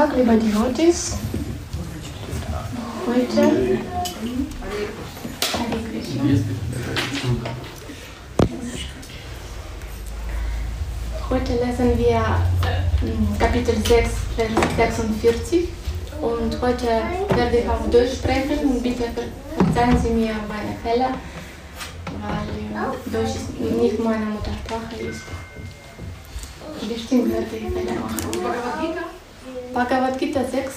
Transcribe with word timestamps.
Tag, 0.00 0.16
liebe 0.16 0.34
Devotees. 0.38 1.18
Heute 3.06 3.42
Hare 5.52 5.78
Krishna. 5.90 6.22
Heute 11.28 11.52
lesen 11.52 11.98
wir 11.98 12.24
ähm, 13.02 13.38
Kapitel 13.38 13.74
6, 13.74 14.10
Vers 14.36 14.50
46 14.78 15.68
und 16.22 16.62
heute 16.62 16.86
werde 17.36 17.58
ich 17.58 17.68
auf 17.68 17.90
Deutsch 17.90 18.14
sprechen 18.14 18.70
und 18.70 18.82
bitte 18.82 19.04
verzeihen 19.54 19.98
Sie 20.02 20.14
mir 20.14 20.32
meine 20.48 20.78
Fehler, 20.82 21.12
weil 22.22 23.12
Deutsch 23.12 23.36
nicht 23.58 24.02
meine 24.02 24.24
Muttersprache 24.24 24.96
ist. 25.10 25.24
Bestimmt 26.88 27.32
werde 27.32 27.44
ich 27.54 27.70
Fehler 27.70 28.00
machen. 28.00 29.19
Bhagavad 29.72 30.18
Gita 30.18 30.44
6, 30.44 30.72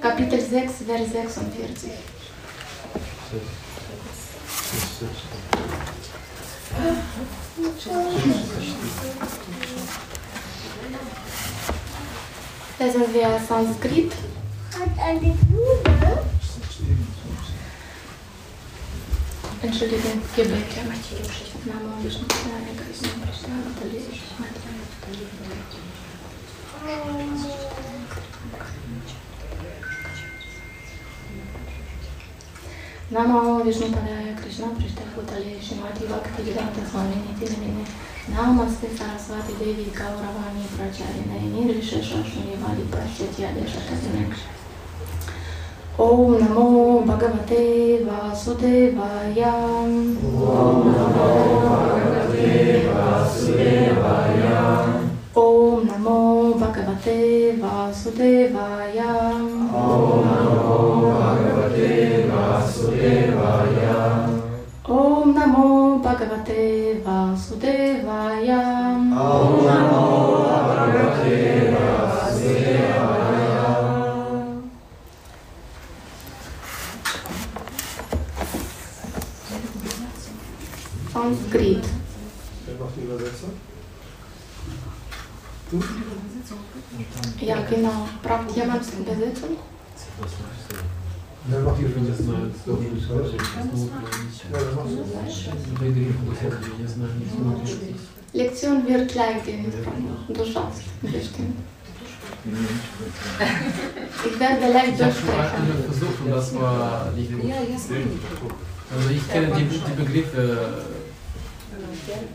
Kapitel 0.00 0.40
6, 0.40 0.72
Vers 0.86 1.12
46. 1.12 1.90
Lesen 12.78 13.14
wir 13.14 13.40
Sanskrit. 13.46 14.12
Entschuldigung, 19.62 20.22
Bhutale 20.36 20.62
Shrimati 24.10 24.64
नमो 33.12 33.40
विष्णुपदाय 33.64 34.28
कृष्णपृष्ठभूतले 34.42 35.54
श्रीमतिभक्तिवेदान्तस्वामिनितिनमिने 35.64 37.82
नमस्ते 38.34 38.88
सरस्वतीदेवी 38.98 39.84
गौरवाणी 39.98 40.64
प्रचारिणे 40.76 41.40
निर्विशेषाश्मीवादि 41.50 42.84
पश्यत्यादेशकतिने 42.94 44.22
ॐ 46.04 46.06
नमो 46.42 46.64
भगवते 47.06 47.64
वासुदेवाय 48.04 49.40
ॐ 49.42 49.44
नमो 50.96 51.28
भगवते 51.68 52.48
वासुदेवाय 52.88 54.42
ॐ 55.44 55.46
नमो 55.90 56.18
भगवते 56.64 57.18
वासुदेवाय 57.60 58.98
ॐ 58.98 59.00
नमो 60.26 60.93
Vasudevaya 63.04 64.28
Om 64.84 65.34
Namo 65.34 66.00
Bhagavate 66.00 67.02
Vasudevaya 67.04 68.60
Om 69.12 69.64
Namo 69.66 70.04
Bhagavate 70.48 71.36
Vasudevaya 71.76 72.94
Sanskrit. 81.12 81.84
Wer 82.66 82.74
macht 82.80 82.96
die 82.96 83.02
Übersetzung? 83.04 83.50
Ja, 87.40 87.56
genau. 87.70 88.08
Braucht 88.22 88.56
jemand 88.56 88.82
Übersetzung? 88.98 89.56
Wer 91.47 91.59
macht 91.61 91.79
die 91.79 91.83
Übersetzung? 91.85 92.25
знаю, 92.25 92.51
Ja, 94.51 94.59
wer 94.59 94.73
macht 97.45 97.67
die? 97.67 98.37
Lektion 98.37 98.87
wird 98.87 99.15
leicht 99.15 99.45
gehen, 99.45 99.65
du 100.27 100.45
schaffst 100.45 100.83
bestimmt. 101.01 101.57
Ich 104.25 104.39
werde 104.39 104.71
leicht 104.73 104.93
Ich 104.95 105.01
habe 105.01 105.13
schon 105.13 105.27
mal 105.27 105.35
durchsprechen. 105.35 105.61
einmal 105.61 105.83
versucht 105.83 106.19
und 106.23 106.31
das 106.31 106.55
war 106.55 107.11
nicht 107.15 107.31
gut. 107.31 107.41
Also 108.91 109.09
ich 109.09 109.27
kenne 109.29 109.47
die, 109.55 109.63
die 109.63 110.03
Begriffe. 110.03 110.85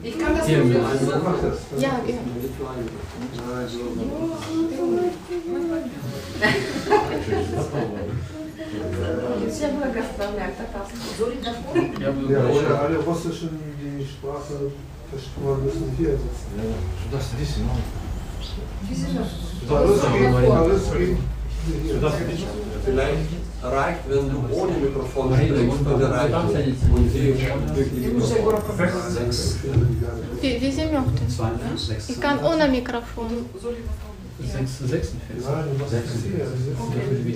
Ich 0.02 0.18
kann 0.18 0.36
das 0.36 0.46
Hier, 0.46 0.58
nicht 0.58 0.74
mit 0.78 0.82
versuchen. 0.86 1.08
Wer 1.10 1.30
macht 1.30 1.42
das? 1.42 1.58
Ja, 1.82 2.00
genau. 2.06 2.22
Все 3.66 3.80
благословляют, 4.74 5.12
оказывается. 6.86 7.76
Ja, 7.76 8.37
Ja, 11.99 12.43
oder 12.45 12.81
alle 12.81 12.97
Russischen, 12.99 13.49
die 13.79 14.05
Sprache 14.05 14.71
verstehen 15.09 15.63
müssen 15.65 15.95
hier 15.97 16.11
sitzen. 16.11 16.49
Ja, 16.57 16.63
das 17.11 17.23
ist 17.23 17.57
nicht. 22.27 22.47
Vielleicht 22.85 23.29
reicht, 23.61 23.99
wenn 24.07 24.29
du 24.29 24.37
ohne 24.53 24.71
Mikrofon 24.77 25.33
redest, 25.33 25.77
dann 25.85 26.01
reicht 26.03 26.33
und 26.33 27.11
sie 27.11 27.27
wirklich 27.27 28.11
Wie, 30.41 30.61
wie 30.61 30.71
sie 30.71 30.85
möchte. 30.85 31.21
Ich 32.07 32.21
kann 32.21 32.43
ohne 32.43 32.67
Mikrofon. 32.69 33.45
46. 34.41 35.09
Ja. 35.43 35.65
46. 35.89 36.31
Okay. 36.79 37.35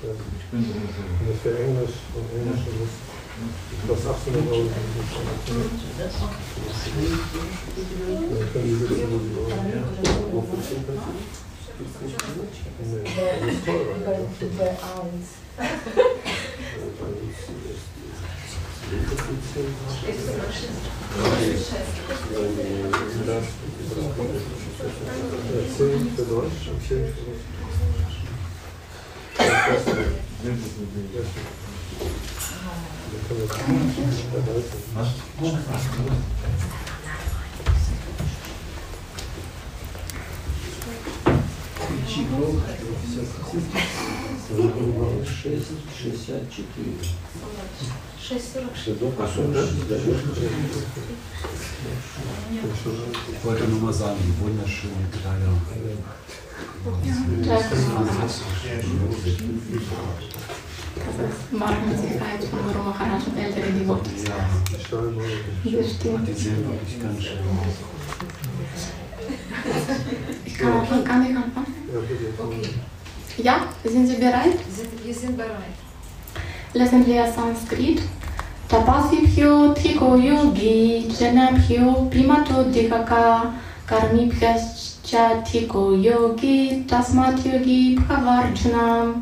zehn. 0.00 0.16
Ich 0.38 0.46
bin 0.50 0.60
wir 0.64 0.74
das 1.28 1.38
so. 1.38 1.44
wäre 1.44 1.58
Englisch 1.64 1.96
und 2.14 2.26
Englisch 2.34 2.64
und 2.66 2.78
das 2.80 2.92
kostet 3.88 4.10
800 4.10 4.46
Euro. 4.52 4.68
Dann 8.30 8.48
können 8.52 8.64
die 8.64 8.80
wissen, 8.80 9.06
wo 9.10 9.18
sie 9.18 9.32
wollen. 9.36 9.84
Wofür 10.32 10.60
steht 10.62 10.86
das? 10.88 11.00
Nee, 11.76 13.30
das 13.40 13.52
ist 13.52 13.64
teurer. 13.64 13.96
Ja, 23.26 23.40
10 25.76 26.12
für 26.14 26.22
Deutsch 26.22 26.68
und 26.68 26.80
10 26.82 26.88
für 26.88 27.24
Russisch. 27.24 28.13
Das 29.44 29.84
Dann 42.04 42.12
können 44.72 44.94
wir 44.94 45.06
erweitern. 45.06 45.24
Ich 53.32 53.44
wollte 53.44 53.64
nur 53.64 53.80
mal 53.80 53.92
sagen, 53.92 54.16
die 54.20 54.34
wunderschöne 54.42 55.08
Kleider. 55.12 55.52
Von 62.50 62.62
Guru 62.64 62.82
Maharaj 62.84 63.22
und 63.26 63.36
ältere 63.38 63.72
Devotees. 63.72 64.24
Die 64.24 64.84
Steuern 64.84 65.18
Das 65.64 65.90
stimmt. 65.92 66.28
Die 66.28 66.32
sehen 66.32 66.68
wirklich 66.68 67.00
ganz 67.00 67.22
schön 67.22 67.38
aus. 67.38 67.76
Ich 70.44 70.54
kann 70.58 70.72
anfangen, 70.72 71.04
kann 71.04 71.22
ich 71.30 71.36
anfangen? 71.36 71.73
Ja, 71.94 72.00
bitte. 72.00 72.70
Ja, 73.42 73.56
sind 73.84 74.06
Sie 74.06 74.16
bereit? 74.16 74.58
Wir 75.04 75.14
sind 75.14 75.36
bereit. 75.36 75.76
Lesen 76.72 77.06
wir 77.06 77.26
Sanskrit. 77.32 78.02
Tapasibhyo 78.68 79.74
thiko 79.74 80.16
yogi 80.16 81.06
janabhyo 81.18 82.08
pimato 82.10 82.64
dikaka 82.64 83.52
karmibhyascha 83.86 85.42
thiko 85.44 85.94
yogi 85.94 86.84
tasmat 86.88 87.44
yogi 87.44 87.98
bhavarjuna. 88.08 89.14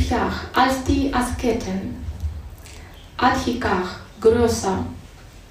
Pranipyach 0.00 0.48
als 0.54 0.84
die 0.84 1.12
Asketen, 1.12 1.96
Adhikach 3.16 4.00
größer, 4.20 4.84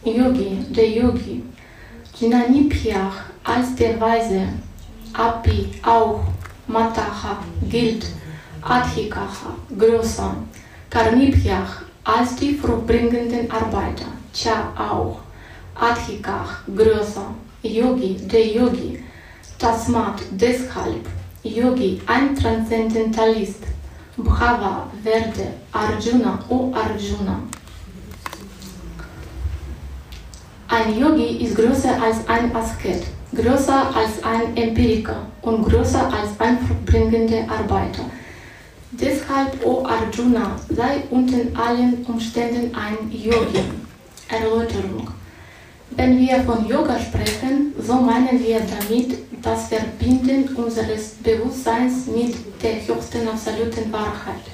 Yogi, 0.04 0.66
der 0.70 0.90
Yogi, 0.90 1.44
Jnanipyach 2.20 3.26
als 3.44 3.76
der 3.76 4.00
Weise, 4.00 4.48
Api 5.14 5.72
auch, 5.84 6.22
Mataha 6.68 7.38
gilt, 7.70 8.06
Adhikacha 8.62 9.56
größer, 9.78 10.36
Karnipyach 10.90 11.84
als 12.04 12.36
die 12.36 12.56
fruchtbringenden 12.56 13.50
Arbeiter, 13.52 14.06
Cha 14.34 14.72
auch, 14.78 15.20
Adhikach 15.76 16.62
größer, 16.76 17.34
Yogi, 17.64 18.16
der 18.28 18.48
Yogi, 18.48 19.04
Tasmat 19.58 20.22
deshalb, 20.32 21.08
Yogi, 21.44 22.02
ein 22.06 22.36
Transzendentalist, 22.36 23.64
Bhava, 24.18 24.88
werde, 25.04 25.54
Arjuna, 25.72 26.40
o 26.50 26.74
Arjuna. 26.74 27.40
Ein 30.68 31.00
Yogi 31.00 31.44
ist 31.46 31.56
größer 31.56 32.02
als 32.02 32.28
ein 32.28 32.56
Asket, 32.56 33.04
größer 33.36 33.96
als 33.96 34.24
ein 34.24 34.56
Empiriker 34.58 35.28
und 35.42 35.64
größer 35.64 36.06
als 36.06 36.40
ein 36.40 36.58
fruchtbringender 36.60 37.44
Arbeiter. 37.50 38.06
Deshalb, 38.92 39.64
o 39.66 39.86
Arjuna, 39.86 40.56
sei 40.70 41.04
unter 41.12 41.38
allen 41.54 42.06
Umständen 42.06 42.76
ein 42.76 43.12
Yogi. 43.12 43.64
Erläuterung. 44.30 45.10
Wenn 45.92 46.20
wir 46.20 46.42
von 46.42 46.68
Yoga 46.68 47.00
sprechen, 47.00 47.74
so 47.80 47.96
meinen 47.96 48.40
wir 48.46 48.60
damit 48.60 49.18
das 49.42 49.70
Verbinden 49.70 50.56
unseres 50.56 51.16
Bewusstseins 51.24 52.06
mit 52.06 52.36
der 52.62 52.76
höchsten 52.76 53.28
absoluten 53.28 53.92
Wahrheit. 53.92 54.46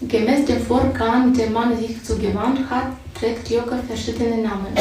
Gemäß 0.00 0.46
dem 0.46 0.62
Vorgang, 0.62 1.34
dem 1.34 1.52
man 1.52 1.76
sich 1.76 2.02
zugewandt 2.02 2.60
hat, 2.70 2.92
trägt 3.18 3.50
Yoga 3.50 3.78
verschiedene 3.86 4.42
Namen. 4.42 4.74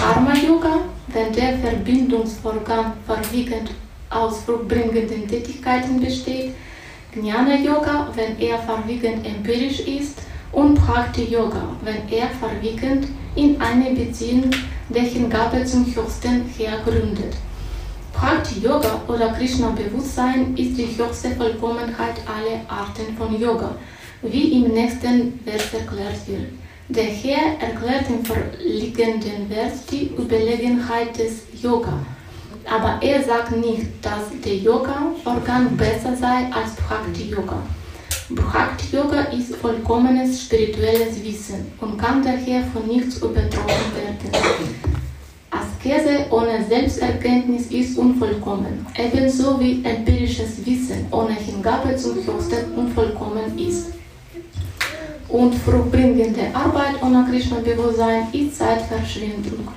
Karma 0.00 0.34
Yoga, 0.34 0.80
wenn 1.08 1.32
der 1.32 1.58
Verbindungsvorgang 1.58 2.92
vorwiegend 3.06 3.70
aus 4.10 4.40
fruchtbringenden 4.44 5.28
Tätigkeiten 5.28 6.00
besteht, 6.00 6.54
Jnana 7.14 7.56
Yoga, 7.56 8.08
wenn 8.14 8.38
er 8.38 8.58
vorwiegend 8.58 9.24
empirisch 9.26 9.80
ist, 9.80 10.18
und 10.50 10.74
Bhakti 10.86 11.24
Yoga, 11.24 11.62
wenn 11.82 12.08
er 12.10 12.28
vorwiegend 12.40 13.08
in 13.34 13.60
eine 13.60 13.90
Beziehung 13.90 14.50
der 14.88 15.02
Hingabe 15.02 15.64
zum 15.64 15.84
Höchsten 15.84 16.46
hergründet. 16.56 17.34
Bhakti 18.14 18.60
Yoga 18.60 19.02
oder 19.06 19.28
Krishna 19.34 19.70
Bewusstsein 19.70 20.56
ist 20.56 20.78
die 20.78 20.88
höchste 20.96 21.30
Vollkommenheit 21.36 22.16
aller 22.26 22.62
Arten 22.66 23.14
von 23.16 23.38
Yoga, 23.38 23.74
wie 24.22 24.62
im 24.62 24.72
nächsten 24.72 25.38
Vers 25.44 25.74
erklärt 25.74 26.26
wird. 26.26 26.48
Der 26.90 27.04
Herr 27.04 27.60
erklärt 27.60 28.06
im 28.08 28.24
vorliegenden 28.24 29.46
Vers 29.50 29.84
die 29.90 30.10
Überlegenheit 30.16 31.18
des 31.18 31.42
Yoga. 31.62 31.92
Aber 32.64 32.98
er 33.02 33.22
sagt 33.22 33.54
nicht, 33.58 33.88
dass 34.00 34.30
der 34.42 34.56
Yoga-Vorgang 34.56 35.76
besser 35.76 36.16
sei 36.16 36.46
als 36.50 36.76
Bhakti-Yoga. 36.88 37.62
Bhakti-Yoga 38.30 39.20
ist 39.24 39.56
vollkommenes 39.56 40.44
spirituelles 40.44 41.22
Wissen 41.22 41.70
und 41.78 41.98
kann 41.98 42.22
daher 42.22 42.64
von 42.72 42.86
nichts 42.86 43.18
übertroffen 43.18 43.92
werden. 43.94 44.74
Askese 45.50 46.24
ohne 46.30 46.64
Selbsterkenntnis 46.66 47.66
ist 47.66 47.98
unvollkommen, 47.98 48.86
ebenso 48.96 49.60
wie 49.60 49.84
empirisches 49.84 50.64
Wissen 50.64 51.06
ohne 51.10 51.34
Hingabe 51.34 51.94
zum 51.96 52.14
Höchsten 52.16 52.72
unvollkommen 52.74 53.58
ist. 53.58 53.92
Und 55.28 55.54
fruchtbringende 55.54 56.54
Arbeit 56.54 57.02
ohne 57.02 57.26
Krishna-Bewusstsein 57.30 58.28
ist 58.32 58.56
Zeitverschwendung. 58.56 59.68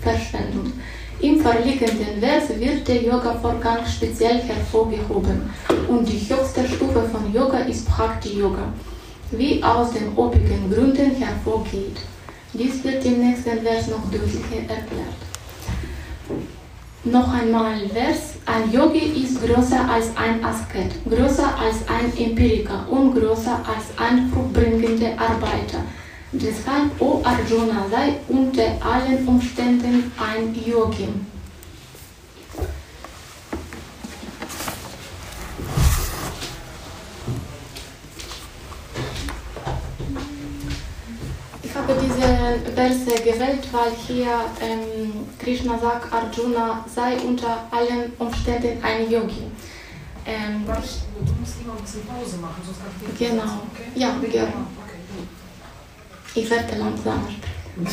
Verschwendung. 0.00 0.72
Im 1.20 1.40
vorliegenden 1.40 2.20
Vers 2.20 2.48
wird 2.60 2.86
der 2.86 3.02
Yoga-Vorgang 3.02 3.78
speziell 3.86 4.40
hervorgehoben 4.40 5.50
und 5.88 6.08
die 6.08 6.20
höchste 6.20 6.68
Stufe 6.68 7.02
von 7.10 7.32
Yoga 7.32 7.58
ist 7.60 7.88
Bhakti-Yoga, 7.88 8.72
wie 9.32 9.62
aus 9.64 9.92
den 9.92 10.14
obigen 10.14 10.70
Gründen 10.70 11.16
hervorgeht. 11.16 11.96
Dies 12.52 12.84
wird 12.84 13.04
im 13.04 13.20
nächsten 13.20 13.60
Vers 13.62 13.88
noch 13.88 14.08
deutlicher 14.10 14.60
erklärt. 14.68 15.18
Noch 17.04 17.32
einmal 17.32 17.88
Vers, 17.88 18.34
ein 18.44 18.72
Yogi 18.72 19.22
ist 19.22 19.40
größer 19.40 19.88
als 19.88 20.06
ein 20.16 20.44
Asket, 20.44 20.90
größer 21.08 21.56
als 21.56 21.76
ein 21.88 22.12
Empiriker 22.18 22.86
und 22.90 23.14
größer 23.14 23.60
als 23.64 23.86
ein 23.96 24.28
fruchtbringender 24.32 25.12
Arbeiter. 25.16 25.78
Deshalb, 26.32 26.90
o 27.00 27.22
Arjuna, 27.24 27.86
sei 27.88 28.18
unter 28.28 28.76
allen 28.84 29.26
Umständen 29.28 30.12
ein 30.18 30.54
Yogi. 30.66 31.08
Ich 41.62 41.70
habe 41.88 42.00
diese 42.02 42.60
Verse 42.74 43.06
gewählt, 43.22 43.66
weil 43.72 43.92
hier 44.06 44.28
ähm, 44.60 45.26
Krishna 45.38 45.78
sagt, 45.78 46.12
Arjuna 46.12 46.84
sei 46.94 47.16
unter 47.18 47.66
allen 47.70 48.12
Umständen 48.18 48.82
ein 48.82 49.10
Yogi. 49.10 49.44
Ähm, 50.26 50.66
du 50.66 50.72
musst 50.72 51.06
immer 51.62 51.72
ein 51.72 51.80
bisschen 51.82 52.04
Pause 52.06 52.36
machen, 52.36 52.62
sonst 52.64 52.80
kann 52.80 52.88
ich 53.10 53.18
Genau. 53.18 53.42
Okay? 53.42 53.88
Ja, 53.94 54.10
gerne. 54.18 54.28
Okay, 54.28 54.50
gut. 55.16 55.28
ich 56.34 56.50
werde 56.50 56.76
langsamer. 56.76 57.28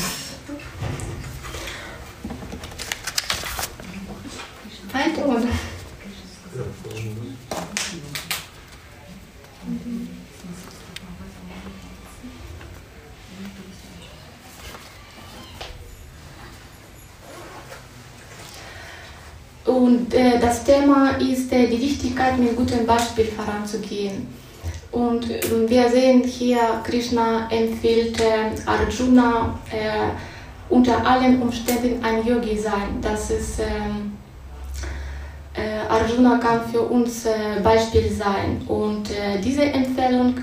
Weiter 4.91 5.25
oder? 5.25 5.47
Und 19.65 20.13
äh, 20.13 20.39
das 20.39 20.63
Thema 20.63 21.17
ist 21.17 21.51
äh, 21.51 21.67
die 21.67 21.81
Wichtigkeit, 21.81 22.37
mit 22.37 22.55
gutem 22.55 22.85
Beispiel 22.85 23.25
voranzugehen. 23.25 24.27
Und 24.91 25.29
äh, 25.29 25.41
wir 25.67 25.89
sehen 25.89 26.23
hier, 26.23 26.59
Krishna 26.83 27.49
empfiehlt 27.49 28.21
äh, 28.21 28.51
Arjuna 28.65 29.57
äh, 29.71 30.11
unter 30.69 31.05
allen 31.05 31.41
Umständen 31.41 32.03
ein 32.03 32.25
Yogi 32.25 32.57
sein. 32.57 32.99
Das 33.01 33.31
ist, 33.31 33.59
ähm, 33.59 34.13
äh, 35.53 35.79
Arjuna 35.89 36.37
kann 36.37 36.61
für 36.71 36.81
uns 36.81 37.27
Beispiel 37.63 38.11
sein. 38.11 38.61
Und 38.67 39.09
diese 39.43 39.63
Empfehlung 39.63 40.35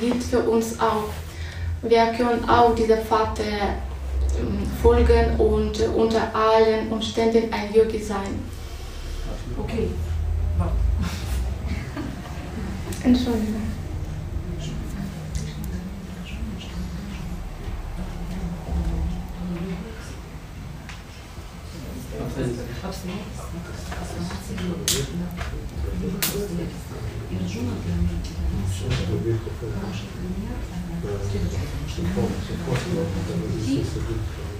gilt 0.00 0.22
für 0.22 0.40
uns 0.40 0.78
auch. 0.80 1.08
Wir 1.82 2.06
können 2.16 2.48
auch 2.48 2.74
dieser 2.74 2.96
Pfad 2.96 3.38
äh, 3.40 3.42
folgen 4.84 5.36
und 5.38 5.80
äh, 5.80 5.86
unter 5.86 6.34
allen 6.34 6.92
Umständen 6.92 7.50
ein 7.50 7.72
Yogi 7.72 7.98
sein. 7.98 8.38
Okay. 9.58 9.88
Entschuldigung. 13.04 13.62
Вы 33.64 34.53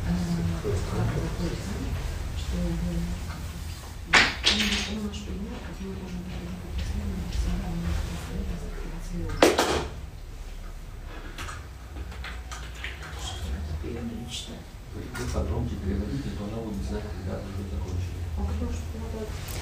Подробнее 15.32 15.78
переводите, 15.84 16.30
но 16.38 16.46
она 16.46 16.56
будет 16.62 16.76
обязательно 16.76 17.64
закончена. 17.73 18.23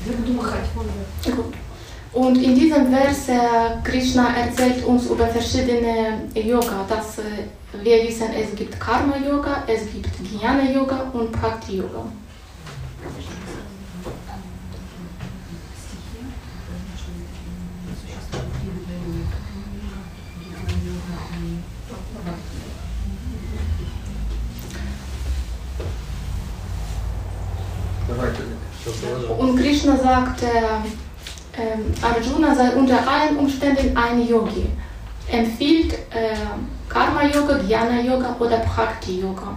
Я 0.04 0.12
буду 0.12 0.32
махать, 0.34 0.68
можно. 0.74 0.92
Und 2.12 2.36
in 2.42 2.54
diesem 2.54 2.92
Vers, 2.92 3.28
äh, 3.28 3.32
Krishna 3.82 4.34
erzählt 4.36 4.84
uns 4.84 5.06
über 5.06 5.26
verschiedene 5.28 6.28
Yoga. 6.34 6.84
Dass 6.86 7.18
äh, 7.18 7.22
wir 7.82 8.06
wissen, 8.06 8.26
es 8.38 8.54
gibt 8.54 8.78
Karma-Yoga, 8.78 9.64
es 9.66 9.90
gibt 9.90 10.10
Jnana-Yoga 10.30 11.10
und 11.14 11.32
Bhakti-Yoga. 11.32 12.04
Und 29.38 29.56
Krishna 29.56 29.96
sagt, 29.96 30.42
э, 30.42 30.46
ähm, 31.56 31.92
Arjuna 32.00 32.54
sei 32.54 32.70
unter 32.74 33.06
allen 33.06 33.36
Umständen 33.36 33.96
ein 33.96 34.26
Yogi, 34.26 34.66
empfiehlt 35.30 35.94
ähm, 36.14 36.30
äh, 36.30 36.92
Karma-Yoga, 36.92 37.58
Jnana-Yoga 37.60 38.36
oder 38.38 38.58
Prakti-Yoga. 38.58 39.54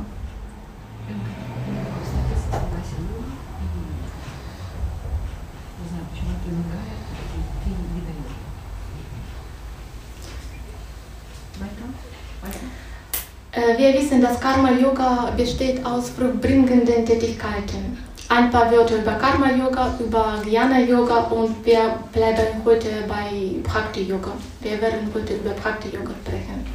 Wir 13.77 13.93
wissen, 13.93 14.21
dass 14.21 14.39
Karma-Yoga 14.39 15.31
besteht 15.35 15.85
aus 15.85 16.09
vollbringenden 16.09 17.05
Tätigkeiten 17.05 18.04
ein 18.29 18.49
paar 18.49 18.71
Wörter 18.71 18.97
über 18.97 19.13
Karma 19.13 19.51
Yoga, 19.51 19.93
über 19.99 20.41
Jnana 20.45 20.79
Yoga 20.79 21.17
und 21.29 21.65
wir 21.65 21.99
bleiben 22.11 22.61
heute 22.65 22.89
bei 23.07 23.59
Prakti 23.63 24.03
Yoga. 24.03 24.31
Wir 24.61 24.81
werden 24.81 25.09
heute 25.13 25.35
über 25.35 25.51
Prakti 25.51 25.89
Yoga 25.89 26.11
sprechen. 26.23 26.65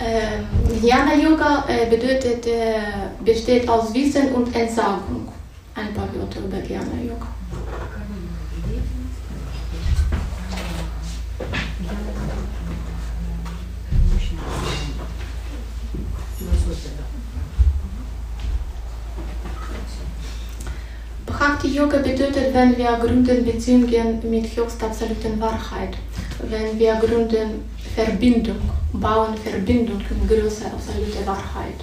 Ähm, 0.00 0.46
Jnana 0.82 1.14
Yoga 1.14 1.64
äh, 1.68 1.86
bedeutet, 1.86 2.46
äh, 2.46 2.80
besteht 3.24 3.68
aus 3.68 3.92
Wissen 3.94 4.32
und 4.32 4.54
Entsagung. 4.54 5.28
Ein 5.74 5.94
paar 5.94 6.08
Wörter 6.14 6.40
über 6.40 6.58
Jnana 6.58 7.02
Yoga. 7.02 7.37
Bhakti 21.48 21.68
Yoga 21.68 21.96
bedeutet, 21.96 22.52
wenn 22.52 22.76
wir 22.76 22.98
gründen 23.00 23.42
Beziehungen 23.42 24.20
mit 24.30 24.54
höchster 24.54 24.84
absoluten 24.84 25.40
Wahrheit, 25.40 25.96
wenn 26.42 26.78
wir 26.78 26.94
gründen 26.96 27.64
Verbindung, 27.94 28.60
bauen 28.92 29.34
Verbindung 29.34 29.96
mit 29.96 30.28
größer 30.28 30.66
absoluter 30.66 31.26
Wahrheit. 31.26 31.80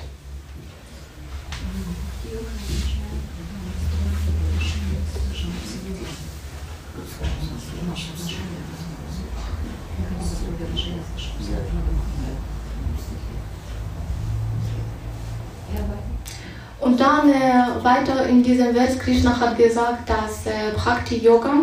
Und 16.85 16.99
dann 16.99 17.27
äh, 17.31 17.83
weiter 17.83 18.27
in 18.27 18.43
diesem 18.43 18.75
Vers, 18.75 18.99
Krishna 18.99 19.39
hat 19.39 19.57
gesagt, 19.57 20.07
dass 20.07 20.45
äh, 20.45 20.71
Bhakti 20.75 21.17
Yoga 21.17 21.61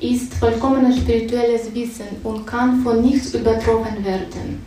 ist 0.00 0.32
vollkommenes 0.32 0.96
spirituelles 0.96 1.74
Wissen 1.74 2.06
und 2.22 2.46
kann 2.46 2.82
von 2.82 3.02
nichts 3.02 3.34
übertroffen 3.34 4.02
werden. 4.02 4.64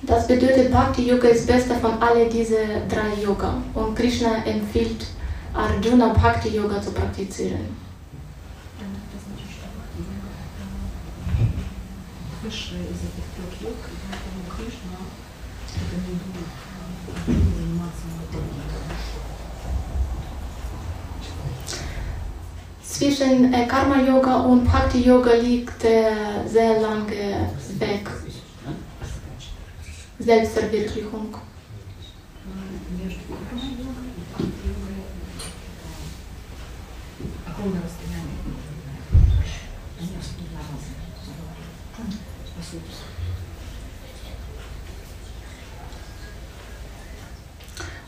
Das 0.00 0.26
bedeutet, 0.26 0.72
Bhakti 0.72 1.06
Yoga 1.06 1.28
ist 1.28 1.46
bester 1.46 1.74
von 1.74 2.00
alle 2.00 2.30
diese 2.30 2.56
drei 2.88 3.22
Yoga 3.22 3.62
und 3.74 3.94
Krishna 3.94 4.42
empfiehlt 4.46 5.04
Arjuna 5.52 6.14
Bhakti 6.14 6.56
Yoga 6.56 6.80
zu 6.80 6.92
praktizieren. 6.92 7.85
высшая 12.45 12.83
из 12.83 12.99
этих 13.07 13.25
трех 13.35 13.61
йог, 13.61 13.77
и 13.77 13.95
поэтому 14.09 14.41
Кришна 14.55 14.99
рекомендует 15.75 16.51
Арджуне 17.07 17.45
заниматься 17.55 18.05
йогой. 18.31 18.47
Zwischen 22.83 23.53
äh, 23.53 23.65
Karma 23.67 23.99
Yoga 24.01 24.41
und 24.41 24.63
Bhakti 24.65 25.01
Yoga 25.01 25.33
liegt 25.33 25.83
äh, 25.83 26.47
sehr 26.47 26.79
lange 26.81 27.49
Weg. 27.79 28.07
Selbstverwirklichung. 30.19 31.35
Между 32.91 33.21
йогой 33.31 34.09
и 34.17 34.21
бхакти-йогой 34.33 34.99
огромное 37.47 37.81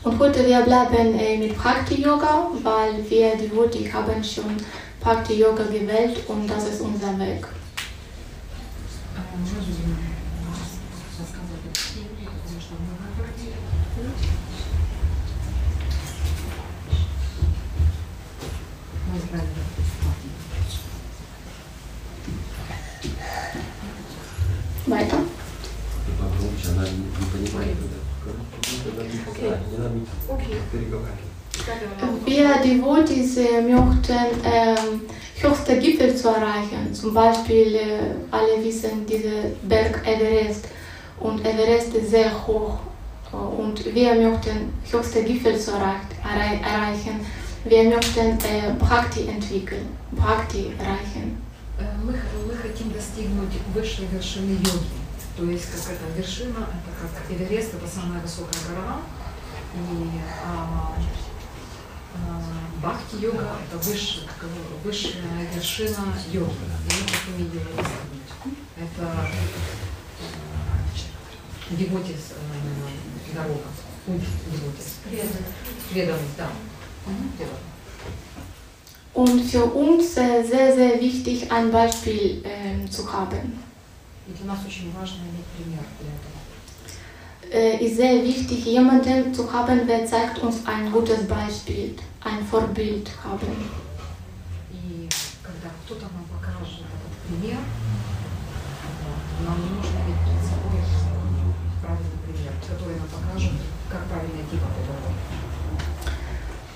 Und 0.01 0.17
heute 0.17 0.45
wir 0.47 0.61
bleiben 0.61 1.19
äh, 1.19 1.37
mit 1.37 1.61
Bhakti 1.61 2.01
Yoga, 2.01 2.47
weil 2.63 3.09
wir 3.09 3.35
Devoti 3.35 3.89
haben 3.91 4.23
schon 4.23 4.55
Bhakti 5.03 5.33
Yoga 5.33 5.63
gewählt 5.63 6.23
und 6.27 6.47
das 6.47 6.69
ist 6.69 6.81
unser 6.81 7.19
Weg. 7.19 7.45
А, 9.15 10.08
Wir 32.68 32.68
Devotees 32.68 33.38
äh, 33.38 33.62
möchten 33.62 34.12
ähm, 34.44 35.00
höchste 35.40 35.78
Gipfel 35.78 36.14
zu 36.14 36.28
erreichen. 36.28 36.92
Zum 36.92 37.14
Beispiel, 37.14 37.74
äh, 37.74 37.98
alle 38.30 38.62
wissen, 38.62 39.06
dieser 39.06 39.48
Berg 39.62 40.06
Everest. 40.06 40.66
Und 41.20 41.40
Everest 41.46 41.94
ist 41.94 42.10
sehr 42.10 42.30
hoch. 42.46 42.76
Äh, 43.32 43.36
Und 43.36 43.82
wir 43.94 44.14
möchten 44.14 44.70
höchste 44.92 45.22
Gipfel 45.24 45.58
zu 45.58 45.70
erreich, 45.70 46.04
errei- 46.22 46.60
erreichen. 46.62 47.16
Wir 47.64 47.84
möchten 47.84 48.32
äh, 48.52 48.74
Bhakti 48.78 49.26
entwickeln, 49.26 49.86
Bhakti 50.10 50.72
erreichen. 50.78 51.40
Э, 51.78 51.84
Мы, 52.04 52.12
х- 52.12 52.28
мы 52.46 52.54
хотим 52.54 52.92
достигнуть 52.92 53.54
высшей 53.74 54.06
вершины 54.12 54.52
йоги. 54.52 54.90
То 55.38 55.44
есть, 55.44 55.64
как 55.72 55.94
это 55.96 56.06
вершина, 56.14 56.68
это 56.76 56.90
как 57.00 57.24
Эверест, 57.34 57.72
это 57.72 57.88
самая 57.88 58.20
высокая 58.20 58.60
гора. 58.68 58.98
И 59.74 60.20
а, 60.44 60.92
а, 60.92 60.92
бхакти-йога– 62.81 63.57
это 63.67 63.77
высшая, 63.77 64.27
высшая 64.83 65.47
вершина 65.53 66.13
йоги. 66.31 66.51
И 66.51 66.93
мы 66.93 67.07
хотим 67.07 67.37
ее 67.37 67.59
достигнуть. 67.59 68.29
Это 68.77 69.27
э, 71.69 71.75
девотис, 71.75 72.31
э, 72.31 73.33
дорога, 73.33 73.67
путь 74.05 74.23
девотис. 74.51 74.99
Преданность, 75.91 76.37
да. 76.37 76.49
Мгм, 77.05 77.31
преданность. 77.37 77.69
Und 79.13 79.41
für 79.41 79.65
uns 79.65 80.15
äh, 80.17 80.43
sehr, 80.43 80.73
sehr 80.73 81.01
wichtig, 81.01 81.51
ein 81.51 81.71
Beispiel 81.71 82.41
ähm, 82.45 82.89
zu 82.89 83.11
haben. 83.11 83.59
И 84.27 84.31
для 84.31 84.45
нас 84.45 84.59
очень 84.65 84.91
важно 84.93 85.23
иметь 85.23 85.45
пример 85.57 85.83
для 85.99 86.09
этого. 86.09 86.38
äh, 87.51 87.83
ist 87.83 87.97
sehr 87.97 88.23
wichtig, 88.23 88.65
jemanden 88.65 89.33
zu 89.33 89.51
haben, 89.51 89.87
der 89.87 90.05
zeigt 90.05 90.39
uns 90.39 90.65
ein 90.65 90.91
gutes 90.91 91.27
Beispiel, 91.27 91.95
ein 92.23 92.45
Vorbild 92.45 93.09
haben. 93.23 93.89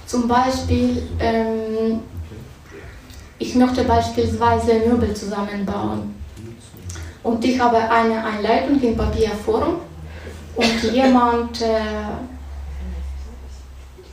Zum 0.06 0.28
Beispiel, 0.28 1.02
ähm, 1.20 2.00
ich 3.40 3.56
möchte 3.56 3.84
beispielsweise 3.84 4.74
Möbel 4.88 5.14
zusammenbauen. 5.14 6.16
Und 7.24 7.44
ich 7.46 7.60
habe 7.60 7.78
eine 7.78 8.24
Einleitung 8.24 8.82
in 8.82 8.96
Papierform 8.96 9.78
und 10.57 10.83
jemand, 10.93 11.61
äh, 11.63 11.81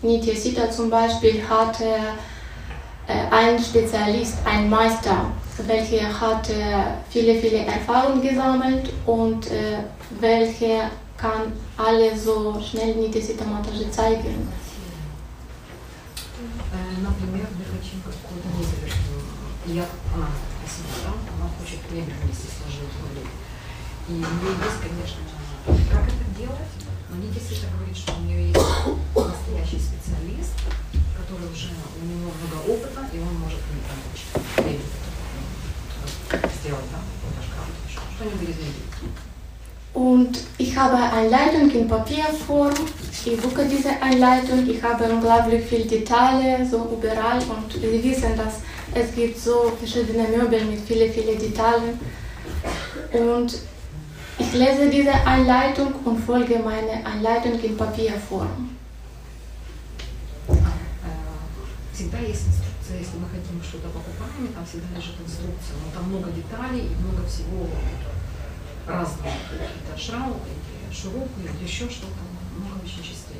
Nitya 0.01 0.35
Sita 0.35 0.69
zum 0.69 0.89
Beispiel, 0.89 1.41
hatte 1.47 1.85
äh, 3.07 3.27
einen 3.31 3.59
Spezialist, 3.59 4.37
einen 4.45 4.69
Meister, 4.69 5.31
welcher 5.65 6.19
hat 6.21 6.49
äh, 6.49 6.53
viele, 7.09 7.39
viele 7.39 7.65
Erfahrungen 7.65 8.21
gesammelt 8.21 8.91
und 9.05 9.47
äh, 9.47 9.79
welcher 10.19 10.91
kann 11.17 11.53
alle 11.77 12.15
so 12.17 12.59
schnell 12.61 12.93
Nidesi-Tamatage 12.95 13.89
zeigen. 13.89 14.47
Э, 16.73 17.01
Например, 17.01 17.47
мы 17.57 17.63
хотим 17.65 18.01
какую-то 18.03 18.47
мебель. 18.49 18.91
э, 18.91 19.73
Я, 19.73 19.85
она, 20.13 20.27
спасибо, 20.59 20.89
да, 21.05 21.11
она 21.33 21.49
хочет 21.57 21.79
мебель 21.91 22.13
вместе 22.21 22.47
сложить 22.51 22.91
в 22.91 23.01
углу. 23.05 23.25
И 24.07 24.11
у 24.11 24.15
нее 24.15 24.53
есть, 24.61 24.81
конечно, 24.83 25.21
habe 40.79 40.95
Anleitung 40.97 41.69
in 41.71 41.87
Papierform. 41.87 42.73
Ich 43.25 43.41
gucke 43.41 43.65
diese 43.65 44.01
Anleitung. 44.01 44.69
Ich 44.69 44.81
habe 44.83 45.03
unglaublich 45.05 45.65
viele 45.65 45.85
Details 45.85 46.71
so 46.71 46.89
überall. 46.97 47.39
Und 47.39 47.71
Sie 47.73 48.03
wissen, 48.03 48.37
dass 48.37 48.61
es 48.93 49.13
gibt 49.15 49.37
so 49.37 49.73
verschiedene 49.79 50.27
Möbel 50.27 50.63
mit 50.65 50.81
vielen, 50.81 51.11
vielen 51.11 51.37
Details. 51.39 51.81
Und 53.11 53.57
ich 54.37 54.53
lese 54.53 54.89
diese 54.89 55.13
Anleitung 55.13 55.93
und 56.03 56.19
folge 56.19 56.59
meine 56.59 57.05
Anleitung 57.05 57.59
in 57.61 57.75
Papierform. 57.77 58.69
Э, 60.49 60.53
Всегда 61.93 62.19
есть 62.19 62.47
инструкция, 62.47 62.99
если 62.99 63.17
мы 63.17 63.27
хотим 63.29 63.61
что-то 63.63 63.87
покупаем, 63.87 64.45
и 64.45 64.53
там 64.53 64.65
всегда 64.65 64.87
лежит 64.95 65.15
инструкция. 65.19 65.75
Но 65.83 65.91
там 65.99 66.09
много 66.09 66.31
деталей 66.31 66.87
и 66.91 66.95
много 67.03 67.25
всего 67.27 67.67
разного. 68.85 69.31
Какие-то 69.49 69.97
шрамы, 69.97 70.35
какие 70.89 71.01
шурупы, 71.01 71.41
или 71.43 71.67
еще 71.67 71.89
что-то. 71.89 72.21
Много 72.57 72.83
очень 72.83 73.03
частей. 73.03 73.39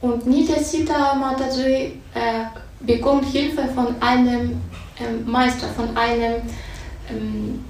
Und 0.00 0.26
Nidesita 0.26 1.14
Mataji 1.14 2.00
äh, 2.14 2.44
bekommt 2.80 3.24
Hilfe 3.32 3.66
von 3.74 3.94
einem 4.00 4.60
ähm, 5.00 5.24
Meister, 5.26 5.66
von 5.68 5.96
einem, 5.96 6.42
ähm, 7.08 7.64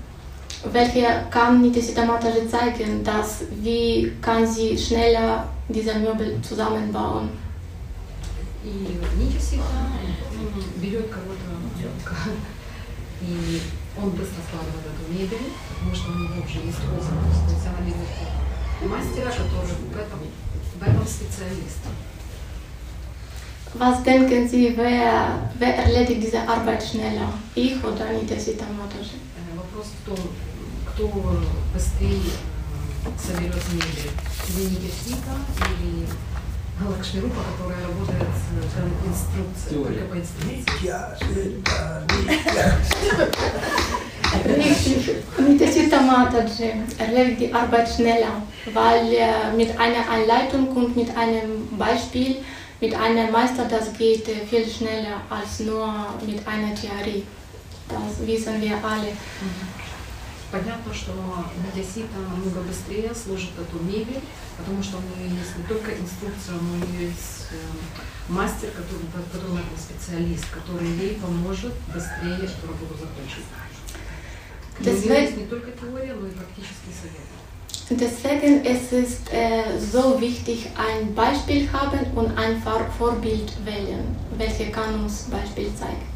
welcher 0.73 1.23
kann 1.31 1.63
Nidesita 1.63 2.05
Mataji 2.05 2.49
zeigen, 2.49 3.05
dass 3.05 3.45
wie 3.63 4.13
kann 4.21 4.47
sie 4.47 4.77
schneller 4.77 5.47
diese 5.69 5.95
Möbel 5.95 6.41
zusammenbauen. 6.43 7.29
И 8.65 8.99
Нити 9.19 9.39
всегда 9.39 9.65
м, 10.33 10.81
берет 10.81 11.11
кого-то, 11.11 11.51
к- 12.03 12.31
и 13.21 13.61
он 14.03 14.09
быстро 14.11 14.41
складывает 14.49 14.87
эту 14.89 15.13
мебель, 15.13 15.53
потому 15.69 15.95
что 15.95 16.11
у 16.13 16.15
него 16.15 16.43
уже 16.43 16.61
есть 16.67 16.79
опыт. 16.79 17.05
То 17.05 17.53
есть 17.55 17.67
она 17.67 17.85
берет 17.87 18.09
мастера, 18.88 19.30
который 19.32 19.76
в 19.92 19.98
этом, 19.98 20.20
в 20.80 20.82
этом 20.82 21.06
специалист. 21.08 21.80
Was 23.76 24.02
denken 24.04 24.50
Sie, 24.50 24.76
wer, 24.76 25.52
wer 25.60 25.76
erledigt 25.78 26.24
diese 26.24 26.40
Arbeit 26.42 26.82
schneller? 26.84 27.32
Ich 27.54 27.76
oder 27.84 28.12
Nidesita 28.12 28.66
Mataji? 28.66 29.20
Э, 29.38 29.56
Вопрос 29.56 29.88
в 29.94 30.10
том, 30.10 30.18
кто 30.88 31.08
быстрее 31.72 32.32
э, 33.06 33.10
соберет 33.16 33.64
мебель. 33.72 34.12
Или 34.50 34.64
Никита, 34.72 35.36
или 35.70 36.08
Лакшмирупа, 36.84 37.42
которая 37.52 37.82
работает 37.86 38.24
с 38.34 38.50
э, 38.76 38.90
инструкцией, 39.08 39.84
только 39.84 40.06
по 40.06 40.16
инструкции. 40.18 41.62
Richtig, 44.45 45.17
Nidesita 45.39 46.01
Mataji 46.01 46.73
erledigt 46.99 47.41
die 47.41 47.53
Arbeit 47.53 47.89
schneller, 47.89 48.43
weil 48.73 49.13
äh, 49.13 49.53
mit 49.57 49.79
einer 49.79 50.09
Anleitung 50.09 50.69
und 50.69 50.97
mit 50.97 51.17
einem 51.17 51.69
Beispiel, 51.79 52.37
mit 52.81 52.95
einem 52.95 53.31
Meister, 53.31 53.65
das 53.65 53.93
geht 53.97 54.29
äh, 54.29 54.45
viel 54.45 54.69
schneller 54.69 55.23
als 55.31 55.61
nur 55.61 55.89
mit 56.27 56.47
einer 56.47 56.75
Theorie. 56.75 57.25
Das 57.89 58.27
wissen 58.27 58.61
wir 58.61 58.77
alle. 58.83 59.13
Понятно, 60.51 60.95
что 60.95 61.11
Надясита 61.67 62.17
намного 62.31 62.61
быстрее 62.61 63.13
сложит 63.13 63.51
эту 63.59 63.83
мебель, 63.83 64.21
потому 64.57 64.81
что 64.85 64.99
у 64.99 65.01
нее 65.01 65.37
есть 65.37 65.57
не 65.57 65.65
только 65.65 65.91
инструкция, 65.91 66.55
но 66.55 66.75
у 66.75 66.93
нее 66.93 67.09
есть 67.09 67.49
э, 67.51 67.57
мастер, 68.29 68.71
который, 68.71 69.03
который 69.11 69.59
это 69.59 69.75
специалист, 69.81 70.45
который 70.51 70.87
ей 70.87 71.17
поможет 71.17 71.73
быстрее 71.93 72.47
эту 72.47 72.69
работу 72.69 72.95
закончить. 72.95 73.47
И 74.79 74.83
у 74.83 74.85
Deswegen- 74.87 75.09
нее 75.15 75.23
есть 75.23 75.37
не 75.37 75.47
только 75.47 75.71
теория, 75.73 76.15
но 76.15 76.27
и 76.27 76.31
практические 76.31 76.95
советы. 77.01 77.21
Deswegen 77.91 78.65
ist 78.65 78.93
es 78.93 79.21
äh, 79.31 79.79
so 79.79 80.19
wichtig, 80.21 80.69
ein 80.77 81.15
Beispiel 81.15 81.69
haben 81.71 82.01
und 82.17 82.37
ein 82.39 82.61
Vor 82.63 82.87
Vorbild 82.99 83.53
wählen, 83.65 84.17
welche 84.39 84.71
kann 84.71 85.03
uns 85.05 85.25
Beispiel 85.31 85.71
zeigen. 85.77 86.07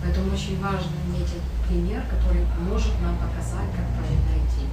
Поэтому 0.00 0.32
очень 0.32 0.60
важно 0.62 0.92
иметь 1.08 1.26
этот 1.26 1.66
пример, 1.68 2.02
который 2.08 2.46
может 2.70 2.92
нам 3.02 3.16
показать, 3.18 3.68
как 3.74 3.86
правильно 3.98 4.38
идти. 4.38 4.64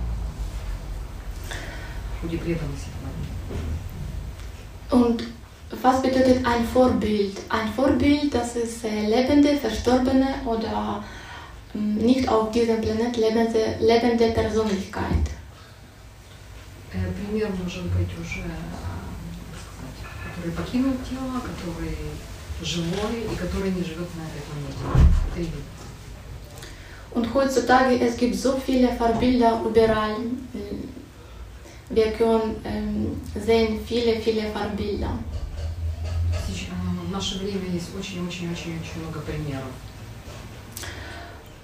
В 2.19 2.21
ходе 2.21 2.37
преданности. 2.37 2.89
Und 4.91 5.23
was 5.81 6.01
bedeutet 6.03 6.45
ein 6.45 6.63
Vorbild? 6.71 7.37
Ein 7.49 7.67
Vorbild, 7.75 8.31
das 8.33 8.55
ist 8.55 8.83
äh, 8.85 9.07
lebende, 9.07 9.57
verstorbene 9.57 10.27
oder 10.45 11.01
ähm, 11.01 11.03
nicht 11.73 12.27
auf 12.29 12.51
diesem 12.51 12.81
Planet 12.81 13.17
lebende, 13.17 13.77
lebende 13.79 14.31
Persönlichkeit. 14.31 15.25
Э, 16.93 17.11
Пример 17.11 17.49
может 17.61 17.83
быть 17.83 18.11
уже, 18.19 18.41
а, 18.41 19.03
как 19.51 19.59
сказать, 19.59 20.35
который 20.35 20.51
покинул 20.51 20.93
тело, 21.09 21.41
который 21.41 21.97
живой 22.61 23.23
и 23.31 23.35
который 23.35 23.71
не 23.71 23.83
живет 23.83 24.07
на 24.15 24.23
этой 24.23 24.41
планете. 24.47 25.09
Три 25.33 25.43
вида. 25.43 25.75
Und 27.13 27.33
heutzutage 27.33 27.99
es 28.01 28.17
gibt 28.17 28.35
so 28.35 28.57
viele 28.57 28.89
Vorbilder 28.89 29.61
überall. 29.65 30.17
Wir 31.89 32.11
können 32.11 32.55
ähm, 32.65 33.21
sehen 33.35 33.79
viele, 33.85 34.19
viele 34.19 34.51
Vorbilder. 34.51 35.17
Сейчас, 36.45 36.71
а, 36.71 37.05
В 37.07 37.11
наше 37.11 37.37
время 37.39 37.69
есть 37.71 37.89
очень-очень-очень-очень 37.97 39.01
много 39.01 39.19
примеров. 39.21 39.71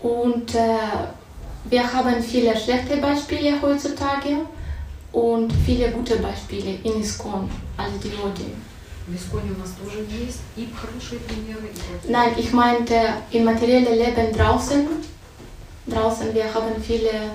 Und 0.05 0.55
äh, 0.55 0.77
wir 1.65 1.93
haben 1.93 2.21
viele 2.23 2.57
schlechte 2.57 2.97
Beispiele 2.97 3.61
heutzutage 3.61 4.45
und 5.11 5.51
viele 5.65 5.91
gute 5.91 6.17
Beispiele 6.17 6.79
in 6.83 7.01
ISKCON 7.01 7.49
als 7.77 7.99
Devotee. 7.99 8.55
В 9.07 9.15
Исконе 9.15 9.51
у 9.51 9.59
нас 9.59 9.71
тоже 9.71 10.05
есть 10.09 10.41
и 10.55 10.69
хорошие 10.73 11.19
примеры, 11.21 11.67
и 11.67 11.73
плохие. 11.73 12.11
Nein, 12.11 12.33
ich 12.37 12.53
meinte 12.53 12.95
im 13.31 13.43
materiellen 13.45 13.97
Leben 13.97 14.31
draußen. 14.31 14.87
Draußen, 15.87 16.33
wir 16.33 16.53
haben 16.53 16.81
viele, 16.81 17.31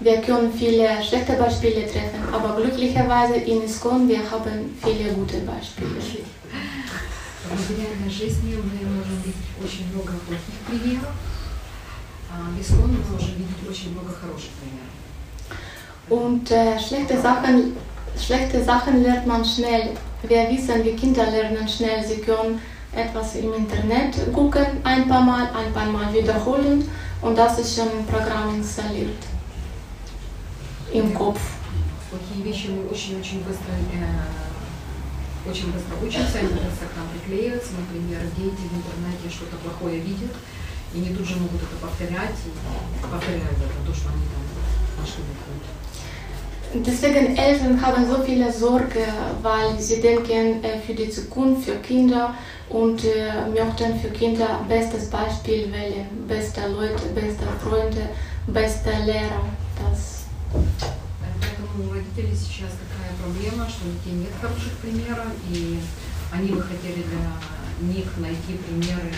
wir 0.00 0.20
können 0.20 0.52
viele 0.52 1.02
schlechte 1.02 1.34
Beispiele 1.34 1.86
treffen, 1.86 2.22
aber 2.32 2.60
glücklicherweise 2.60 3.36
in 3.36 3.62
ISKCON, 3.62 4.08
wir 4.08 4.28
haben 4.30 4.76
viele 4.82 5.12
gute 5.12 5.38
Beispiele. 5.38 6.00
В 7.44 7.70
реальной 7.70 8.10
жизни 8.10 8.56
мы 8.56 8.96
можем 8.96 9.16
видеть 9.22 9.52
очень 9.62 9.86
много 9.92 10.12
плохих 10.26 10.56
примеров, 10.66 11.14
а 12.38 12.50
в 12.50 12.60
Исконе 12.60 12.98
мы 12.98 13.12
можем 13.12 13.34
видеть 13.36 13.68
очень 13.68 13.92
много 13.92 14.12
хороших 14.12 14.50
примеров. 14.60 14.94
Und 16.10 16.50
äh, 16.50 16.78
schlechte, 16.78 17.20
Sachen, 17.20 17.76
schlechte 18.18 18.62
Sachen 18.62 19.02
lernt 19.02 19.26
man 19.26 19.44
schnell. 19.44 19.96
Wir 20.22 20.50
wissen, 20.50 20.84
wie 20.84 20.92
Kinder 20.92 21.30
lernen 21.30 21.66
schnell. 21.66 22.04
Sie 22.04 22.20
können 22.20 22.60
etwas 22.94 23.34
im 23.36 23.52
Internet 23.54 24.32
gucken, 24.32 24.66
ein 24.84 25.08
paar 25.08 25.22
Mal, 25.22 25.48
ein 25.54 25.72
paar 25.72 25.86
Mal 25.86 26.12
wiederholen 26.12 26.88
und 27.22 27.36
das 27.36 27.58
ist 27.58 27.76
schon 27.76 27.90
im 27.98 28.06
Programm 28.06 28.54
installiert. 28.54 29.18
Im 30.92 31.12
Kopf. 31.14 31.40
Плохие 32.10 32.44
вещи 32.44 32.68
мы 32.68 32.86
очень-очень 32.86 33.42
быстро, 33.42 33.72
э, 33.92 35.50
очень 35.50 35.72
быстро 35.72 35.96
учимся, 36.00 36.38
они 36.38 36.48
быстро 36.48 36.86
к 36.86 36.96
нам 36.96 37.08
приклеиваются. 37.12 37.72
Например, 37.72 38.20
дети 38.36 38.62
в 38.70 38.76
интернете 38.76 39.28
что-то 39.28 39.56
плохое 39.56 39.98
видят, 39.98 40.30
и 40.93 40.97
они 40.97 41.15
тут 41.15 41.25
же 41.27 41.35
могут 41.35 41.61
это 41.61 41.75
повторять, 41.81 42.35
и 42.45 43.01
повторяют 43.01 43.57
это, 43.57 43.85
то, 43.85 43.93
что 43.93 44.09
они 44.09 44.23
там 44.33 44.43
нашли 44.99 45.23
интернете. 45.23 45.79
Deswegen 46.71 47.35
Eltern 47.35 47.81
haben 47.81 48.07
so 48.07 48.21
viele 48.23 48.53
Sorge, 48.53 49.07
weil 49.41 49.79
sie 49.79 50.01
denken 50.01 50.63
äh, 50.63 50.79
für 50.79 50.93
die 50.93 51.09
Zukunft, 51.09 51.65
für 51.65 51.77
Kinder 51.77 52.35
und 52.69 53.03
äh, 53.03 53.49
möchten 53.49 53.99
für 53.99 54.09
Kinder 54.09 54.63
bestes 54.69 55.09
Beispiel 55.09 55.71
wählen, 55.71 56.05
beste 56.27 56.67
Leute, 56.67 57.07
beste 57.15 57.43
Freunde, 57.63 58.09
beste 58.45 58.91
Lehrer. 59.03 59.49
Das 59.79 60.19
Поэтому 60.51 61.89
у 61.89 61.93
родителей 61.93 62.35
сейчас 62.35 62.71
такая 62.77 63.13
проблема, 63.21 63.67
что 63.67 63.87
у 63.87 63.91
детей 63.91 64.19
нет 64.19 64.33
хороших 64.39 64.73
примеров, 64.81 65.31
и 65.51 65.79
они 66.31 66.49
бы 66.51 66.61
хотели 66.61 67.03
для 67.03 67.93
них 67.93 68.05
найти 68.17 68.59
примеры 68.67 69.11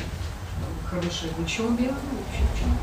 э, 0.62 0.88
хорошие 0.90 1.32
в 1.34 1.44
учебе, 1.44 1.90
ну, 1.90 2.18
вообще 2.18 2.44
в 2.54 2.60
чем 2.60 2.78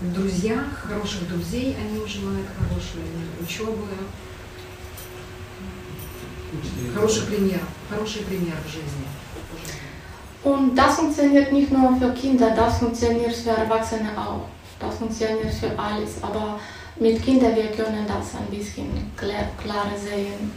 в 0.00 0.14
друзьях, 0.14 0.64
хороших 0.88 1.28
друзей 1.28 1.76
они 1.76 1.98
ужимают, 1.98 2.46
хорошие 2.56 3.04
учебы, 3.40 3.86
хороший 6.94 7.22
пример, 7.22 7.60
хороший 7.90 8.22
пример 8.22 8.56
в 8.66 8.70
жизни. 8.70 9.06
Und 10.44 10.74
das 10.74 10.96
funktioniert 10.96 11.52
nicht 11.52 11.70
nur 11.70 11.96
für 11.96 12.12
Kinder, 12.14 12.50
das 12.50 12.78
funktioniert 12.78 13.32
für 13.32 13.50
Erwachsene 13.50 14.10
auch. 14.16 14.48
Das 14.80 14.96
funktioniert 14.98 15.54
für 15.54 15.78
alles. 15.78 16.20
Aber 16.20 16.58
mit 16.98 17.22
Kindern 17.22 17.54
wir 17.54 17.70
können 17.70 18.04
das 18.08 18.34
ein 18.34 18.46
bisschen 18.50 19.12
klar, 19.16 19.46
klarer 19.62 19.96
sehen, 19.96 20.50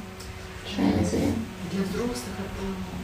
schneller 0.65 1.05
sehen. 1.05 1.35
Для 1.71 1.83
взрослых 1.83 2.35
это 2.39 2.63
э, 2.63 2.94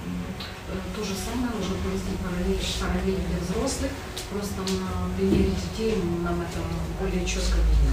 то 0.96 1.04
же 1.04 1.14
самое, 1.16 1.52
можно 1.56 1.76
провести 1.84 2.16
параллель, 2.24 2.64
параллель 2.80 3.20
для 3.28 3.40
взрослых, 3.44 3.92
просто 4.32 4.62
на 4.62 5.12
примере 5.18 5.52
детей 5.52 5.96
нам 6.24 6.42
это 6.42 6.60
более 7.00 7.26
четко 7.26 7.58
видно, 7.58 7.92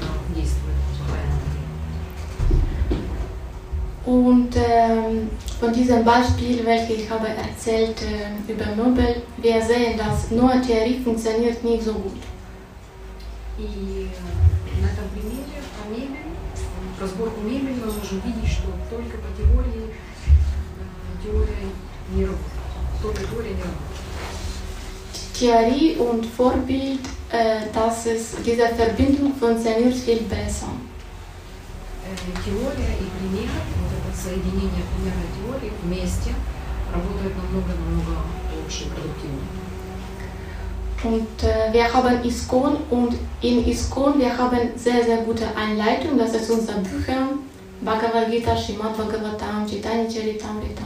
как 0.00 0.34
действует. 0.34 0.74
Und 4.08 4.56
ähm, 4.56 5.28
von 5.60 5.70
diesem 5.70 6.02
Beispiel, 6.02 6.64
welches 6.64 7.00
ich 7.02 7.10
habe 7.10 7.28
erzählt 7.28 8.00
äh, 8.00 8.50
über 8.50 8.74
Möbel, 8.74 9.22
wir 9.36 9.60
sehen, 9.60 9.98
dass 9.98 10.30
nur 10.30 10.62
Theorie 10.62 10.98
funktioniert 11.04 11.62
nicht 11.62 11.82
so 11.82 11.92
gut. 11.92 12.16
И 13.58 14.08
э, 14.08 14.80
на 14.80 14.86
этом 14.86 15.10
примере 15.12 15.60
по 15.76 15.90
мебели, 15.90 16.24
мебели 17.44 17.74
мы 17.74 17.92
можем 17.92 18.20
видеть, 18.24 18.50
что 18.50 18.68
только 18.88 19.18
по 19.18 19.28
теории 19.36 19.90
э, 19.90 21.22
теория 21.22 21.68
не 22.09 22.25
работает. 22.25 22.53
Только 23.01 23.21
теория 23.23 23.53
не 23.55 23.61
работает. 23.61 23.93
Theorie 25.33 25.97
und 25.97 26.25
Vorbild, 26.37 26.99
äh, 27.31 27.61
das 27.73 28.05
ist, 28.05 28.35
diese 28.45 28.67
Verbindung 28.69 29.33
funktioniert 29.35 29.95
viel 29.95 30.21
besser. 30.21 30.67
Э, 32.05 32.15
Теория 32.45 32.93
и 32.99 33.07
пример, 33.17 33.49
вот 33.79 33.91
это 33.97 34.15
соединение 34.15 34.83
примера 34.93 35.19
и 35.23 35.31
теории 35.39 35.71
вместе 35.81 36.35
работает 36.93 37.33
намного-намного 37.35 38.21
лучше 38.55 38.83
и 38.83 38.89
продуктивнее. 38.89 39.47
Und 41.03 41.43
äh, 41.43 41.73
wir 41.73 41.93
haben 41.93 42.23
ISKCON 42.23 42.77
und 42.89 43.15
in 43.41 43.67
ISKCON 43.67 44.19
wir 44.19 44.37
haben 44.37 44.71
sehr, 44.77 45.03
sehr 45.03 45.17
gute 45.17 45.45
Anleitung. 45.55 46.17
Das 46.17 46.33
ist 46.33 46.49
unser 46.49 46.75
Bücher, 46.75 47.27
Bhagavad 47.81 48.31
Gita, 48.31 48.55
Srimad 48.55 48.95
Bhagavatam, 48.95 49.67
Chaitanya 49.67 50.09
Charitamrita. 50.09 50.83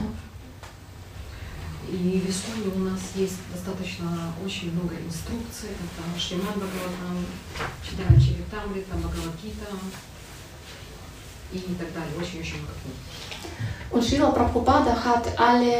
И 1.93 2.19
в 2.19 2.27
Исконе 2.27 2.73
у 2.75 2.79
нас 2.89 2.99
есть 3.15 3.37
достаточно 3.53 4.33
очень 4.43 4.73
много 4.73 4.95
инструкций. 4.95 5.69
Это 5.77 6.19
Шриман 6.19 6.55
Бхагаватам, 6.55 7.23
Читана 7.85 8.19
Чаритамрита, 8.19 8.95
Бхагавадгита 8.95 9.67
и 11.51 11.75
так 11.75 11.93
далее. 11.93 12.13
Очень-очень 12.19 12.57
много 12.57 12.73
книг. 12.81 12.97
Und 13.91 14.03
Srila 14.03 14.31
Prabhupada 14.31 14.95
hat 15.05 15.37
alle 15.37 15.71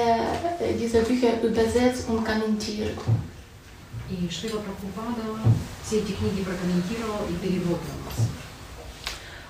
äh, 0.60 0.78
diese 0.80 1.02
Bücher 1.02 1.42
übersetzt 1.42 2.08
und 2.08 2.24
kommentiert. 2.24 2.96
И 4.08 4.30
Шрила 4.30 4.60
Прабхупада 4.60 5.40
все 5.84 5.98
эти 5.98 6.12
книги 6.12 6.44
прокомментировал 6.44 7.26
и 7.28 7.34
перевел 7.34 7.80
для 7.82 7.96
нас. 8.06 8.30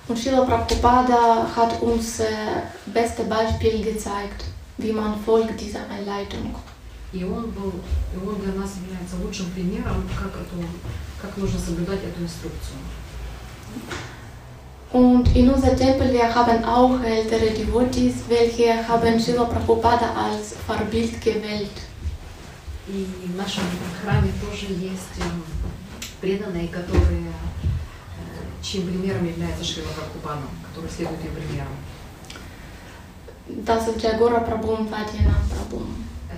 Und 0.08 0.16
Srila 0.16 0.46
Prabhupada 0.46 1.46
hat 1.54 1.82
uns 1.82 2.20
äh, 2.20 2.62
beste 2.86 3.24
Beispiel 3.24 3.84
gezeigt, 3.84 4.44
wie 4.78 4.92
man 4.92 5.18
folgt 5.24 5.60
dieser 5.60 5.88
Anleitung. 5.90 6.54
И 7.12 7.22
он 7.22 7.50
был, 7.52 7.72
и 8.12 8.26
он 8.26 8.40
для 8.40 8.54
нас 8.54 8.72
является 8.82 9.16
лучшим 9.22 9.46
примером, 9.52 10.02
как, 10.18 10.32
эту, 10.34 10.66
как 11.22 11.36
нужно 11.36 11.60
соблюдать 11.60 12.02
эту 12.02 12.22
инструкцию. 12.22 12.78
Und 14.92 15.34
in 15.34 15.50
unserem 15.50 15.76
Tempel 15.76 16.12
wir 16.12 16.32
haben 16.32 16.64
auch 16.64 17.00
ältere 17.02 17.50
Devotees, 17.50 18.14
welche 18.28 18.86
haben 18.86 19.18
Srila 19.18 19.44
Prabhupada 19.44 20.10
als 20.14 20.54
Vorbild 20.66 21.20
gewählt. 21.20 21.70
И 22.86 23.06
в 23.26 23.36
нашем 23.36 23.64
храме 24.02 24.30
тоже 24.40 24.72
есть 24.72 25.18
эм, 25.18 25.42
преданные, 26.20 26.68
которые, 26.68 27.28
э, 27.28 28.62
чьим 28.62 28.86
примером 28.86 29.26
является 29.26 29.64
Шрила 29.64 29.88
Прабхупада, 29.88 30.42
который 30.68 30.90
следует 30.90 31.22
ее 31.24 31.30
примеру. 31.30 31.70
Das 33.65 33.87
ist 33.87 34.01
Jagora 34.01 34.39
Prabhu 34.41 34.71
und 34.73 34.91
Vajjanam 34.91 35.41
Prabhu. 35.49 35.81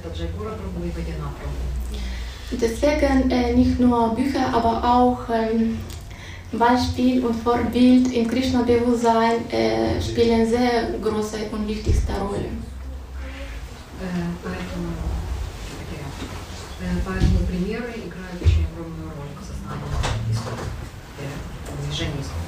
Это 0.03 0.09
Джайгура 0.17 0.51
Прабху 0.51 0.83
и 0.83 0.89
Вадина 0.89 1.29
Прабху. 1.37 1.61
Deswegen 2.51 3.29
äh, 3.29 3.53
nicht 3.53 3.79
nur 3.79 4.15
Bücher, 4.15 4.47
aber 4.53 4.83
auch 4.83 5.19
ähm, 5.29 5.79
Beispiel 6.51 7.23
und 7.23 7.35
Vorbild 7.35 8.11
im 8.11 8.27
Krishna-Bewusstsein 8.27 9.49
äh, 9.51 10.01
spielen 10.01 10.45
sehr 10.49 10.91
große 11.01 11.37
und 11.51 11.67
wichtigste 11.67 12.13
Rolle. 12.13 12.49
Э, 14.01 14.05
Поэтому, 14.43 14.91
э, 16.81 17.01
поэтому 17.05 17.39
примеры 17.47 17.91
играют 17.91 18.41
очень 18.41 18.65
огромную 18.73 19.11
роль 19.15 19.31
в 19.39 19.45
сознании 19.45 19.85
исхода, 20.31 20.63
э, 21.19 21.85
движении 21.87 22.19
исхода. 22.19 22.44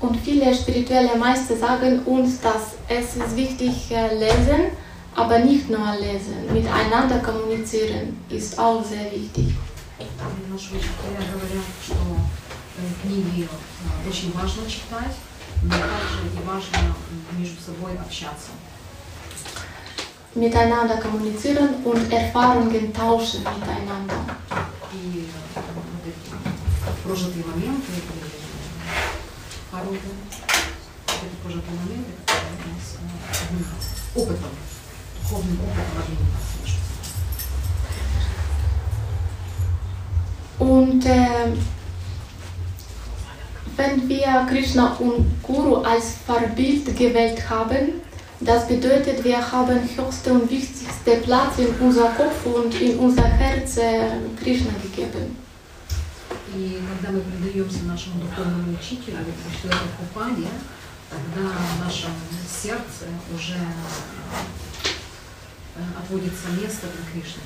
Und 0.00 0.16
viele 0.18 0.54
spirituelle 0.54 1.16
Meister 1.16 1.56
sagen 1.56 2.00
uns, 2.04 2.40
dass 2.40 2.74
es 2.88 3.16
ist 3.16 3.36
wichtig 3.36 3.90
äh, 3.90 4.14
lesen, 4.14 4.72
aber 5.14 5.38
nicht 5.38 5.70
nur 5.70 5.94
lesen, 5.98 6.52
miteinander 6.52 7.18
kommunizieren 7.20 8.18
ist 8.28 8.58
auch 8.58 8.84
sehr 8.84 9.10
wichtig. 9.12 9.54
И 10.00 10.52
Наши 10.52 10.74
учителя 10.74 11.22
говорят, 11.32 11.64
что 11.84 11.94
э, 11.94 12.82
книги 13.02 13.44
э, 13.44 14.08
очень 14.08 14.32
важно 14.32 14.68
читать, 14.68 15.14
но 15.62 15.70
также 15.70 16.26
и 16.26 16.46
важно 16.46 16.94
м, 17.32 17.40
между 17.40 17.60
собой 17.62 17.92
общаться. 17.98 18.50
Miteinander 20.34 20.96
kommunizieren 20.98 21.76
und 21.84 22.12
Erfahrungen 22.12 22.92
tauschen 22.92 23.44
miteinander. 23.44 24.18
И 24.92 25.28
э, 25.54 25.60
вот 25.74 25.84
эти 26.04 27.04
прожитые 27.04 27.44
моменты 27.44 27.92
или 29.68 29.68
породы, 29.70 29.98
вот 31.06 31.16
эти 31.22 31.36
прожитые 31.42 31.76
моменты, 31.78 32.12
которые 32.26 32.54
у 32.54 32.68
нас 32.72 32.86
э, 32.94 33.04
обмениваются 33.44 33.94
опытом, 34.14 34.52
духовным 35.22 35.58
опытом 35.60 36.02
обмениваться 36.02 36.54
между 36.62 36.78
собой. 36.78 36.94
Und 40.58 41.04
äh, 41.04 41.52
wenn 43.76 44.08
wir 44.08 44.46
Krishna 44.48 44.94
und 44.98 45.42
Guru 45.42 45.76
als 45.82 46.14
Vorbild 46.26 46.96
gewählt 46.96 47.48
haben, 47.50 48.00
das 48.40 48.68
bedeutet, 48.68 49.24
wir 49.24 49.52
haben 49.52 49.80
höchste 49.96 50.32
und 50.32 50.50
wichtigste 50.50 51.16
Platz 51.22 51.58
in 51.58 51.74
unser 51.80 52.08
Kopf 52.10 52.44
und 52.44 52.80
in 52.80 52.98
unser 52.98 53.24
Herz 53.24 53.78
äh, 53.78 54.02
Krishna 54.42 54.70
gegeben. 54.82 55.36
И 56.55 56.81
когда 56.89 57.11
мы 57.15 57.21
предаемся 57.21 57.83
нашему 57.83 58.21
духовному 58.21 58.73
учителю, 58.73 59.17
Шрила 59.61 59.73
Прабхупаде, 59.73 60.47
тогда 61.09 61.49
в 61.51 61.85
нашем 61.85 62.11
сердце 62.47 63.05
уже 63.35 63.59
э, 65.75 65.81
отводится 65.97 66.49
место 66.59 66.87
для 66.87 67.21
Кришны. 67.21 67.43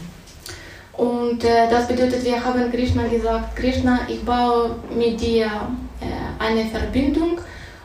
Und 0.94 1.44
äh, 1.44 1.70
das 1.70 1.88
bedeutet, 1.88 2.24
wir 2.24 2.44
haben 2.44 2.72
Krishna 2.72 3.08
gesagt, 3.08 3.56
Krishna, 3.56 4.08
ich 4.08 4.22
baue 4.22 4.76
mit 4.96 5.20
dir 5.20 5.52
äh, 6.00 6.44
eine 6.44 6.70
Verbindung 6.70 7.40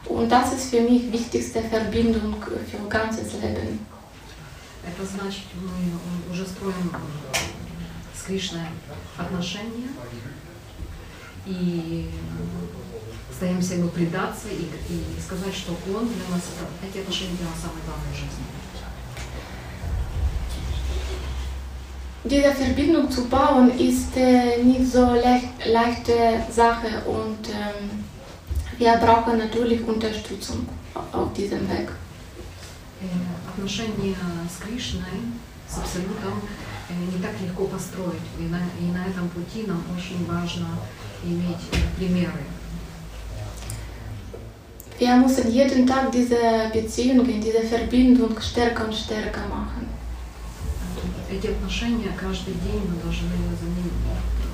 und 0.04 0.30
das 0.30 0.52
ist 0.52 0.70
für 0.70 0.82
mich 0.82 1.10
wichtigste 1.10 1.62
Verbindung 1.62 2.36
für 2.70 2.88
ganzes 2.88 3.32
Leben. 3.34 3.80
Это 4.84 5.04
значит, 5.04 5.44
мы 5.54 6.32
уже 6.32 6.46
строим 6.46 6.92
э, 6.92 7.36
с 8.16 8.22
Кришной 8.22 8.68
отношения 9.16 9.88
и 11.46 12.10
э, 12.10 13.34
стараемся 13.34 13.74
ему 13.74 13.88
предаться 13.88 14.48
и, 14.48 14.64
и 14.92 15.20
сказать, 15.20 15.54
что 15.54 15.72
он 15.94 16.08
для 16.08 16.28
нас, 16.30 16.42
эти 16.82 16.98
отношения 16.98 17.36
для 17.36 17.46
нас 17.46 17.60
самое 17.60 17.84
главное 17.86 18.12
в 18.12 18.16
жизни. 18.16 18.44
Diese 22.24 22.52
Verbindung 22.52 23.10
zu 23.10 23.24
bauen 23.26 23.70
ist 23.78 24.16
äh, 24.16 24.62
nicht 24.62 24.92
so 24.92 25.14
leicht, 25.14 25.48
leichte 25.64 26.42
Sache 26.50 27.02
und 27.06 27.48
ähm, 27.48 28.04
wir 28.76 28.96
brauchen 28.96 29.38
natürlich 29.38 29.86
Unterstützung 29.86 30.68
auf 31.12 31.32
diesem 31.32 31.60
Weg. 31.70 31.88
Э, 33.00 33.06
Отношения 33.48 34.14
с 34.52 34.62
Кришной, 34.62 35.20
с 35.68 35.78
Абсолютом, 35.78 36.42
э, 36.90 36.92
не 36.92 37.22
так 37.22 37.32
легко 37.40 37.64
построить. 37.64 38.28
И 38.38 38.42
на, 38.42 38.60
и 38.80 38.92
на 38.92 39.06
этом 39.06 39.28
пути 39.30 39.64
нам 39.66 39.82
очень 39.96 40.26
важно 40.26 40.66
иметь 41.24 41.64
э, 41.72 41.76
примеры. 41.96 42.42
Wir 44.98 45.14
müssen 45.16 45.52
jeden 45.52 45.86
Tag 45.86 46.10
diese 46.10 46.70
Beziehungen, 46.72 47.40
diese 47.40 47.62
Verbindung 47.62 48.40
stärker 48.40 48.86
und 48.86 48.94
stärker 48.94 49.46
machen. 49.48 49.86
Эти 51.30 51.48
отношения 51.48 52.10
каждый 52.18 52.54
день 52.54 52.82
мы 52.88 53.00
должны 53.02 53.28
за 53.60 53.66
ними, 53.66 53.92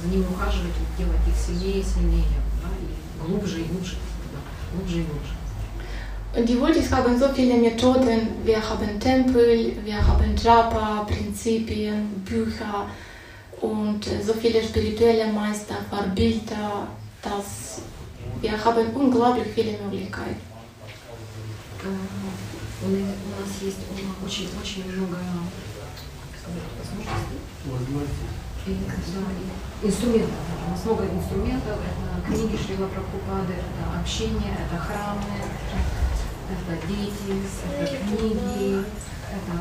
за 0.03 0.09
ними 0.09 0.27
ухаживать 0.27 0.75
делать 0.99 1.21
их 1.27 1.37
сильнее 1.37 1.81
и 1.81 1.85
сильнее, 1.85 2.25
да, 2.63 2.69
и 2.83 3.27
глубже 3.27 3.61
и 3.61 3.65
глубже, 3.65 3.97
да, 4.33 4.77
глубже 4.77 5.01
и 5.01 5.05
глубже. 5.05 5.33
Und 6.37 6.49
die 6.49 6.61
Wultis 6.61 6.91
haben 6.91 7.17
so 7.17 7.29
viele 7.29 7.57
Methoden. 7.57 8.29
Wir 8.45 8.59
haben 8.59 8.99
Tempel, 8.99 9.77
wir 9.85 10.05
haben 10.05 10.35
Japa, 10.37 11.07
Prinzipien, 11.09 12.09
Bücher 12.25 12.89
und 13.65 14.01
so 14.27 14.33
viele 14.35 14.63
spirituelle 14.63 15.27
Meister, 15.33 15.77
Vorbilder, 15.91 16.87
dass 17.23 17.81
wir 18.41 18.53
haben 18.65 18.87
unglaublich 18.95 19.49
viele 19.55 19.73
Möglichkeiten. 19.83 20.41
Э, 21.83 21.87
У 22.85 22.89
на- 22.89 22.99
у 22.99 23.31
нас 23.41 23.53
есть 23.63 23.79
много 23.89 25.17
возможностей. 27.65 28.29
И, 28.67 28.73
да, 29.15 29.23
и 29.83 29.87
инструментов. 29.87 30.35
У 30.67 30.71
нас 30.71 30.85
много 30.85 31.05
инструментов. 31.05 31.79
Это 31.89 32.27
книги 32.27 32.57
Шрила 32.63 32.89
Прабхупады, 32.89 33.53
это 33.55 34.01
общение, 34.01 34.53
это 34.65 34.77
храмы, 34.79 35.37
это 36.53 36.87
дети, 36.87 37.43
это 37.79 37.97
книги, 38.07 38.85
это 39.37 39.53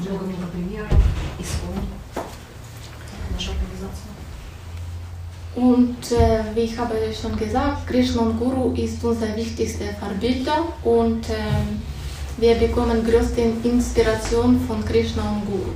много-много 0.00 0.46
примеров, 0.48 0.92
исход. 1.38 1.84
Наша 3.35 3.51
организация. 3.51 4.11
Und 5.55 6.11
äh, 6.13 6.55
wie 6.55 6.61
ich 6.61 6.77
habe 6.77 6.95
schon 7.19 7.37
gesagt, 7.37 7.85
Krishna 7.85 8.21
und 8.21 8.39
Guru 8.39 8.73
ist 8.73 9.03
unser 9.03 9.35
wichtigster 9.35 9.93
Vorbilder 9.99 10.63
und 10.83 11.27
ähm, 11.29 11.81
wir 12.37 12.55
bekommen 12.55 13.03
größte 13.03 13.41
Inspiration 13.63 14.59
von 14.65 14.85
Krishna 14.85 15.23
und 15.29 15.45
Guru. 15.45 15.73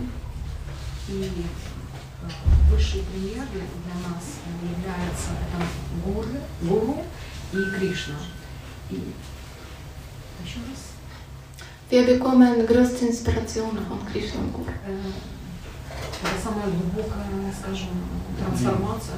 И 1.10 1.23
э, 1.23 2.71
высший 2.71 3.01
пример 3.01 3.45
для 3.51 3.65
для 3.84 3.95
нас 4.08 4.39
э, 4.45 4.65
является 4.65 5.32
это 5.43 5.65
Гуру, 6.06 6.39
Гуру 6.62 7.04
и 7.51 7.78
Кришна. 7.78 8.15
И 8.89 8.95
еще 10.45 10.60
раз. 10.69 10.95
Wir 11.89 12.06
bekommen 12.06 12.65
größte 12.65 13.06
Inspiration 13.08 13.78
von 13.89 13.99
Krishna 14.12 14.39
und 14.39 14.54
Guru. 14.54 14.71
Это 16.23 16.38
самая 16.42 16.66
глубокая, 16.66 17.27
скажем, 17.59 17.88
трансформация 18.38 19.16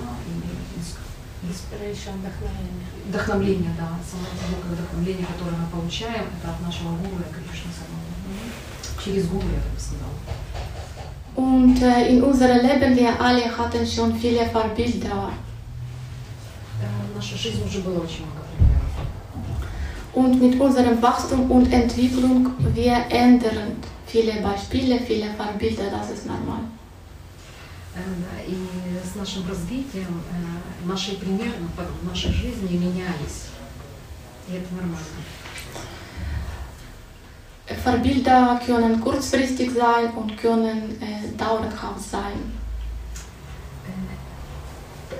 ис- 0.78 0.98
Inspiration, 1.42 2.14
вдохновение. 2.22 2.87
вдохновление, 3.09 3.70
да, 3.76 3.88
самое 4.09 4.31
глубокое 4.38 4.72
вдохновление, 4.76 5.26
которое 5.26 5.57
мы 5.57 5.66
получаем, 5.72 6.24
это 6.38 6.50
от 6.52 6.61
нашего 6.62 6.90
гуру 6.90 7.18
и 7.18 7.33
Кришны 7.35 7.70
самого. 7.74 8.07
Через 9.05 9.26
гуру, 9.26 9.46
я 9.48 9.59
бы 9.59 9.81
сказала. 9.81 10.14
Und 11.35 11.83
äh, 11.83 12.11
in 12.14 12.22
unserem 12.22 12.59
Leben, 12.64 12.94
wir 12.94 13.18
alle 13.20 13.44
hatten 13.57 13.85
schon 13.87 14.14
viele 14.14 14.44
Vorbilder. 14.52 15.31
В 17.12 17.16
нашей 17.16 17.38
жизни 17.38 17.64
уже 17.64 17.81
было 17.81 18.00
очень 18.00 18.24
много 18.26 18.42
примеров. 18.57 18.92
Und 20.14 20.40
mit 20.42 20.61
unserem 20.61 21.00
Wachstum 21.02 21.50
und 21.50 21.72
Entwicklung, 21.72 22.52
wir 22.74 23.07
ändern 23.11 23.76
viele 24.07 24.35
Beispiele, 24.42 25.00
viele 25.00 25.26
Vorbilder, 25.37 25.90
das 25.90 26.11
ist 26.11 26.26
normal. 26.26 26.61
Э, 27.94 28.00
да, 28.00 28.42
И 28.42 28.57
с 29.07 29.14
нашим 29.16 29.46
развитием 29.46 30.22
э, 30.31 30.87
наши 30.87 31.16
примеры 31.16 31.52
в 31.76 32.09
нашей 32.09 32.33
жизни 32.33 32.76
менялись. 32.76 33.48
И 34.48 34.55
это 34.55 34.74
нормально. 34.74 34.98
Vorbilder 37.85 38.61
können 38.66 39.00
kurzfristig 39.00 39.70
sein 39.72 40.12
und 40.14 40.37
können 40.37 41.00
äh, 41.00 41.37
dauerhaft 41.37 42.00
sein. 42.11 42.52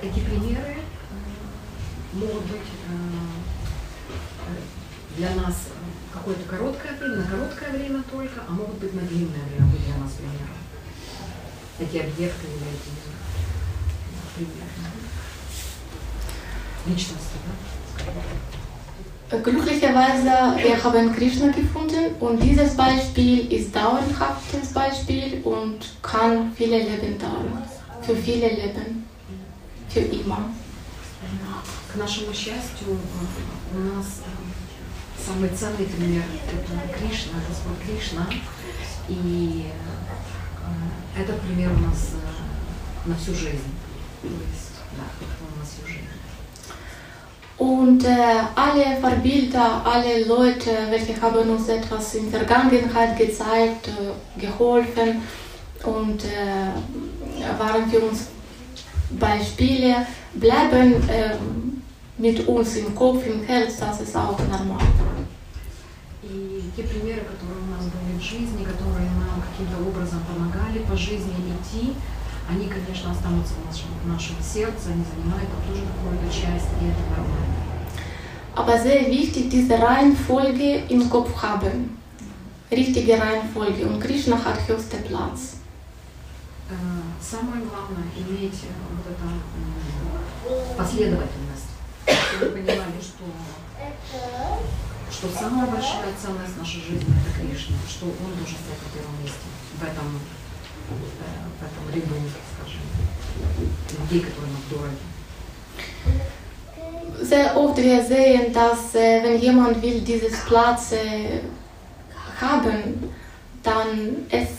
Эти 0.01 0.19
примеры 0.19 0.77
э, 0.77 2.15
могут 2.17 2.43
быть 2.43 2.59
для 5.15 5.35
нас 5.35 5.55
какое-то 6.11 6.43
короткое 6.49 6.97
время, 6.97 7.17
на 7.17 7.23
короткое 7.27 7.69
время 7.71 8.03
только, 8.11 8.41
а 8.47 8.51
могут 8.51 8.75
быть 8.79 8.93
на 8.93 9.01
длинное 9.01 9.43
время 9.45 9.71
для 9.85 9.97
нас 9.97 10.11
примером. 10.13 10.62
Эти 11.80 11.96
объекты 11.98 12.46
или 12.46 12.68
эти 12.74 12.90
э, 12.90 13.14
примеры. 14.34 14.68
Личности, 16.86 17.36
да? 17.44 17.52
Glücklicherweise, 19.30 20.56
wir 20.56 20.82
haben 20.82 21.14
Krishna 21.14 21.48
gefunden 21.48 22.14
und 22.18 22.42
dieses 22.42 22.74
Beispiel 22.74 23.52
ist 23.52 23.76
dauerhaftes 23.76 24.72
Beispiel 24.72 25.42
und 25.44 25.80
kann 26.00 26.50
viele 26.56 26.78
Leben 26.78 27.18
dauern. 27.18 27.62
Für 28.00 28.16
viele 28.16 28.48
Leben. 28.48 29.04
Für 29.90 30.00
immer. 30.00 30.50
К 31.92 31.96
нашему 31.96 32.32
счастью, 32.32 32.88
э, 32.88 33.76
у 33.76 33.96
нас 33.96 34.22
э, 34.24 34.48
самый 35.26 35.50
ценный 35.50 35.86
пример 35.86 36.22
это 36.46 36.98
Кришна, 36.98 37.38
Господь 37.46 37.80
Кришна. 37.84 38.26
И 39.08 39.66
э, 41.16 41.22
этот 41.22 41.40
пример 41.42 41.70
у 41.72 41.80
нас 41.80 42.12
э, 42.14 43.08
на 43.08 43.16
всю 43.16 43.34
жизнь. 43.34 43.72
То 44.22 44.28
есть, 44.28 44.74
да, 44.96 45.04
это 45.20 45.54
у 45.54 45.58
нас 45.58 45.68
всю 45.68 45.86
жизнь. 45.86 46.08
Und 47.58 48.04
äh, 48.04 48.40
alle 48.54 49.00
Vorbilder, 49.00 49.84
alle 49.84 50.24
Leute, 50.24 50.70
welche 50.90 51.20
haben 51.20 51.50
uns 51.50 51.68
etwas 51.68 52.14
in 52.14 52.30
der 52.30 52.40
Vergangenheit 52.44 53.18
gezeigt, 53.18 53.88
äh, 53.88 54.40
geholfen 54.40 55.22
und 55.82 56.24
äh, 56.24 57.58
waren 57.58 57.90
für 57.90 58.00
uns 58.00 58.28
Beispiele, 59.10 60.06
bleiben 60.34 60.94
äh, 61.08 61.34
mit 62.16 62.46
uns 62.46 62.76
im 62.76 62.94
Kopf, 62.94 63.26
im 63.26 63.42
Herz, 63.42 63.78
das 63.78 64.00
ist 64.02 64.16
auch 64.16 64.38
normal. 64.38 64.78
И 66.22 66.70
те 66.76 66.82
примеры, 66.82 67.22
которые 67.22 67.62
у 67.62 67.70
нас 67.70 67.84
были 67.84 68.01
в 68.01 68.01
жизни, 68.23 68.63
которые 68.63 69.09
нам 69.11 69.43
каким-то 69.43 69.77
образом 69.83 70.21
помогали 70.23 70.79
по 70.79 70.95
жизни 70.95 71.35
идти, 71.51 71.93
они, 72.49 72.67
конечно, 72.67 73.11
останутся 73.11 73.53
в 73.55 73.65
нашем, 73.67 73.89
в 74.03 74.07
нашем 74.07 74.35
сердце, 74.41 74.91
они 74.91 75.03
занимают 75.03 75.49
там 75.51 75.61
тоже 75.67 75.83
какую-то 75.83 76.27
часть, 76.33 76.71
и 76.81 76.85
это 76.87 77.03
нормально. 77.11 77.53
Aber 78.55 78.79
sehr 78.79 79.09
wichtig, 79.09 79.49
diese 79.49 79.79
Reihenfolge 79.79 80.83
im 80.89 81.09
Kopf 81.09 81.41
haben. 81.41 81.97
Richtige 82.71 83.19
Reihenfolge. 83.19 83.85
Und 83.87 83.99
Krishna 83.99 84.37
hat 84.43 84.67
höchsten 84.67 85.03
Platz. 85.03 85.57
Самое 87.21 87.63
главное 87.63 88.05
иметь 88.17 88.59
э, 88.63 88.73
вот 88.89 89.05
эту 89.11 89.25
м, 89.25 90.77
последовательность. 90.77 91.69
Чтобы 92.05 92.45
вы 92.45 92.57
понимали, 92.57 92.99
что, 93.01 93.23
что 95.23 95.39
самая 95.39 95.67
большая 95.67 96.11
ценность 96.21 96.57
нашей 96.57 96.81
жизни 96.81 97.07
это 97.07 97.47
Кришна, 97.47 97.77
что 97.87 98.07
Он 98.07 98.35
должен 98.35 98.57
стоять 98.57 98.83
на 98.83 98.89
первом 98.93 99.21
месте 99.23 99.47
в 99.79 99.83
этом, 99.83 100.19
э, 100.89 100.93
в 101.59 101.63
этом 101.63 101.95
ряду, 101.95 102.15
скажем, 102.53 102.81
людей, 104.01 104.19
которые 104.19 104.51
нам 104.51 104.63
дороги. 104.69 104.97
Sehr 107.21 107.55
oft 107.55 107.77
wir 107.77 108.03
sehen, 108.03 108.51
dass 108.51 108.93
wenn 108.93 109.39
jemand 109.39 109.81
will 109.81 110.01
dieses 110.01 110.41
Platz 110.41 110.93
haben, 112.41 113.13
dann 113.63 114.25
es 114.29 114.49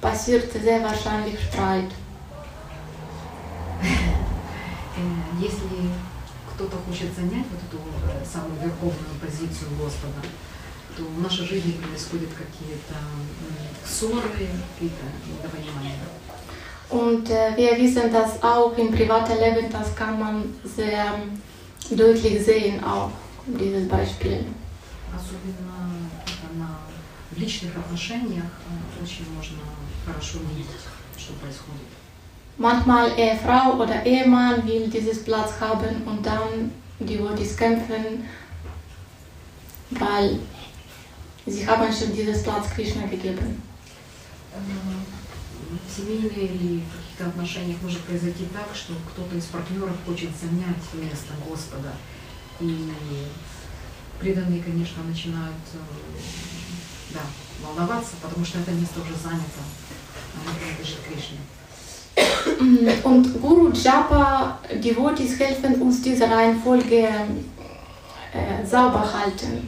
passiert 0.00 0.50
sehr 0.52 0.82
wahrscheinlich 0.82 1.38
Streit. 1.48 1.92
Э, 3.82 5.00
Если 5.38 5.90
кто-то 6.56 6.76
хочет 6.88 7.14
занять 7.14 7.44
вот 7.52 7.60
эту 7.68 7.78
э, 8.08 8.24
самую 8.24 8.58
верховную 8.58 9.14
позицию 9.20 9.70
Господа, 9.78 10.22
то 10.96 11.02
в 11.02 11.20
нашей 11.20 11.46
жизни 11.46 11.72
происходят 11.72 12.30
какие-то 12.30 12.96
ссоры, 13.84 14.30
какие-то 14.32 15.04
недопонимания. 15.28 15.98
Und 16.88 17.28
äh, 17.28 17.54
wir 17.56 17.76
wissen 17.76 18.10
das 18.10 18.42
auch 18.42 18.76
im 18.78 18.90
privaten 18.90 19.38
Leben, 19.38 19.70
das 19.70 19.94
kann 19.94 20.18
man 20.18 20.54
sehr 20.64 21.18
deutlich 21.90 22.42
sehen, 22.42 22.82
auch 22.82 23.10
dieses 23.46 23.86
Beispiel. 23.88 24.46
Особенно 25.14 26.08
это 26.24 26.54
на, 26.58 26.78
в 27.32 27.38
личных 27.38 27.76
отношениях 27.76 28.44
э, 28.44 29.02
очень 29.04 29.26
можно 29.36 29.58
хорошо 30.06 30.38
видеть, 30.54 30.70
что 31.18 31.34
происходит. 31.34 32.05
Manchmal 32.58 33.18
Ehefrau 33.18 33.74
oder 33.82 34.04
Ehemann 34.06 34.66
will 34.66 34.88
dieses 34.88 35.22
Platz 35.24 35.60
haben 35.60 36.02
und 36.06 36.24
dann 36.24 36.72
die 36.98 37.18
Votis 37.18 37.54
kämpfen, 37.54 38.24
weil 39.90 40.38
sie 41.44 41.66
haben 41.66 41.92
schon 41.92 42.14
dieses 42.14 42.42
Platz 42.42 42.70
Krishna 42.70 43.06
gegeben. 43.06 43.62
В 45.86 45.94
семейной 45.94 46.46
или 46.46 46.80
в 46.80 46.96
каких-то 46.96 47.26
отношениях 47.26 47.76
может 47.82 48.00
произойти 48.02 48.46
так, 48.46 48.74
что 48.74 48.94
кто-то 49.10 49.36
из 49.36 49.44
партнеров 49.46 49.96
хочет 50.06 50.30
занять 50.40 50.86
место 50.94 51.34
Господа. 51.46 51.92
И 52.60 52.92
преданные, 54.18 54.62
конечно, 54.62 55.02
начинают 55.02 55.56
э, 55.74 55.78
да, 57.12 57.20
волноваться, 57.62 58.16
потому 58.22 58.44
что 58.46 58.60
это 58.60 58.70
место 58.72 59.00
уже 59.00 59.14
занято, 59.14 59.60
оно 60.34 60.54
принадлежит 60.58 61.00
Кришне. 61.06 61.38
Mm, 62.59 62.87
Und 63.03 63.41
Guru 63.41 63.71
Japa, 63.71 64.59
Devotees 64.83 65.39
helfen 65.39 65.81
uns 65.81 66.01
diese 66.01 66.29
Reihenfolge 66.29 67.07
äh, 68.33 68.65
sauber 68.65 69.05
halten. 69.13 69.67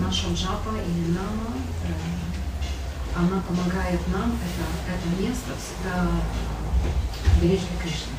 Наша 0.00 0.28
джапа 0.32 0.70
или 0.86 1.12
нама, 1.12 1.52
э, 1.84 3.18
она 3.18 3.42
помогает 3.46 4.00
нам 4.08 4.32
это, 4.46 4.64
это 4.94 5.22
место 5.22 5.52
всегда 5.58 6.06
беречь 7.42 7.60
для 7.60 7.78
Кришны. 7.82 8.14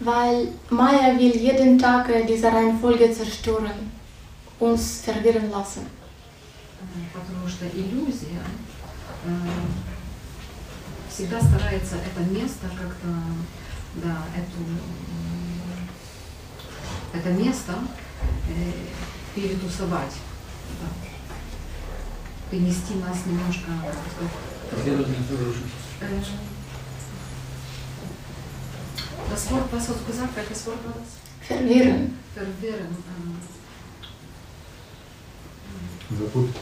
Weil 0.00 0.48
Maya 0.70 1.14
will 1.18 1.36
jeden 1.36 1.78
Tag 1.78 2.08
äh, 2.10 2.24
diese 2.26 2.48
Reihenfolge 2.52 3.10
zerstören, 3.12 3.90
uns 4.58 5.00
verwirren 5.02 5.50
lassen. 5.50 5.86
Э, 6.80 7.18
Потому 7.18 7.48
что 7.48 7.66
иллюзия 7.66 8.40
э, 8.40 8.63
всегда 11.09 11.41
старается 11.41 11.95
это 11.95 12.21
место 12.29 12.67
как-то, 12.67 13.07
да, 13.95 14.17
эту, 14.35 14.59
м, 14.59 15.59
это 17.13 17.29
место 17.29 17.73
э, 18.49 18.71
перетусовать, 19.33 20.13
да. 20.81 20.87
перенести 22.51 22.95
нас 22.95 23.25
немножко, 23.25 23.71
das 29.31 29.51
Wort, 29.51 29.71
was 29.71 29.87
hast 29.87 29.99
du 29.99 30.05
gesagt, 30.05 30.35
welches 30.35 30.67
Wort 30.67 30.85
war 30.85 30.93
das? 30.93 31.47
Verwirren. 31.47 32.17
Verwirren. 32.33 32.95
Запутать. 36.09 36.55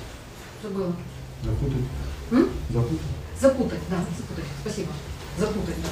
забыла. 0.61 0.95
Запутать. 1.43 2.12
М? 2.32 2.48
Запутать. 2.70 3.00
Запутать, 3.40 3.80
да, 3.90 3.96
запутать. 4.16 4.44
Спасибо. 4.62 4.92
Запутать, 5.38 5.76
да. 5.82 5.90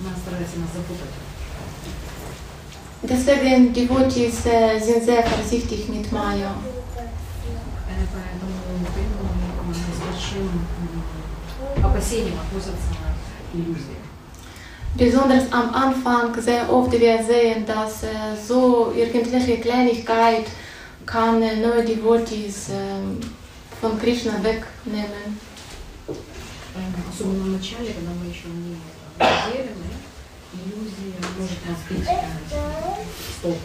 Она 0.00 0.16
старается 0.16 0.58
нас 0.58 0.70
запутать. 0.74 1.10
Deswegen 3.02 3.72
Devotees 3.74 4.46
äh, 4.46 4.80
sind 4.80 5.04
sehr 5.04 5.22
vorsichtig 5.24 5.88
mit 5.90 6.10
Maya. 6.10 6.54
Э, 7.86 8.06
Поэтому 8.12 8.54
поэтому 8.94 9.74
с 9.74 10.00
большим 10.00 10.48
м, 11.76 11.84
опасением 11.84 12.38
относятся 12.40 12.88
к 13.52 13.54
иллюзии. 13.54 13.98
Besonders 14.96 15.52
am 15.52 15.74
Anfang 15.74 16.40
sehr 16.40 16.70
oft 16.72 16.92
wir 16.92 17.22
sehen, 17.22 17.66
dass 17.66 18.04
äh, 18.04 18.08
so 18.48 18.92
irgendwelche 18.96 19.58
Kleinigkeit 19.58 20.46
kann 21.04 21.42
äh, 21.42 21.56
neue 21.56 21.84
Devotees 21.84 22.70
äh, 22.70 22.72
von 23.80 23.98
Krishna 23.98 24.32
wegnehmen. 24.42 25.38
Э, 26.79 27.09
Особенно 27.09 27.43
в 27.43 27.49
начале, 27.49 27.93
когда 27.93 28.11
мы 28.11 28.29
еще 28.29 28.47
не 28.47 28.77
уверены, 29.19 29.89
иллюзия 30.53 31.19
может 31.37 31.59
нас 31.67 31.77
сбить 31.85 32.07
э, 32.07 32.25
с 33.37 33.41
толку. 33.41 33.59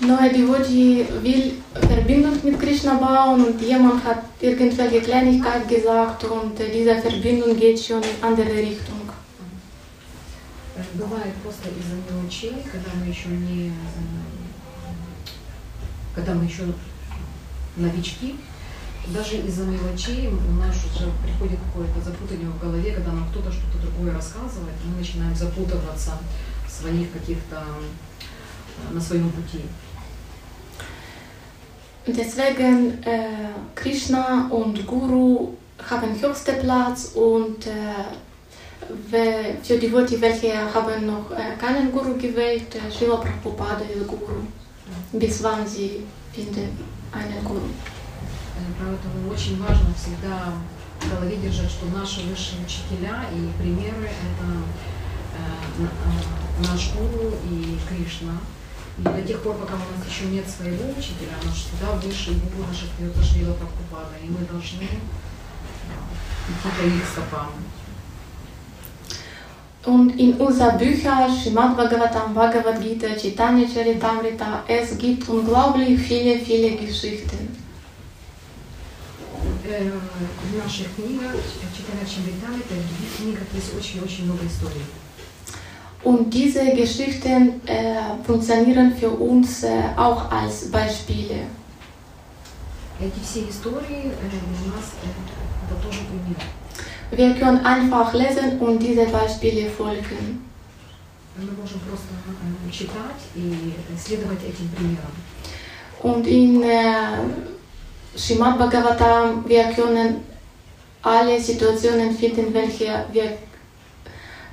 Neue 0.00 0.30
Devotee 0.34 1.06
will 1.22 1.54
Verbindung 1.88 2.38
mit 2.44 2.60
Krishna 2.60 2.94
bauen 2.94 3.44
und 3.46 3.60
jemand 3.60 4.04
hat 4.04 4.24
irgendwelche 4.40 5.00
Kleinigkeit 5.00 5.66
gesagt 5.68 6.24
und 6.24 6.60
äh, 6.60 6.70
diese 6.70 6.96
Verbindung 7.00 7.56
geht 7.56 7.80
schon 7.80 8.02
in 8.02 8.22
andere 8.22 8.52
Richtung. 8.52 9.00
Э, 10.76 10.82
Бывает 10.94 11.34
просто 11.42 11.68
из-за 11.70 11.96
мелочей, 12.14 12.54
когда 12.70 12.90
мы 13.00 13.06
еще 13.10 13.28
не, 13.28 13.68
э, 13.68 13.72
когда 16.14 16.34
мы 16.34 16.44
еще 16.44 16.64
новички, 17.76 18.36
даже 19.07 19.37
из-за 19.37 19.63
мелочей 19.63 20.27
у 20.27 20.51
нас 20.59 20.75
уже 20.85 21.09
приходит 21.23 21.59
какое-то 21.67 21.99
запутание 22.01 22.47
в 22.49 22.59
голове, 22.59 22.91
когда 22.91 23.11
нам 23.11 23.27
кто-то 23.29 23.51
что-то 23.51 23.77
другое 23.79 24.13
рассказывает, 24.13 24.75
мы 24.85 24.99
начинаем 24.99 25.35
запутываться 25.35 26.11
в 26.67 26.71
своих 26.71 27.11
каких-то, 27.11 27.63
э, 28.89 28.93
на 28.93 29.01
своем 29.01 29.29
пути. 29.31 29.63
Deswegen 32.07 33.03
äh, 33.03 33.49
Krishna 33.75 34.47
und 34.49 34.85
Guru 34.87 35.53
haben 35.89 36.19
höchsten 36.19 36.59
Platz 36.61 37.11
und 37.13 37.67
äh, 37.67 38.05
we- 39.11 39.57
für 39.61 39.77
Devotee, 39.77 40.19
welche 40.19 40.53
haben 40.73 41.05
noch 41.05 41.29
äh, 41.31 41.55
keinen 41.59 41.91
Guru 41.91 42.15
gewählt, 42.15 42.73
äh, 42.75 42.91
Srila 42.91 43.17
Prabhupada 43.17 43.83
ist 43.85 44.07
Guru. 44.07 44.41
Bis 45.13 45.43
wann 45.43 45.67
sie 45.67 46.03
finden 46.33 46.69
einen 47.11 47.43
Guru. 47.43 47.61
Поэтому 48.78 49.30
очень 49.32 49.62
важно 49.62 49.94
всегда 49.94 50.52
в 51.00 51.10
голове 51.10 51.36
держать, 51.36 51.70
что 51.70 51.86
наши 51.86 52.20
высшие 52.22 52.64
учителя 52.64 53.24
и 53.32 53.50
примеры– 53.60 54.08
это 54.28 54.46
э, 55.38 55.84
э, 55.84 56.66
наш 56.66 56.92
гуру 56.94 57.34
и 57.50 57.78
Кришна. 57.88 58.38
И 58.98 59.02
до 59.02 59.22
тех 59.22 59.42
пор, 59.42 59.56
пока 59.56 59.74
у 59.74 59.78
нас 59.78 60.06
еще 60.08 60.26
нет 60.26 60.48
своего 60.48 60.90
учителя, 60.90 61.34
наш 61.44 61.54
всегда 61.54 61.92
высший 61.92 62.34
гуру 62.34 62.68
наш 62.68 62.82
остается 62.84 63.22
Шрила 63.22 63.54
Прабхупада, 63.54 64.16
и 64.22 64.28
мы 64.28 64.46
должны 64.46 64.84
э, 64.84 64.88
идти 66.48 66.68
по 66.78 66.86
их 66.86 67.04
стопам. 67.06 67.50
Und 69.86 70.18
in 70.18 70.40
unseren 70.40 70.78
Büchern, 70.78 71.30
Srimad 71.30 71.76
Bhagavatam, 71.76 72.32
Bhagavad 72.32 72.80
Gita, 72.80 73.14
Chaitanya 73.14 73.66
Charitamrita, 73.68 74.64
es 74.66 74.96
gibt 74.96 75.28
unglaublich 75.28 76.00
viele, 76.00 76.38
viele 76.38 76.74
Geschichten. 76.76 77.63
Э, 79.65 79.91
В 80.51 80.57
наших 80.57 80.95
книгах, 80.95 81.35
читая 81.75 82.05
Чамритами, 82.05 82.61
в 82.61 82.69
других 82.69 83.17
книгах 83.17 83.43
есть 83.53 83.73
очень-очень 83.75 84.25
много 84.25 84.45
историй. 84.45 84.81
Und 86.03 86.33
diese 86.33 86.63
Geschichten 86.75 87.61
äh, 87.65 88.23
funktionieren 88.25 88.95
für 88.95 89.09
uns 89.09 89.63
äh, 89.63 89.83
auch 89.97 90.31
als 90.31 90.71
Beispiele. 90.71 91.47
Эти 93.01 93.19
все 93.21 93.49
истории 93.49 94.05
э, 94.07 94.29
для 94.29 94.71
нас 94.73 94.93
э, 95.03 95.07
это 95.65 95.75
тоже 95.85 95.99
пример. 96.09 96.37
Wir 97.11 97.33
können 97.39 97.65
einfach 97.65 98.13
lesen 98.13 98.59
und 98.59 98.79
diese 98.79 99.05
Beispiele 99.07 99.69
folgen. 99.69 100.41
Мы 101.35 101.51
можем 101.61 101.79
просто 101.81 102.07
э, 102.13 102.71
читать 102.71 103.21
и 103.35 103.73
следовать 103.97 104.43
этим 104.43 104.69
примерам. 104.69 105.11
Und 106.01 106.27
in 106.27 106.63
äh, 106.63 107.17
Srimad 108.15 108.57
Bhagavatam, 108.57 109.43
wir 109.47 109.65
können 109.73 110.23
alle 111.01 111.39
Situationen 111.39 112.15
finden, 112.15 112.53
welche 112.53 113.05
wir 113.11 113.37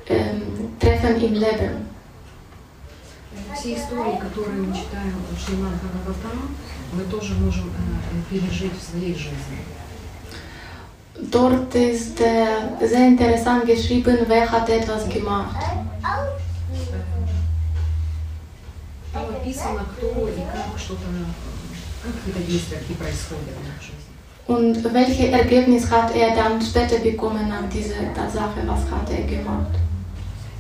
ähm, 0.09 0.43
treffen 0.79 1.21
im 1.21 1.35
Leben. 1.35 1.87
Все 3.55 3.75
истории, 3.75 4.19
которые 4.19 4.61
мы 4.63 4.75
читаем 4.75 5.15
в 5.31 5.41
Шримад 5.41 5.73
Бхагаватам, 5.75 6.55
мы 6.93 7.03
тоже 7.05 7.35
можем 7.35 7.69
э, 7.69 7.71
э, 7.71 8.39
пережить 8.39 8.73
в 8.79 8.83
своей 8.83 9.15
жизни. 9.15 9.59
Dort 11.31 11.75
ist 11.75 12.21
äh, 12.21 12.87
sehr 12.87 13.09
interessant 13.09 13.65
geschrieben, 13.65 14.19
wer 14.29 14.51
hat 14.51 14.69
etwas 14.69 15.09
gemacht. 15.09 15.57
Э, 16.03 16.37
Там 19.13 19.35
описано, 19.35 19.81
кто 19.97 20.29
и 20.29 20.37
как 20.53 20.79
что-то, 20.79 21.07
Und 24.47 24.95
welches 24.95 25.19
Ergebnis 25.19 25.91
hat 25.91 26.15
er 26.15 26.35
dann 26.37 26.63
später 26.63 26.99
bekommen 26.99 27.49
nach 27.49 27.69
dieser 27.69 28.15
Tatsache, 28.15 28.63
was 28.67 28.89
hat 28.91 29.11
er 29.11 29.25
gemacht. 29.25 29.75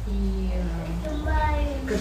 И 0.09 0.51
э, 0.53 1.87
как, 1.87 1.97
э, 1.97 2.01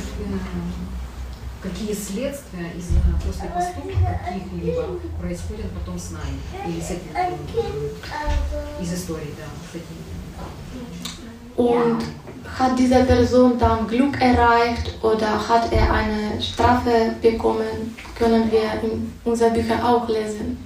какие 1.61 1.93
следствия 1.93 2.71
из, 2.75 2.87
после 3.23 3.49
поступка 3.49 4.19
каких-либо 4.25 4.99
происходят 5.21 5.71
потом 5.73 5.99
с 5.99 6.11
нами. 6.11 6.39
Или 6.67 6.81
с 6.81 6.89
этим, 6.89 7.11
э, 7.13 8.81
из 8.81 8.93
истории, 8.93 9.33
да, 9.37 9.45
с 9.71 9.75
этим. 9.75 10.15
Und 11.57 12.03
hat 12.57 12.77
diese 12.79 13.03
Person 13.03 13.57
dann 13.59 13.87
Glück 13.87 14.19
erreicht 14.21 14.95
oder 15.03 15.27
hat 15.49 15.71
er 15.71 15.91
eine 15.93 16.41
Strafe 16.41 17.15
bekommen, 17.21 17.95
können 18.17 18.49
wir 18.51 18.81
in 18.83 19.11
unseren 19.25 19.53
Büchern 19.53 19.81
auch 19.81 20.07
lesen. 20.07 20.57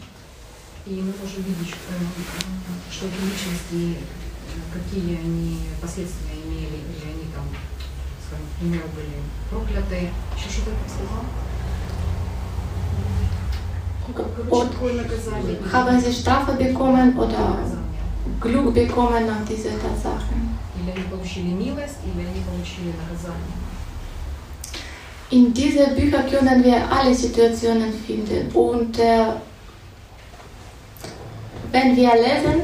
И 0.86 0.92
мы 1.02 1.14
можем 1.22 1.44
видеть, 1.44 1.74
э, 1.74 1.94
э, 1.94 2.92
что 2.92 3.06
эти 3.06 3.22
личности, 3.22 3.98
э, 3.98 4.60
какие 4.74 5.18
они 5.18 5.60
последствия 5.82 6.34
имели, 6.44 6.82
или 6.90 7.04
они 7.14 7.26
там, 7.36 7.46
скажем, 8.26 8.46
к 8.48 8.60
примеру, 8.60 8.88
были 8.96 9.22
прокляты. 9.52 10.10
Еще 10.36 10.50
что-то 10.50 10.72
я 10.72 10.90
сказала? 10.90 11.26
Короче, 14.16 14.68
какое 14.74 14.94
наказание. 14.94 15.58
или- 15.60 15.72
Haben 15.72 16.00
sie 16.00 16.12
Strafe 16.14 16.54
bekommen 16.54 17.16
oder 17.18 17.28
наказание. 17.28 17.78
Glück 18.42 18.74
bekommen 18.74 19.28
nach 19.28 19.46
dieser 19.48 19.72
Tatsache? 19.80 20.34
Или 20.84 20.92
они 20.92 21.04
получили 21.04 21.50
милость, 21.50 21.98
или 22.06 22.26
они 22.26 22.42
получили 22.42 22.94
наказание. 22.96 23.56
In 25.32 25.54
diesen 25.54 25.96
Büchern 25.96 26.28
können 26.30 26.64
wir 26.64 26.92
alle 26.92 27.14
Situationen 27.14 27.94
finden 27.94 28.50
und 28.54 28.98
äh, 28.98 29.34
wenn 31.72 31.96
wir 31.96 32.12
lesen, 32.16 32.64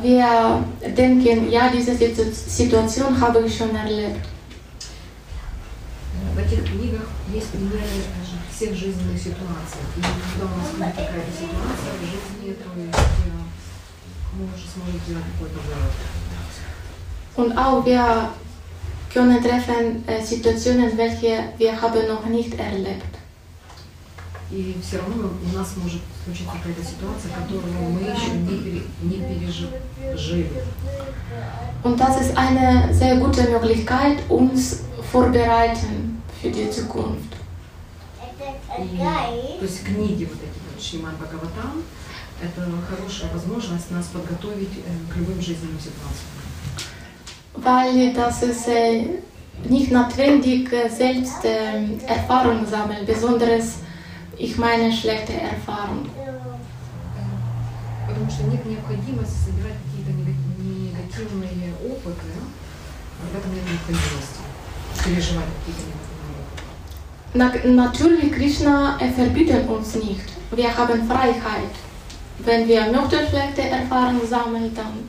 wir 0.00 0.64
denken, 0.96 1.50
ja, 1.50 1.68
diese 1.70 1.94
Situ- 1.94 2.32
Situation 2.32 3.20
habe 3.20 3.40
ich 3.46 3.54
schon 3.58 3.76
erlebt. 3.76 4.24
В 6.34 6.38
этих 6.38 6.64
книгах 6.64 7.08
есть 7.30 7.48
примеры 7.50 7.82
э, 7.84 8.54
всех 8.56 8.74
жизненных 8.74 9.18
ситуаций. 9.20 9.80
И 9.98 10.00
когда 10.00 10.46
у 10.46 10.56
нас 10.56 10.70
будет 10.70 10.94
какая-то 10.96 11.30
ситуация 11.30 11.92
в 11.92 12.04
жизни, 12.04 12.54
то 12.54 12.70
есть 12.80 12.94
э, 12.96 13.32
мы 14.38 14.44
уже 14.46 14.64
сможем 14.66 14.98
сделать 15.04 15.24
какой-то 15.34 15.60
вывод. 15.60 15.92
Und 17.36 17.56
auch 17.56 17.84
wir 17.86 18.28
können 19.12 19.42
treffen 19.42 20.04
äh, 20.06 20.22
Situationen, 20.22 20.96
welche 20.96 21.44
wir 21.58 21.80
haben 21.80 22.06
noch 22.08 22.26
nicht 22.26 22.54
erlebt. 22.54 23.06
И 24.50 24.76
все 24.82 24.98
равно 24.98 25.30
у 25.50 25.56
нас 25.56 25.74
может 25.76 26.02
случиться 26.24 26.52
какая-то 26.52 26.84
ситуация, 26.84 27.30
которую 27.32 27.72
мы 27.88 28.00
еще 28.00 28.32
не, 28.32 28.58
пере- 28.58 28.82
не 29.02 29.16
пережили. 29.16 30.50
Und 31.82 31.98
das 31.98 32.20
ist 32.20 32.36
eine 32.36 32.92
sehr 32.92 33.16
gute 33.16 33.48
Möglichkeit, 33.48 34.18
uns 34.28 34.82
vorbereiten 35.10 36.22
für 36.40 36.50
die 36.50 36.68
Zukunft. 36.70 37.32
И, 38.78 38.98
то 39.58 39.64
есть 39.64 39.84
книги 39.84 40.24
вот 40.24 40.38
эти 40.42 40.58
вот 40.68 40.82
Шриман 40.82 41.14
Бхагаватам, 41.16 41.82
это 42.42 42.68
хорошая 42.88 43.32
возможность 43.32 43.90
нас 43.90 44.06
подготовить 44.06 44.70
э, 44.84 45.12
к 45.12 45.16
любым 45.16 45.40
жизненным 45.40 45.78
ситуациям. 45.80 46.28
Weil 47.56 48.12
das 48.14 48.42
ist 48.42 48.68
äh, 48.68 49.04
nicht 49.68 49.90
notwendig, 49.92 50.72
äh, 50.72 50.88
selbst 50.88 51.44
äh, 51.44 51.84
Erfahrung 52.06 52.66
sammeln, 52.66 53.04
besonders 53.06 53.80
ich 54.38 54.56
meine 54.56 54.92
schlechte 54.92 55.34
Erfahrung. 55.34 56.06
Потому 58.06 58.30
что 58.30 58.42
нет 58.44 58.64
необходимости 58.66 59.36
собирать 59.46 59.78
какие-то 59.84 60.12
нега- 60.12 60.34
негативные 60.58 61.72
опыты, 61.82 62.28
в 63.32 63.36
этом 63.36 63.54
нет 63.54 63.64
необходимости 63.70 64.40
переживать 65.04 65.44
какие-то 65.60 65.84
негативные 65.88 66.42
опыты. 66.42 67.72
Na, 67.74 67.84
natürlich, 67.84 68.32
Krishna 68.32 68.98
äh, 69.00 69.10
verbietet 69.12 69.68
uns 69.68 69.94
nicht. 69.94 70.28
Wir 70.50 70.76
haben 70.76 71.06
Freiheit. 71.06 71.72
Wenn 72.38 72.66
wir 72.66 72.84
möchten 72.92 73.26
schlechte 73.28 73.62
Erfahrungen 73.62 74.26
sammeln, 74.28 74.74
dann 74.74 75.08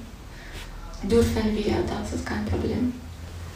dürfen 1.02 1.54
wir, 1.56 1.76
das 1.86 2.12
ist 2.12 2.26
kein 2.26 2.44
Problem. 2.46 2.92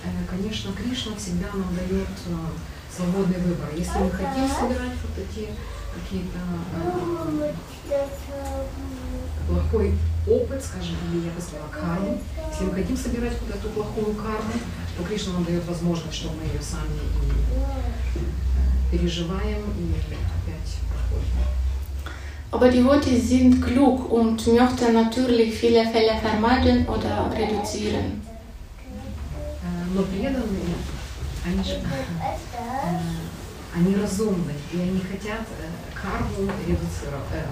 Э, 0.05 0.09
Конечно, 0.29 0.73
Кришна 0.73 1.17
всегда 1.17 1.49
нам 1.55 1.75
дает 1.75 2.09
э, 2.09 2.95
свободный 2.95 3.39
выбор. 3.39 3.69
Если 3.77 3.99
мы 3.99 4.11
хотим 4.11 4.49
собирать 4.49 4.97
вот 5.03 5.19
эти 5.19 5.49
какие-то 5.95 6.39
э, 6.75 7.55
плохой 9.49 9.95
опыт, 10.27 10.65
скажем, 10.65 10.97
или 11.13 11.27
я 11.27 11.33
бы 11.33 11.41
сказала 11.41 11.69
карму, 11.69 12.21
если 12.51 12.65
мы 12.65 12.73
хотим 12.73 12.97
собирать 12.97 13.35
вот 13.41 13.55
эту 13.55 13.69
плохую 13.71 14.15
карму, 14.15 14.53
то 14.97 15.05
Кришна 15.05 15.33
нам 15.35 15.45
дает 15.45 15.65
возможность, 15.67 16.15
что 16.17 16.31
мы 16.31 16.45
ее 16.45 16.61
сами 16.63 16.95
и 16.95 17.31
э, 17.59 18.97
переживаем 18.97 19.63
и 19.79 19.93
опять 19.99 20.79
проходим. 20.91 21.62
Aber 22.52 22.70
die 22.70 22.84
Worte 22.86 23.10
sind 23.20 23.62
klug 23.62 24.10
und 24.12 24.48
möchten 24.48 24.94
natürlich 24.94 25.54
viele 25.56 25.84
Fälle 25.86 26.14
vermeiden 26.22 26.88
oder 26.88 27.30
reduzieren. 27.36 28.22
Э, 29.64 29.94
Но 29.94 30.04
преданные, 30.04 30.76
они 31.46 31.64
же 31.64 31.76
э, 31.76 31.82
они 33.76 33.96
разумны, 33.96 34.54
и 34.74 34.80
они 34.80 35.02
хотят 35.02 35.42
э, 35.60 35.68
карму 35.94 36.50
редуцировать, 36.66 37.34
э, 37.34 37.44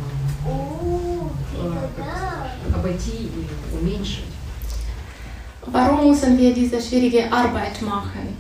э, 1.58 1.90
как 1.98 2.06
сказать, 2.18 2.52
обойти 2.74 3.18
и 3.26 3.48
уменьшить. 3.78 4.26
Warum 5.68 6.08
müssen 6.08 6.38
wir 6.38 6.54
diese 6.54 6.80
schwierige 6.80 7.32
Arbeit 7.32 7.82
machen? 7.82 8.36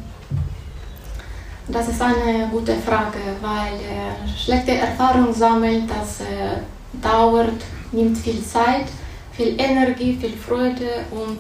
Das 1.70 1.88
ist 1.88 2.00
eine 2.00 2.48
gute 2.50 2.76
Frage, 2.76 3.18
weil 3.42 3.74
äh, 3.80 4.38
schlechte 4.38 4.74
Erfahrung 4.74 5.34
sammeln, 5.34 5.88
das 5.88 6.22
äh, 6.22 6.62
dauert, 7.02 7.60
nimmt 7.92 8.18
viel 8.18 8.44
Zeit, 8.44 8.86
viel 9.32 9.60
Energie, 9.60 10.16
viel 10.16 10.38
Freude 10.38 11.06
und 11.10 11.40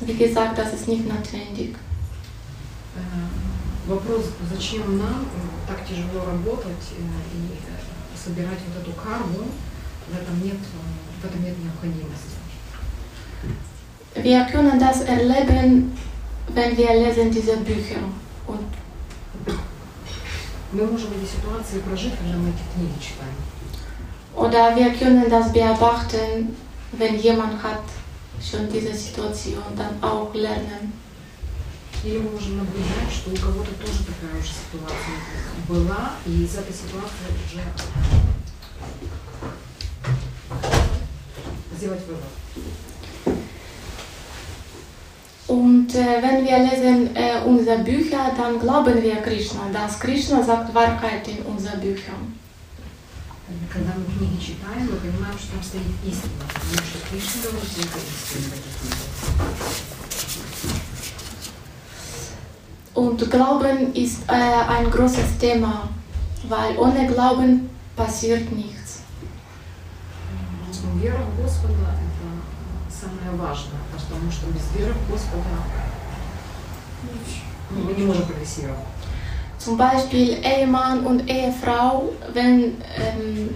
wie 0.00 0.14
gesagt, 0.14 0.56
das 0.58 0.72
ist 0.72 0.88
nicht 0.88 1.06
notwendig. 1.06 1.74
Э, 2.96 3.00
Вопрос, 3.86 4.24
зачем 4.50 4.96
нам 4.98 5.26
э, 5.26 5.68
так 5.68 5.86
тяжело 5.86 6.24
работать 6.24 6.86
э, 6.92 7.02
и 7.34 7.52
э, 7.52 8.16
собирать 8.16 8.58
вот 8.68 8.82
эту 8.82 8.92
карму, 8.92 9.48
в 10.08 10.14
этом 10.14 10.42
нет, 10.42 10.56
э, 10.56 11.20
в 11.20 11.24
этом 11.26 11.42
нет 11.44 11.56
необходимости. 11.58 12.36
Wir 14.14 14.44
können 14.44 14.78
das 14.78 15.00
erleben, 15.02 15.92
wenn 16.48 16.76
wir 16.76 16.94
lesen 16.94 17.30
diese 17.30 17.56
Bücher. 17.58 18.00
Мы 20.71 20.85
можем 20.85 21.09
эти 21.13 21.29
ситуации 21.29 21.79
прожить, 21.79 22.13
когда 22.17 22.37
мы 22.37 22.49
эти 22.49 22.63
книги 22.73 22.99
читаем. 22.99 23.35
Oder 24.35 24.75
wir 24.75 24.93
können 24.93 25.29
das 25.29 25.51
beobachten, 25.51 26.55
wenn 26.91 27.19
jemand 27.19 27.63
hat 27.63 27.81
schon 28.41 28.69
diese 28.71 28.93
Situation, 28.93 29.63
dann 29.75 29.97
auch 30.01 30.33
lernen. 30.33 30.93
Или 32.03 32.19
мы 32.19 32.31
можем 32.31 32.57
наблюдать, 32.57 33.11
что 33.11 33.31
у 33.31 33.35
кого-то 33.35 33.71
тоже 33.71 34.03
такая 34.05 34.39
же 34.41 34.49
ситуация 34.49 35.17
была, 35.67 36.11
и 36.25 36.43
из 36.43 36.55
этой 36.55 36.73
ситуации 36.73 37.25
уже 37.47 37.63
сделать 41.75 42.01
вывод. 42.07 42.86
Und 45.48 45.94
äh, 45.94 46.22
wenn 46.22 46.44
wir 46.44 46.58
lesen 46.58 47.14
äh, 47.16 47.42
unsere 47.44 47.78
Bücher, 47.78 48.30
dann 48.36 48.58
glauben 48.60 49.02
wir 49.02 49.16
Krishna, 49.16 49.68
dass 49.72 49.98
Krishna 49.98 50.42
sagt 50.42 50.74
Wahrheit 50.74 51.26
in 51.28 51.42
unseren 51.44 51.80
Büchern. 51.80 52.38
Когда 53.70 53.92
мы 53.96 54.04
книги 54.04 54.40
читаем, 54.40 54.88
мы 54.90 54.96
понимаем, 54.96 55.36
что 55.38 55.52
там 55.52 55.62
стоит 55.62 55.82
истина, 56.06 56.44
потому 56.48 56.74
что 56.88 56.98
Кришна 57.10 57.50
говорит 57.50 57.74
только 57.74 57.98
истину 57.98 58.54
в 58.54 58.62
этих 58.62 59.12
книгах. 59.12 59.72
Und 62.94 63.30
Glauben 63.30 63.94
ist 63.94 64.22
äh, 64.28 64.32
ein 64.32 64.90
großes 64.90 65.38
Thema, 65.38 65.88
weil 66.48 66.76
ohne 66.78 67.06
Glauben 67.06 67.70
passiert 67.96 68.50
nichts. 68.52 69.00
Ну, 70.84 70.98
Вера 71.00 71.22
в 71.22 71.42
Господа – 71.42 71.94
это 71.94 72.15
самое 73.06 73.36
важное, 73.36 73.80
потому 73.92 74.30
что 74.30 74.46
без 74.46 74.70
веры 74.76 74.92
в 74.92 75.10
Господа 75.10 75.44
ну, 77.70 77.80
мы 77.84 77.92
не 77.94 78.04
можем 78.04 78.24
прогрессировать. 78.26 78.78
Zum 79.58 79.76
Beispiel 79.76 80.40
Ehemann 80.42 81.06
und 81.06 81.28
Ehefrau, 81.28 82.12
wenn 82.34 82.82
ähm, 82.96 83.50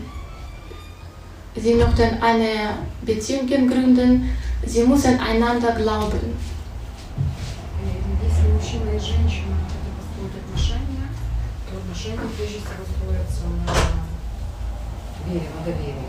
sie 1.57 1.75
möchten 1.75 2.23
eine 2.23 2.79
Beziehung 3.03 3.49
gründen, 3.49 4.31
sie 4.65 4.85
müssen 4.85 5.19
einander 5.19 5.73
glauben. 5.73 6.37
И 7.83 8.25
Если 8.25 8.53
мужчина 8.53 8.91
и 8.91 9.01
женщина 9.01 9.57
хотят 9.67 9.95
построить 9.99 10.45
отношения, 10.45 11.09
то 11.69 11.77
отношения 11.79 12.29
прежде 12.37 12.59
всего 12.59 12.85
строятся 12.95 13.43
на 13.67 15.33
вере, 15.33 15.49
на 15.59 15.65
доверии. 15.65 16.07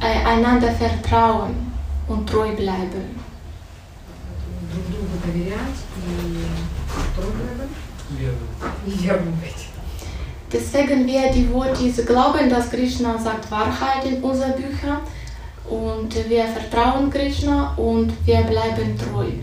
Äh, 0.00 0.26
einander 0.26 0.72
vertrauen 0.72 1.65
und 2.08 2.26
treu 2.28 2.52
bleiben. 2.56 3.04
Поэтому 4.08 4.72
друг 4.72 4.86
другу 4.90 5.16
доверять 5.26 5.80
и 5.96 6.44
трудно 7.16 7.68
Верно. 8.18 8.46
и 8.86 8.90
верным 8.90 9.34
быть. 9.40 9.68
Deswegen 10.52 11.06
wir 11.06 11.32
die 11.32 11.46
Devotees 11.46 12.04
glauben, 12.06 12.50
dass 12.50 12.68
Krishna 12.70 13.16
sagt 13.18 13.50
Wahrheit 13.50 14.04
in 14.04 14.22
unseren 14.22 14.54
Büchern 14.54 14.98
und 15.70 16.14
wir 16.28 16.44
vertrauen 16.46 17.10
Krishna 17.10 17.72
und 17.76 18.12
wir 18.26 18.42
bleiben 18.42 18.98
treu. 18.98 19.28
Э, 19.28 19.40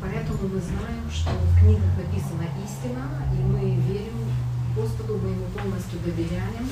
Поэтому 0.00 0.54
мы 0.54 0.60
знаем, 0.60 1.10
что 1.12 1.30
в 1.30 1.58
книгах 1.60 1.90
написана 1.96 2.46
истина, 2.64 3.02
и 3.34 3.42
мы 3.42 3.74
верим 3.92 4.30
Господу, 4.76 5.18
мы 5.20 5.30
Ему 5.30 5.46
полностью 5.46 5.98
доверяем 6.04 6.68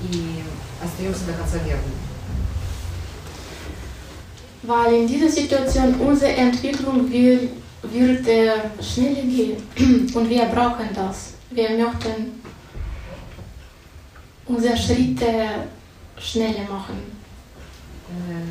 и 0.00 0.42
остаемся 0.82 1.26
до 1.26 1.32
конца 1.34 1.58
верными. 1.58 2.13
Weil 4.64 4.94
in 4.94 5.06
dieser 5.06 5.28
Situation 5.28 5.94
unsere 6.00 6.32
Entwicklung 6.32 7.10
wird, 7.10 7.50
wird 7.82 8.26
äh, 8.28 8.52
schneller 8.82 9.22
gehen 9.22 9.56
und 10.14 10.28
wir 10.28 10.44
brauchen 10.46 10.88
das. 10.94 11.34
Wir 11.50 11.70
möchten 11.70 12.40
unsere 14.46 14.76
Schritte 14.76 15.66
schneller 16.18 16.64
machen. 16.68 16.96
Э, 18.10 18.42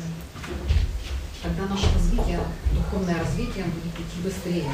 Тогда 1.42 1.62
наше 1.68 1.86
развитие, 1.94 2.38
духовное 2.74 3.18
развитие 3.18 3.64
будет 3.64 3.94
идти 3.94 4.20
быстрее. 4.22 4.70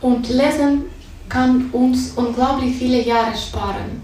Und 0.00 0.28
Lesen 0.28 0.90
kann 1.28 1.70
uns 1.70 2.12
unglaublich 2.16 2.76
viele 2.76 3.00
Jahre 3.02 3.36
sparen. 3.36 4.02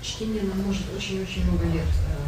чтение 0.00 0.42
нам 0.42 0.62
может 0.62 0.84
очень-очень 0.96 1.44
много 1.44 1.66
лет 1.66 1.84
э, 1.84 2.21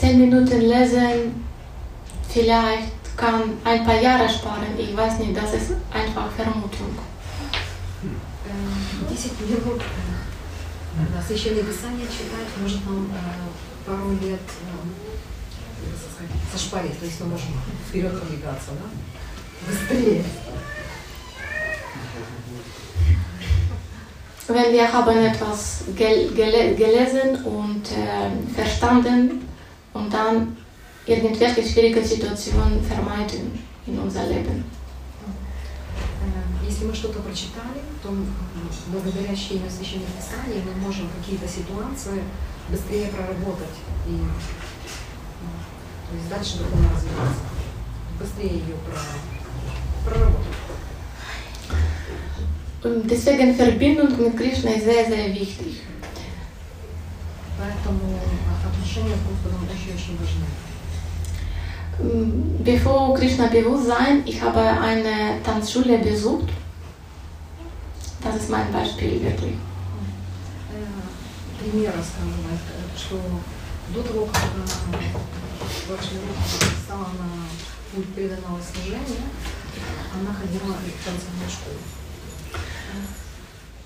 Zehn 0.00 0.18
Minuten 0.20 0.60
lesen 0.60 1.46
vielleicht 2.28 2.96
kann 3.16 3.42
ein 3.64 3.84
paar 3.84 4.00
Jahre 4.00 4.28
sparen. 4.28 4.76
Ich 4.78 4.94
weiß 4.94 5.18
nicht, 5.20 5.36
das 5.36 5.54
ist 5.54 5.72
einfach 5.92 6.30
Vermutung. 6.32 6.94
Э, 8.46 9.14
10 9.16 9.30
минут 9.48 9.80
э, 9.80 11.00
да, 11.14 11.22
священное 11.22 11.64
писание 11.64 12.06
читать 12.06 12.50
может 12.60 12.84
нам 12.86 13.06
э, 13.06 13.86
пару 13.86 14.10
лет 14.12 14.40
э, 14.40 14.76
как 15.82 16.12
сказать, 16.12 16.36
сошпарить, 16.52 16.98
то 16.98 17.06
есть 17.06 17.20
мы 17.20 17.26
можем 17.26 17.48
вперед 17.88 18.18
продвигаться, 18.18 18.70
да? 18.72 18.86
Быстрее. 19.66 20.24
Wenn 24.48 24.72
wir 24.72 24.92
haben 24.92 25.18
etwas 25.18 25.84
gel 25.96 26.30
gele 26.32 26.76
gelesen 26.76 27.44
und 27.44 27.90
äh, 27.90 28.54
verstanden 28.54 29.42
und 29.93 30.13
dann 30.13 30.55
irgendwelche 31.05 31.63
schwierige 31.63 32.03
Situationen 32.03 32.81
vermeiden 32.83 33.59
in 33.87 33.99
unser 33.99 34.27
Leben. 34.27 34.63
Если 36.67 36.85
мы 36.85 36.93
что-то 36.95 37.19
прочитали, 37.19 37.81
то 38.01 38.09
благодаря 38.91 39.35
чтению 39.35 39.69
священных 39.69 40.07
писаний 40.09 40.61
мы 40.65 40.73
можем 40.85 41.09
какие-то 41.19 41.47
ситуации 41.47 42.21
быстрее 42.69 43.07
проработать 43.07 43.75
и 44.07 44.11
м, 44.13 44.31
то 46.09 46.15
есть 46.15 46.29
дальше 46.29 46.57
духовно 46.59 46.89
развиваться, 46.95 47.41
быстрее 48.19 48.53
ее 48.59 48.75
про- 48.85 50.09
проработать. 50.09 50.45
Deswegen 52.83 53.53
Verbindung 53.55 54.17
mit 54.17 54.35
Krishna 54.37 54.71
ist 54.71 54.85
sehr, 54.85 55.05
sehr 55.05 55.33
wichtig. 55.35 55.81
Поэтому 57.61 58.17
а, 58.17 58.67
отношения 58.67 59.15
с 59.15 59.21
Господом 59.21 59.69
очень-очень 59.69 60.17
важны. 60.17 60.45
Bevor 62.65 63.13
Krishna 63.13 63.45
Bewusstsein, 63.47 64.23
ich 64.25 64.41
habe 64.41 64.61
eine 64.61 65.39
Tanzschule 65.43 65.99
besucht. 65.99 66.49
Das 68.23 68.35
ist 68.35 68.49
mein 68.49 68.71
Beispiel 68.71 69.21
wirklich. 69.21 69.53
Э, 70.73 71.59
Пример 71.59 71.93
э, 71.93 72.97
что 72.97 73.19
до 73.93 74.01
того, 74.01 74.25
как 74.25 74.41
э, 74.41 75.91
ваша 75.91 76.09
стала 76.83 77.09
на 77.19 77.45
путь 77.93 78.07
преданного 78.15 78.59
служения, 78.59 79.29
она 80.15 80.33
ходила 80.33 80.73
в 80.73 81.05
танцевальную 81.05 81.49
школу. 81.49 81.77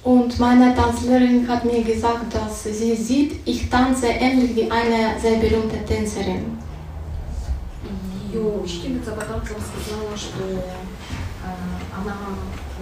Und 0.04 0.38
meine 0.38 0.74
Tanzlehrerin 0.74 1.46
hat 1.46 1.64
mir 1.64 1.82
gesagt, 1.82 2.34
dass 2.34 2.64
sie 2.64 2.96
sieht, 2.96 3.46
ich 3.46 3.68
tanze 3.68 4.06
ähnlich 4.06 4.56
wie 4.56 4.70
eine 4.70 5.18
sehr 5.20 5.38
berühmte 5.38 5.84
Tänzerin. 5.84 6.58
Ее 8.32 8.40
учительница 8.40 9.10
по 9.12 9.22
танцам 9.22 9.56
сказала, 9.60 10.16
что 10.16 10.44
э, 10.44 10.60
она 11.92 12.16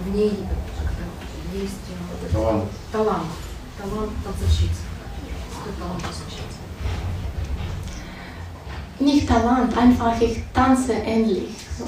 в 0.05 0.15
ней 0.15 0.31
как-то 0.79 1.57
есть 1.57 1.73
э, 1.89 2.31
Талант. 2.31 2.63
талант, 2.91 3.25
талант 3.77 4.11
танцовщицы. 4.23 4.83
Что 5.51 5.71
талант 5.81 6.03
танцовщицы? 6.03 6.59
Nicht 8.99 9.27
Talent, 9.27 9.77
einfach 9.77 10.21
ich 10.21 10.43
tanze 10.53 10.93
ähnlich. 10.93 11.49
So. 11.77 11.85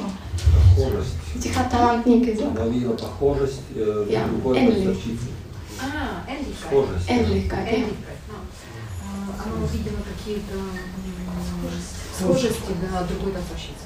Похожесть. 0.76 1.16
Sie 1.39 1.49
hat 1.56 1.72
Talent 1.72 2.06
nie 2.06 2.22
gesagt. 2.26 2.58
Она 2.58 2.68
видела 2.68 2.93
похожесть 2.93 3.62
э, 3.76 4.06
Я, 4.10 4.26
с 4.26 4.30
другой 4.30 4.58
Эмили. 4.60 4.86
танцовщицей. 4.86 5.32
А, 5.80 6.30
Энлика. 6.30 6.58
Схожесть. 6.68 7.10
Ähnlichkeit. 7.10 7.66
Ja. 7.68 7.78
Энлика. 7.78 8.12
А, 8.30 9.43
Она 9.43 9.66
увидела 9.66 9.97
какие-то 10.04 10.54
м, 10.54 11.72
схожести 12.18 12.72
да, 12.91 13.04
другой 13.04 13.32
танцовщицы. 13.34 13.86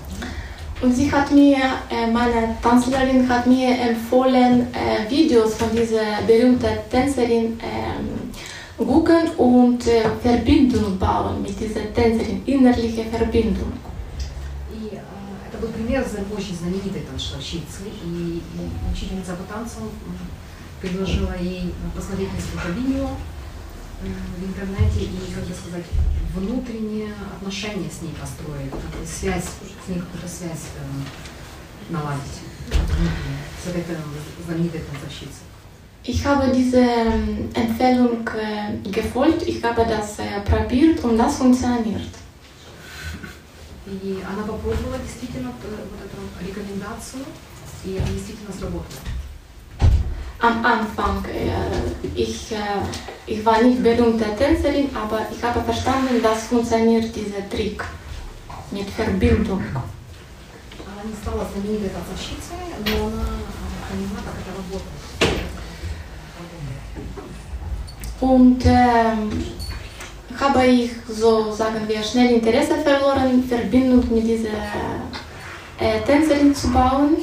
Und 0.82 0.94
sie 0.94 1.10
hat 1.10 1.32
mir, 1.32 1.58
äh, 1.90 2.12
meine 2.12 2.58
Tanzlehrerin 2.62 3.28
hat 3.30 3.48
mir 3.48 3.70
empfohlen, 3.80 4.68
äh, 4.74 5.10
Videos 5.10 5.56
von 5.56 5.70
dieser 5.72 6.22
berühmten 6.28 6.68
Tänzerin 6.92 7.58
ähm, 7.64 8.86
gucken 8.86 9.30
und 9.38 9.88
äh, 9.88 10.04
Verbindung 10.22 10.98
bauen 11.00 11.42
mit 11.42 11.58
dieser 11.58 11.94
Tänzerin, 11.94 12.42
innerliche 12.46 13.06
Verbindung. 13.06 13.72
Э, 15.95 16.05
за- 16.05 16.35
очень 16.37 16.57
знаменитой 16.57 17.03
танцовщицы. 17.03 17.83
И, 18.05 18.43
и 18.55 18.93
учительница 18.93 19.35
по 19.35 19.45
танцам 19.53 19.91
предложила 20.81 21.37
ей 21.39 21.75
посмотреть 21.95 22.31
несколько 22.33 22.69
видео 22.69 23.09
э, 24.03 24.07
в 24.39 24.45
интернете 24.47 25.05
и, 25.05 25.33
как 25.35 25.45
бы 25.45 25.55
сказать, 25.55 25.85
внутреннее 26.35 27.13
отношение 27.37 27.91
с 27.91 28.03
ней 28.03 28.15
построить, 28.21 28.71
как 28.71 29.07
связь, 29.07 29.45
с 29.45 29.89
ней 29.89 29.99
какую-то 30.01 30.29
связь 30.29 30.67
э, 30.77 31.93
наладить 31.93 32.41
с 33.65 33.69
этой 33.69 33.81
э, 33.83 33.97
знаменитой 34.47 34.81
танцовщицей. 34.81 35.45
Ich 36.03 36.25
habe 36.25 36.51
diese 36.51 36.81
Empfehlung 37.55 38.27
äh, 38.35 38.79
gefolgt, 38.89 39.43
ich 39.47 39.63
habe 39.63 39.85
das 39.85 40.17
probiert 40.47 41.05
und 41.05 41.19
das 41.19 41.37
funktioniert. 41.37 42.09
И 43.90 44.24
она 44.28 44.42
попробовала 44.42 44.98
действительно 44.98 45.50
э, 45.64 45.86
вот 45.92 46.00
эту 46.02 46.48
рекомендацию, 46.48 47.24
и 47.84 47.94
это 47.94 48.12
действительно 48.12 48.52
сработало. 48.52 49.00
Am 50.42 50.66
Anfang, 50.66 51.24
äh, 51.26 52.10
ich, 52.16 52.52
äh, 52.52 52.82
ich 53.26 53.46
war 53.46 53.62
nicht 53.62 53.82
berühmte 53.82 54.36
Tänzerin, 54.36 54.90
aber 54.96 55.28
ich 55.32 55.42
habe 55.44 55.62
verstanden, 55.62 56.22
dass 56.22 56.44
funktioniert 56.48 57.16
dieser 57.16 57.48
Trick 57.50 57.84
mit 58.72 58.90
Verbindung. 58.90 59.64
Она 60.86 61.04
не 61.04 61.14
стала 61.14 61.48
знаменитой 61.52 61.90
танцовщицей, 61.90 62.58
но 62.86 63.08
она 63.08 63.24
э, 63.24 63.92
поняла, 63.92 64.20
как 64.26 64.36
это 64.42 64.52
работает. 64.58 65.06
Und 68.20 68.66
ähm, 68.66 69.46
habe 70.39 70.67
ich, 70.67 70.91
so 71.09 71.53
sagen 71.53 71.87
wir, 71.87 72.03
schnell 72.03 72.35
Interesse 72.35 72.77
verloren, 72.77 73.43
Verbindung 73.49 74.05
mit 74.13 74.25
dieser 74.25 74.49
äh, 75.79 76.01
Tänzerin 76.07 76.55
zu 76.55 76.71
bauen. 76.71 77.17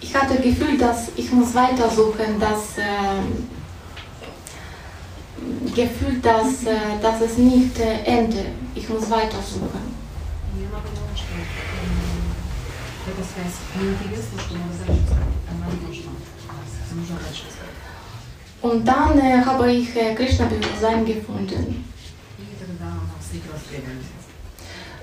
Ich 0.00 0.14
hatte 0.14 0.34
das 0.34 0.42
Gefühl, 0.42 0.78
dass 0.78 1.08
ich 1.16 1.30
muss 1.32 1.54
weitersuchen, 1.54 2.40
dass 2.40 2.78
äh, 2.78 3.57
Gefühl, 5.74 6.20
dass, 6.22 6.64
äh, 6.64 7.00
dass 7.02 7.20
es 7.20 7.38
nicht 7.38 7.78
äh, 7.78 8.02
endet. 8.04 8.46
Ich 8.74 8.88
muss 8.88 9.10
weitersuchen. 9.10 9.98
Und 18.60 18.84
dann 18.86 19.18
äh, 19.18 19.44
habe 19.44 19.72
ich 19.72 19.96
äh, 19.96 20.14
krishna 20.14 20.48
sein 20.80 21.04
gefunden. 21.04 21.84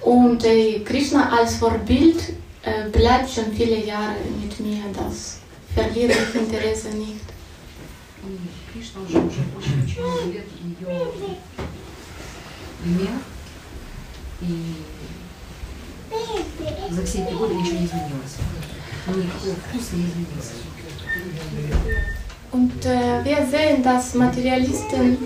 Und 0.02 0.46
äh, 0.46 0.80
Krishna 0.82 1.30
als 1.36 1.56
Vorbild 1.56 2.18
äh, 2.62 2.90
bleibt 2.92 3.30
schon 3.30 3.52
viele 3.54 3.84
Jahre 3.84 4.16
mit 4.42 4.60
mir. 4.60 4.84
Das 4.94 5.40
verliere 5.74 6.12
ich 6.12 6.36
Interesse 6.36 6.90
nicht 6.90 7.35
И 8.25 8.73
Кришна 8.73 9.03
уже 9.03 9.19
уже 9.19 9.41
очень-очень 9.57 10.03
много 10.03 10.33
лет 10.33 10.47
ее 10.63 11.13
пример. 12.83 13.13
И 14.43 14.75
за 16.91 17.07
все 17.07 17.25
эти 17.25 17.33
годы 17.35 17.55
ничего 17.55 17.79
не 17.79 17.87
изменилось. 17.87 18.37
Но 19.07 19.15
никакой 19.15 19.55
вкус 19.55 19.93
не 19.93 20.07
изменился. 20.07 20.53
Und 22.53 22.85
äh, 22.85 23.25
wir 23.25 23.47
sehen, 23.47 23.83
dass 23.83 24.15
Materialisten 24.15 25.19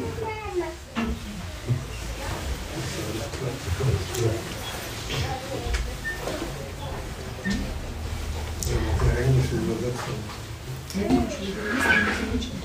Раньше 10.95 11.45
übersetzen. 11.45 12.58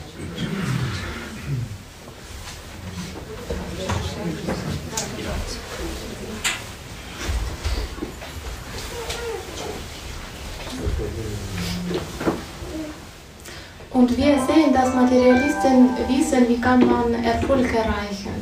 Und 13.93 14.15
wir 14.15 14.35
sehen, 14.45 14.71
dass 14.73 14.93
Materialisten 14.93 15.89
wissen, 16.07 16.47
wie 16.47 16.61
kann 16.61 16.79
man 16.85 17.13
Erfolg 17.23 17.65
erreichen. 17.73 18.35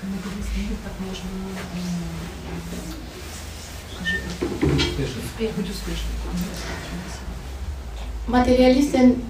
Когда 0.00 0.16
говорит 0.22 0.44
«нет», 0.56 0.78
так 0.84 0.92
можно 1.00 1.28
м, 4.60 4.78
скажи, 4.78 5.18
успех, 5.24 5.50
быть 5.56 5.70
успешным. 5.70 6.14
Materialisten 8.26 9.22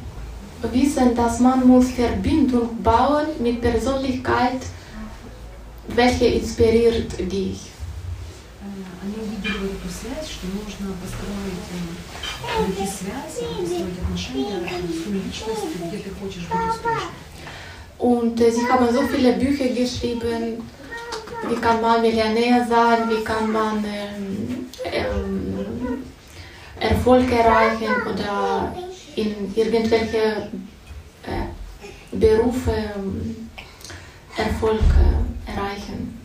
wissen, 0.72 1.14
dass 1.14 1.40
man 1.40 1.66
muss 1.66 1.90
Verbindung 1.90 2.82
bauen 2.82 3.26
mit 3.40 3.60
Persönlichkeit, 3.60 4.60
welche 5.88 6.26
inspiriert 6.26 7.18
dich. 7.18 7.60
Э, 8.60 8.66
Они 9.02 9.14
увидели 9.16 9.58
вот 9.58 9.70
эту 9.72 9.88
связь, 9.88 10.28
что 10.30 10.46
нужно 10.46 10.94
построить, 11.00 11.66
э, 11.72 12.07
найти 12.58 12.86
связь, 12.86 13.48
построить 13.58 13.98
отношения 14.02 14.60
с 14.60 15.04
той 15.04 15.12
личностью, 15.14 15.70
где 15.86 15.98
ты 15.98 16.10
хочешь 16.10 16.46
быть 16.48 16.68
успешным. 16.70 17.10
Und 17.98 18.40
äh, 18.40 18.50
sie 18.50 18.66
haben 18.66 18.92
so 18.92 19.02
viele 19.06 19.34
Bücher 19.34 19.68
geschrieben, 19.68 20.62
wie 21.48 21.56
kann 21.56 21.80
man 21.80 22.02
Millionär 22.02 22.66
sein, 22.66 23.08
wie 23.08 23.22
kann 23.22 23.50
man 23.52 23.84
ähm, 23.84 24.66
ähm, 24.84 26.04
Erfolg 26.80 27.30
erreichen 27.30 27.94
oder 28.06 28.74
in 29.16 29.52
irgendwelche 29.54 30.50
äh, 31.22 31.46
Berufe 32.12 32.72
ähm, 32.96 33.48
Erfolg 34.36 34.80
äh, 34.80 35.50
erreichen. 35.50 36.18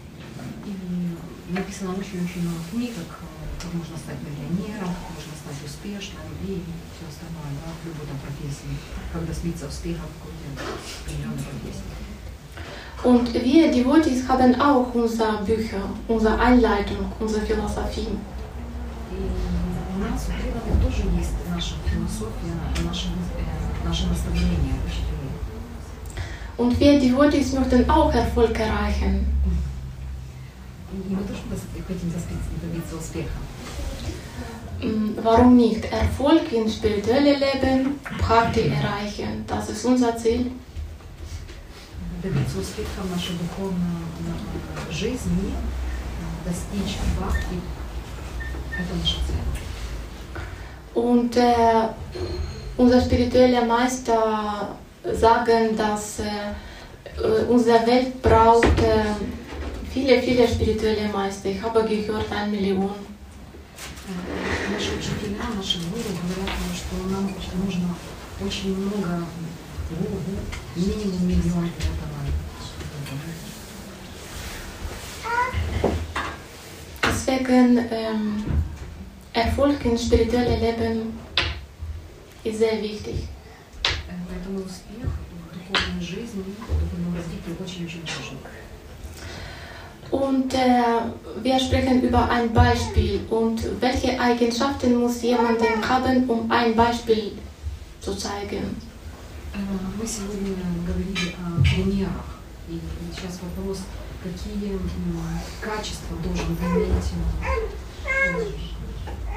И 0.66 1.54
написано 1.54 1.92
очень-очень 1.92 2.42
много 2.42 2.60
книг, 2.72 2.92
как, 2.96 3.20
э, 3.22 3.62
как 3.62 3.74
можно 3.74 3.98
стать 3.98 4.18
миллионером, 4.22 4.90
как 4.90 5.12
можно 5.12 5.12
стать 5.44 5.60
успешным 5.66 6.24
и 6.44 6.62
все 6.96 7.06
остальное, 7.12 7.52
да, 7.60 7.70
в 7.76 7.86
любой 7.88 8.06
там 8.08 8.18
профессии, 8.24 8.74
как 9.12 9.26
добиться 9.26 9.68
успеха 9.68 10.02
в 10.08 10.14
какой-то 10.20 10.64
определенной 11.04 11.44
профессии. 11.44 11.98
Und 13.02 13.34
wir 13.34 13.72
Devotees 13.72 14.28
haben 14.28 14.60
auch 14.60 14.94
unsere 14.94 15.42
Bücher, 15.46 15.82
unsere 16.08 16.38
Einleitung, 16.38 17.12
unsere 17.20 17.46
Philosophie. 17.46 18.18
И 19.12 19.22
у 19.96 20.00
нас, 20.04 20.28
у 20.28 20.32
преданных, 20.42 20.84
тоже 20.84 21.04
есть 21.18 21.32
наша 21.50 21.76
философия, 21.86 22.54
наши, 22.86 23.08
э, 23.38 23.88
наши 23.88 24.06
наставления 24.08 24.76
учителей. 24.86 25.32
Und 26.58 26.78
wir 26.80 27.00
Devotees 27.00 27.54
möchten 27.54 27.90
auch 27.90 28.14
Erfolg 28.14 28.60
erreichen. 28.60 29.26
И 30.92 31.14
мы 31.14 31.22
тоже 31.24 31.40
дос- 31.52 31.84
хотим 31.88 32.10
добиться, 32.12 32.50
добиться 32.62 32.96
успеха. 32.98 33.38
Mm, 34.84 35.18
Warum 35.24 35.56
nicht? 35.58 35.86
Erfolg 35.92 36.52
in 36.52 36.70
spirituellem 36.70 37.40
Leben, 37.40 38.00
Bhakti 38.20 38.62
erreichen. 38.70 39.44
Das 39.48 39.70
ist 39.70 39.86
unser 39.86 40.16
Ziel. 40.18 40.52
Добиться 42.24 42.60
успеха 42.60 43.02
в 43.04 43.12
нашей 43.12 43.36
духовной 43.38 44.04
э, 44.90 44.92
жизни, 44.92 45.54
э, 45.54 46.50
достичь 46.50 46.98
бхакти – 47.18 48.78
это 48.78 48.96
наша 49.00 49.16
цель. 49.26 49.60
Und 50.96 51.38
äh, 51.38 51.88
unser 52.78 53.00
spiritueller 53.00 53.66
Meister 53.66 54.76
sagen, 55.14 55.78
dass 55.78 56.20
äh, 56.20 56.24
äh, 57.22 57.44
unsere 57.48 57.86
Welt 57.88 58.22
braucht 58.22 58.80
äh, 58.80 59.16
viele, 59.94 60.22
viele 60.22 60.48
spirituelle 60.48 61.08
Meister. 61.14 61.50
Ich 61.50 61.62
habe 61.62 61.84
gehört, 61.84 62.32
eine 62.32 62.52
Million. 62.52 62.90
Наши 64.07 64.91
учителя, 64.99 65.45
наши 65.57 65.79
гуру 65.79 66.03
говорят 66.03 66.55
нам, 66.61 66.75
что 66.77 66.97
нам 67.09 67.35
нужно 67.65 67.95
очень 68.39 68.77
много 68.77 69.25
гуру, 69.89 70.21
минимум 70.77 71.27
миллион 71.27 71.71
для 71.79 71.87
этого. 71.87 72.15
Deswegen 77.03 77.79
ähm, 77.91 78.45
Erfolg 79.33 79.83
im 79.87 79.97
spirituellen 79.97 80.61
Leben 80.61 81.19
ist 82.45 82.59
sehr 82.59 82.83
wichtig. 82.83 83.27
Поэтому 84.29 84.59
успех 84.67 85.09
в 85.09 85.55
духовной 85.55 86.03
жизни, 86.03 86.43
в 86.43 86.81
духовном 86.81 87.17
развитии 87.17 87.57
очень-очень 87.59 88.03
важен. 88.03 88.39
Und 90.12 90.54
äh, 90.56 91.02
wir 91.44 91.60
sprechen 91.60 92.02
über 92.02 92.28
ein 92.30 92.52
Beispiel 92.52 93.20
und 93.30 93.62
welche 93.80 94.20
Eigenschaften 94.20 94.96
muss 95.00 95.22
jemanden 95.22 95.88
haben, 95.88 96.28
um 96.28 96.52
ein 96.52 96.76
Beispiel 96.76 97.34
zu 98.02 98.16
zeigen. 98.16 98.76
Э, 99.54 99.58
Мы 100.00 100.08
сегодня 100.08 100.56
говорили 100.88 101.36
о 101.38 101.62
примерах. 101.62 102.26
И 102.70 102.80
сейчас 103.14 103.40
вопрос, 103.42 103.80
какие 104.24 104.74
м, 104.74 104.90
качества 105.62 106.16
должен 106.24 106.58
иметь 106.58 107.12
э, 108.06 108.44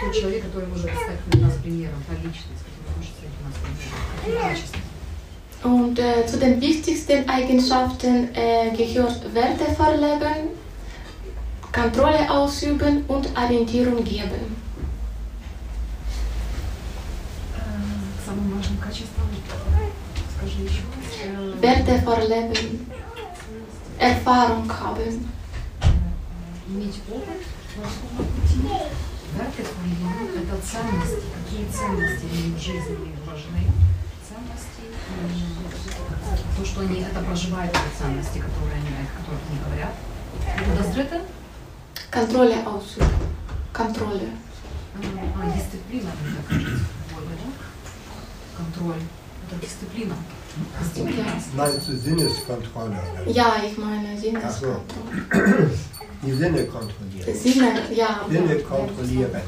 тот 0.00 0.14
человек, 0.14 0.44
который 0.44 0.68
может 0.68 0.84
стать 0.86 1.20
для 1.30 1.46
нас 1.46 1.55
примером, 1.62 2.03
та 2.09 2.14
личность, 2.14 2.64
которая 2.64 2.96
может 2.96 3.12
стать 3.14 3.30
для 3.36 3.46
нас 3.46 3.57
примером. 3.62 4.00
Какие 4.24 4.36
качества? 4.40 4.80
Und 5.64 5.98
äh, 5.98 6.26
zu 6.26 6.38
den 6.38 6.61
wichtigsten 6.61 7.28
Eigenschaften 7.28 8.34
äh, 8.34 8.70
gehört 8.76 9.32
Werte 9.32 9.66
verleben, 9.76 10.48
Kontrolle 11.72 12.28
ausüben 12.28 13.05
und 13.07 13.28
Orientierung 13.38 14.03
geben. 14.03 14.57
Э, 17.55 17.61
К 18.18 18.26
самым 18.26 18.57
важным 18.57 18.78
качествам, 18.78 19.28
скажи 20.36 20.62
еще 20.62 20.82
раз. 20.90 21.12
Э, 21.24 21.62
Werte 21.62 21.98
verleben, 22.03 22.86
Erfahrung 23.98 24.68
haben. 24.68 25.24
э, 25.82 25.86
Иметь 26.68 27.00
опыт 27.09 27.40
в 27.68 27.76
духовном 27.76 28.26
пути. 28.34 28.59
Вerte 29.38 29.62
Фаридин – 29.64 30.36
это 30.42 30.57
ценности. 30.61 31.22
Какие 31.34 31.64
ценности 31.70 32.26
они 32.32 32.55
в 32.55 32.59
жизни 32.59 33.14
важны? 33.26 33.62
То, 36.57 36.65
что 36.65 36.82
они 36.82 37.01
это 37.01 37.20
проживают, 37.22 37.72
эти 37.72 38.01
ценности, 38.01 38.39
которые 38.39 38.76
они, 38.76 38.89
о 38.89 39.20
которых 39.20 39.41
они 39.49 39.59
говорят. 39.59 39.93
Удоздрыты? 40.74 41.22
Kontrolle 42.11 42.55
ausüben. 42.65 43.07
Kontrolle. 43.74 44.30
А, 44.95 45.45
дисциплина, 45.55 46.09
мне 46.24 46.36
так 46.38 46.47
кажется? 46.47 46.86
Контроль. 48.57 49.01
Это 49.45 49.61
дисциплина. 49.61 50.15
Дисциплина. 50.82 51.30
Meinst 51.53 51.88
du 51.88 51.95
Sinneskontrolle? 51.95 52.97
Ja, 53.28 53.55
ich 53.63 53.78
meine 53.78 54.18
Sinneskontrolle. 54.20 54.82
Die 56.24 56.34
Sinne 56.34 56.63
kontrollieren. 56.65 57.36
Sinne, 57.36 57.82
ja. 57.91 58.22
Sinne 58.28 58.55
kontrollieren. 58.59 59.41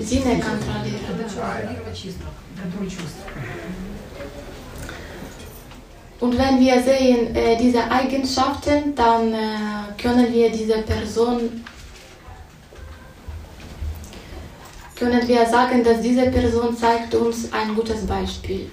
Sinne 0.00 0.40
kontrollieren. 0.40 1.08
Это 1.08 1.24
контролировать 1.24 2.00
чувства, 2.00 2.30
контроль 2.62 2.88
чувств. 2.88 3.18
Und 6.21 6.37
wenn 6.37 6.59
wir 6.59 6.81
sehen 6.81 7.35
äh, 7.35 7.57
diese 7.57 7.83
Eigenschaften, 7.89 8.95
dann 8.95 9.33
äh, 9.33 10.01
können 10.01 10.33
wir 10.33 10.51
diese 10.51 10.79
Person 10.79 11.63
können 14.97 15.27
wir 15.27 15.45
sagen, 15.45 15.83
dass 15.83 16.01
diese 16.01 16.25
Person 16.31 16.75
zeigt 16.75 17.13
uns 17.13 17.53
ein 17.53 17.75
gutes 17.75 18.07
Beispiel. 18.07 18.69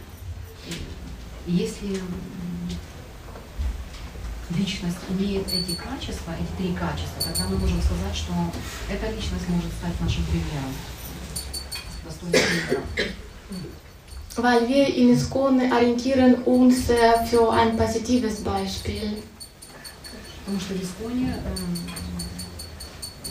И 1.47 1.51
Если 1.53 1.89
м, 1.89 2.01
личность 4.57 4.97
имеет 5.11 5.47
эти 5.49 5.75
качества, 5.77 6.33
эти 6.33 6.63
три 6.63 6.75
качества, 6.75 7.23
тогда 7.23 7.45
мы 7.51 7.59
можем 7.59 7.81
сказать, 7.83 8.17
что 8.17 8.33
эта 8.89 9.15
личность 9.15 9.49
может 9.51 9.71
стать 9.73 10.01
нашим 10.01 10.25
примером. 10.25 10.73
Достойным 12.05 12.41
примером. 12.41 12.85
Weil 14.39 14.69
wir 14.69 14.87
in 14.95 15.11
Iskon 15.15 15.61
orientieren 15.73 16.35
uns 16.45 16.89
äh, 16.91 17.25
für 17.27 17.51
ein 17.53 17.77
positives 17.77 18.43
Beispiel. 18.43 19.19
Потому 20.45 20.61
что 20.61 20.75
в 20.75 20.83
Исконе 20.83 21.35
э, 21.39 21.55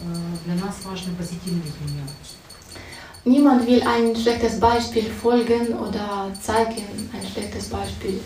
э, 0.06 0.38
для 0.46 0.56
нас 0.66 0.76
важны 0.86 1.14
позитивные 1.16 1.72
примеры. 1.74 2.08
Niemand 3.26 3.66
will 3.68 3.82
ein 3.88 4.16
schlechtes 4.16 4.60
Beispiel 4.60 5.10
folgen 5.10 5.74
oder 5.78 6.30
zeigen 6.42 7.10
ein 7.14 7.26
schlechtes 7.32 7.68
Beispiel. 7.70 8.20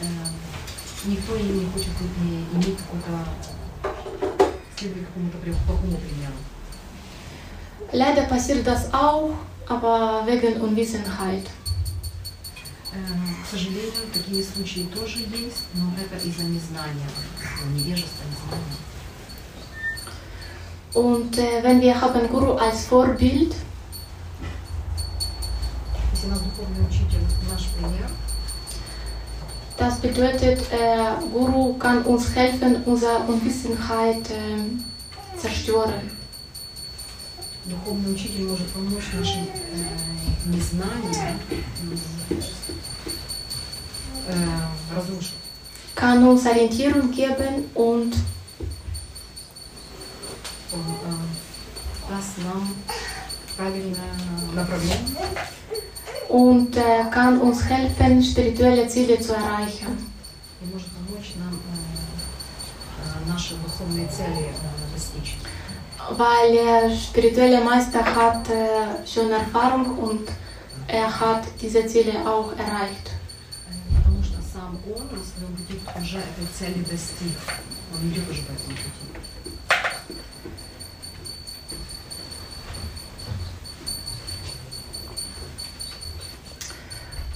Э, 0.00 0.04
Никто 1.06 1.36
и 1.36 1.42
не 1.42 1.64
хочет 1.72 1.88
и- 2.20 2.56
иметь 2.56 2.76
какой-то, 2.76 3.92
следовать 4.76 5.06
какому-то 5.06 5.38
при- 5.38 5.52
плохому 5.66 5.96
примеру. 5.96 6.34
Leider 7.92 8.24
passiert 8.28 8.66
das 8.66 8.92
auch, 8.92 9.30
aber 9.68 10.26
wegen 10.26 10.60
Unwissenheit. 10.60 11.44
К 12.93 13.49
сожалению, 13.49 13.91
такие 14.13 14.43
случаи 14.43 14.87
тоже 14.93 15.19
есть, 15.19 15.63
но 15.73 15.91
это 15.99 16.15
из-за 16.23 16.43
незнания, 16.43 17.09
э, 17.41 17.69
невежества, 17.75 18.23
незнания. 18.29 18.77
Und 20.93 21.37
äh, 21.39 21.63
wenn 21.63 21.81
wir 21.81 21.99
haben 21.99 22.27
Guru 22.27 22.53
als 22.53 22.85
Vorbild, 22.85 23.55
Das 29.77 29.99
bedeutet, 29.99 30.61
äh, 30.71 31.15
Guru 31.31 31.73
kann 31.73 32.03
uns 32.03 32.33
helfen, 32.35 32.83
unsere 32.85 33.17
Unwissenheit 33.27 34.29
ähm, 34.29 34.83
zerstören. 35.37 36.11
духовный 37.65 38.13
учитель 38.13 38.43
может 38.47 38.67
помочь 38.67 39.05
нашим 39.13 39.43
э, 39.43 40.47
незнаниям 40.47 41.39
э, 41.49 42.35
разрушить. 44.94 45.34
Kann 45.94 46.26
uns 46.26 46.46
Orientierung 46.46 47.10
geben 47.10 47.70
und 47.74 48.14
Он 50.70 50.80
э, 50.80 52.10
даст 52.10 52.38
нам 52.38 52.74
правильное 53.56 53.94
направление 54.54 54.98
und 56.28 56.76
äh, 56.76 57.04
kann 57.10 57.40
uns 57.40 57.64
helfen, 57.64 58.22
spirituelle 58.22 58.86
Ziele 58.88 59.18
zu 59.20 59.32
erreichen. 59.34 59.96
и 60.60 60.66
может 60.66 60.88
помочь 60.88 61.34
нам 61.36 61.54
э, 61.54 63.26
э, 63.26 63.30
наши 63.30 63.54
духовные 63.54 64.08
цели 64.08 64.48
э, 64.48 64.94
достичь. 64.94 65.36
Weil 66.10 66.52
der 66.52 66.90
spirituelle 66.90 67.60
Meister 67.62 68.04
hat 68.04 68.48
äh, 68.50 69.06
schon 69.06 69.30
Erfahrung 69.30 69.98
und 69.98 70.28
er 70.86 71.20
hat 71.20 71.44
diese 71.60 71.86
Ziele 71.86 72.12
auch 72.26 72.52
erreicht. 72.52 73.11
он 75.42 75.42
на 75.42 75.42
своем 75.42 75.56
пути 75.56 75.80
уже 76.00 76.18
этой 76.18 76.46
цели 76.56 76.84
достиг. 76.84 77.36
Он 77.92 78.08
идет 78.08 78.28
уже 78.28 78.42
по 78.42 78.52
этому 78.52 78.76
пути. 78.76 79.18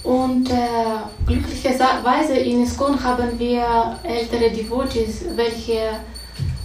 Und 0.03 0.49
äh, 0.49 0.99
glücklicherweise 1.25 2.35
in 2.35 2.63
ISKCON 2.63 3.01
haben 3.01 3.39
wir 3.39 3.97
ältere 4.03 4.51
Devotees, 4.51 5.23
welche 5.35 6.01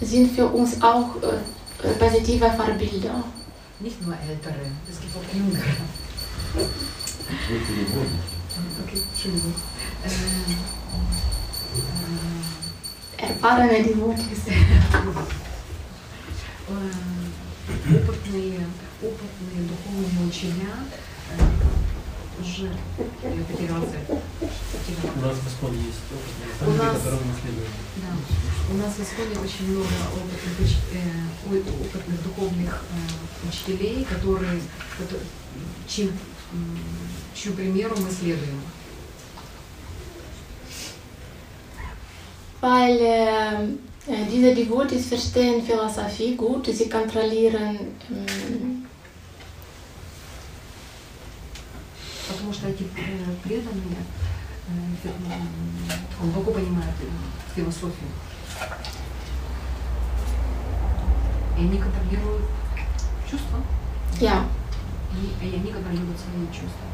sind 0.01 0.33
für 0.35 0.49
uns 0.49 0.83
auch 0.83 1.14
äh, 1.23 1.89
positive 2.01 2.51
Vorbilder. 2.51 3.23
Nicht 3.79 4.05
nur 4.05 4.16
ältere, 4.29 4.73
es 4.91 5.01
gibt 5.01 5.14
auch 5.16 5.33
jüngere. 5.33 5.62
Вы 6.55 7.59
переводите. 7.61 8.39
Okay, 8.85 9.03
Entschuldigung. 9.12 9.55
Ähm, 10.05 10.11
äh, 10.11 11.22
Erfahrene 13.24 13.84
Devotees. 13.88 14.42
э, 16.68 16.92
опытные, 17.96 18.60
опытные 19.02 19.68
духовные 19.70 20.28
учителя 20.28 20.74
э, 21.32 22.42
уже 22.42 22.66
я. 22.66 23.44
Потеряла. 23.48 23.86
У 25.16 25.22
нас 25.22 25.38
в 25.38 25.48
Исконе 25.48 25.78
есть 25.78 26.04
опытные 26.12 26.48
У 26.50 26.72
наставники, 26.72 26.84
нас- 26.84 26.98
которым 26.98 27.20
мы 27.28 27.34
следуем. 27.42 27.72
Да. 27.98 28.74
У 28.74 28.78
нас 28.78 28.94
в 28.96 29.00
Исходе 29.04 29.40
очень 29.40 29.72
много 29.72 29.88
опытных, 30.14 30.72
э, 30.94 30.96
опытных 31.86 32.24
духовных 32.24 32.84
э, 32.90 33.48
учителей, 33.48 34.04
которые, 34.06 34.60
кото- 34.98 35.20
чьим, 35.88 36.12
чью 37.36 37.54
примеру 37.54 37.96
мы 38.00 38.10
следуем. 38.12 38.62
Weil 42.64 42.97
äh, 42.97 43.64
äh, 44.07 44.26
diese 44.32 44.55
Devotees 44.55 45.07
verstehen 45.07 45.61
Philosophie 45.61 46.36
gut, 46.38 46.66
sie 46.68 46.88
kontrollieren 46.88 47.78
ähm, 48.09 48.86
Потому 52.26 52.53
что 52.53 52.70
эти 52.70 52.84
э, 52.84 52.88
преданные 53.43 53.97
э, 54.70 55.07
м, 55.09 56.22
глубоко 56.22 56.51
понимают 56.51 56.95
э, 57.01 57.53
философию. 57.53 58.07
И 61.57 61.61
они 61.64 61.78
контролируют 61.78 62.45
чувства, 63.30 63.59
ja, 64.22 64.45
и, 65.11 65.45
и 65.45 65.55
они 65.55 65.70
контролируют 65.70 66.18
свои 66.18 66.45
чувства. 66.47 66.93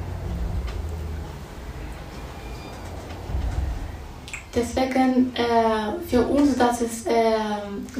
Deswegen 4.55 5.35
äh, 5.35 5.99
für 6.09 6.23
uns 6.27 6.57
das 6.57 6.81
ist 6.81 7.07
äh, 7.09 7.13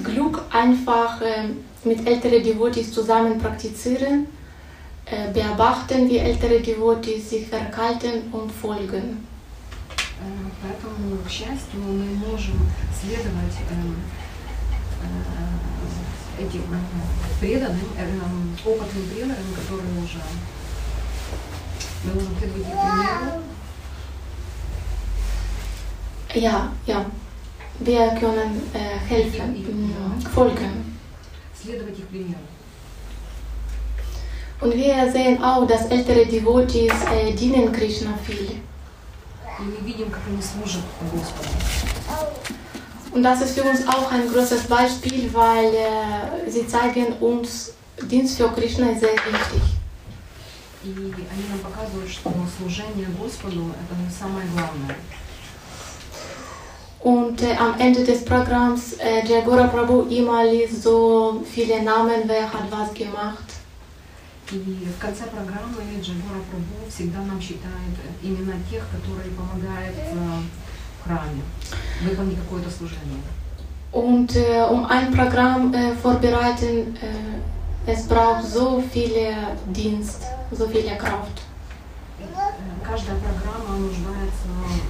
Glück 0.03 0.43
einfach 0.53 1.21
äh, 1.21 1.49
mit 1.85 2.07
älteren 2.07 2.43
Devotees 2.43 2.93
zusammen 2.93 3.39
praktizieren, 3.39 4.27
äh, 5.07 5.33
beobachten, 5.33 6.09
wie 6.09 6.19
ältere 6.19 6.61
Devotees 6.61 7.31
sich 7.31 7.49
verhalten 7.49 8.33
und 8.33 8.53
folgen. 8.53 9.27
Э, 9.99 10.25
Поэтому, 10.63 11.19
к 11.27 11.31
счастью, 11.31 11.81
мы 11.81 12.31
можем 12.31 12.61
следовать 12.99 13.57
эм, 13.71 13.97
э, 15.03 16.43
этим 16.43 16.63
э, 16.73 17.41
преданным, 17.41 17.89
эм, 17.99 18.57
опытным 18.65 19.09
преданным, 19.09 19.55
которые 19.57 20.05
уже 20.05 20.21
мы 22.05 22.15
можем 22.15 22.31
следовать 22.33 22.61
их 22.61 22.65
примеру, 22.65 23.43
Ja, 26.35 26.73
ja, 26.87 27.07
wir 27.81 28.09
können 28.21 28.63
äh, 28.73 28.99
helfen, 29.09 29.55
mh, 29.55 30.31
folgen. 30.31 30.95
следовать 31.63 31.99
их 31.99 32.07
примеру. 32.09 32.41
Und 34.61 34.75
wir 34.75 35.11
sehen 35.11 35.43
auch, 35.43 35.67
dass 35.67 35.87
ältere 35.87 36.27
Devotees 36.27 36.93
äh, 37.13 37.33
dienen 37.35 37.73
Krishna 37.73 38.15
viel. 38.27 38.61
И 39.59 39.63
мы 39.63 39.77
видим, 39.87 40.11
как 40.11 40.23
они 40.27 40.43
служат 40.43 40.83
Господу. 41.13 41.49
Und 43.13 43.23
das 43.23 43.41
ist 43.43 43.57
für 43.57 43.63
uns 43.63 43.87
auch 43.87 44.11
ein 44.11 44.29
großes 44.29 44.65
Beispiel, 44.65 45.31
weil 45.33 45.73
äh, 45.75 46.51
sie 46.51 46.67
zeigen 46.67 47.13
uns, 47.21 47.73
Dienst 48.03 48.37
für 48.37 48.49
Krishna 48.49 48.91
ist 48.91 49.01
sehr 49.01 49.13
wichtig. 49.13 49.63
И 50.85 50.89
они 50.91 51.45
нам 51.49 51.61
показывают, 51.61 52.11
что 52.11 52.33
служение 52.59 53.07
Господу – 53.19 53.81
это 53.81 53.95
не 54.01 54.11
самое 54.11 54.47
главное. 54.53 54.97
Und 57.01 57.43
äh, 57.43 57.55
am 57.57 57.79
Ende 57.79 58.03
des 58.03 58.25
Programms, 58.25 58.95
äh, 58.95 59.27
Jagora 59.27 59.67
Prabhu 59.67 60.03
immer 60.09 60.45
liest 60.45 60.83
so 60.83 61.43
viele 61.45 61.83
Namen, 61.83 62.23
wer 62.27 62.51
hat 62.53 62.71
was 62.71 62.95
gemacht. 62.95 63.45
И 64.53 64.57
в 64.59 64.99
конце 65.01 65.25
программы 65.25 65.83
Джагора 66.01 66.41
Прабhu 66.51 66.89
всегда 66.89 67.19
нам 67.23 67.41
считает 67.41 67.95
именно 68.23 68.55
тех, 68.71 68.83
которые 68.91 69.31
помогают 69.33 69.97
э, 69.97 70.15
в 71.01 71.05
храме 71.05 71.43
выполнить 72.03 72.39
какое-то 72.39 72.71
служение. 72.71 73.21
Und 73.93 74.35
äh, 74.37 74.63
um 74.71 74.85
ein 74.87 75.13
Programm 75.13 75.73
äh, 75.73 75.95
vorbereiten, 75.95 76.97
äh, 77.01 77.91
es 77.93 78.07
braucht 78.09 78.45
so 78.45 78.83
viel 78.93 79.37
Dienst, 79.67 80.23
so 80.51 80.67
viel 80.67 80.85
Kraft. 80.97 81.43
Э, 82.19 82.25
Каждая 82.85 83.17
программа 83.17 83.79
нуждается 83.79 84.49
м, 84.49 84.81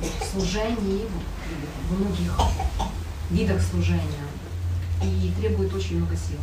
в 0.00 0.24
служении, 0.24 1.02
в 1.93 1.99
многих 2.01 2.33
видах 3.29 3.61
служения 3.61 4.23
и 5.01 5.31
требует 5.39 5.73
очень 5.73 5.97
много 5.97 6.15
сил. 6.15 6.39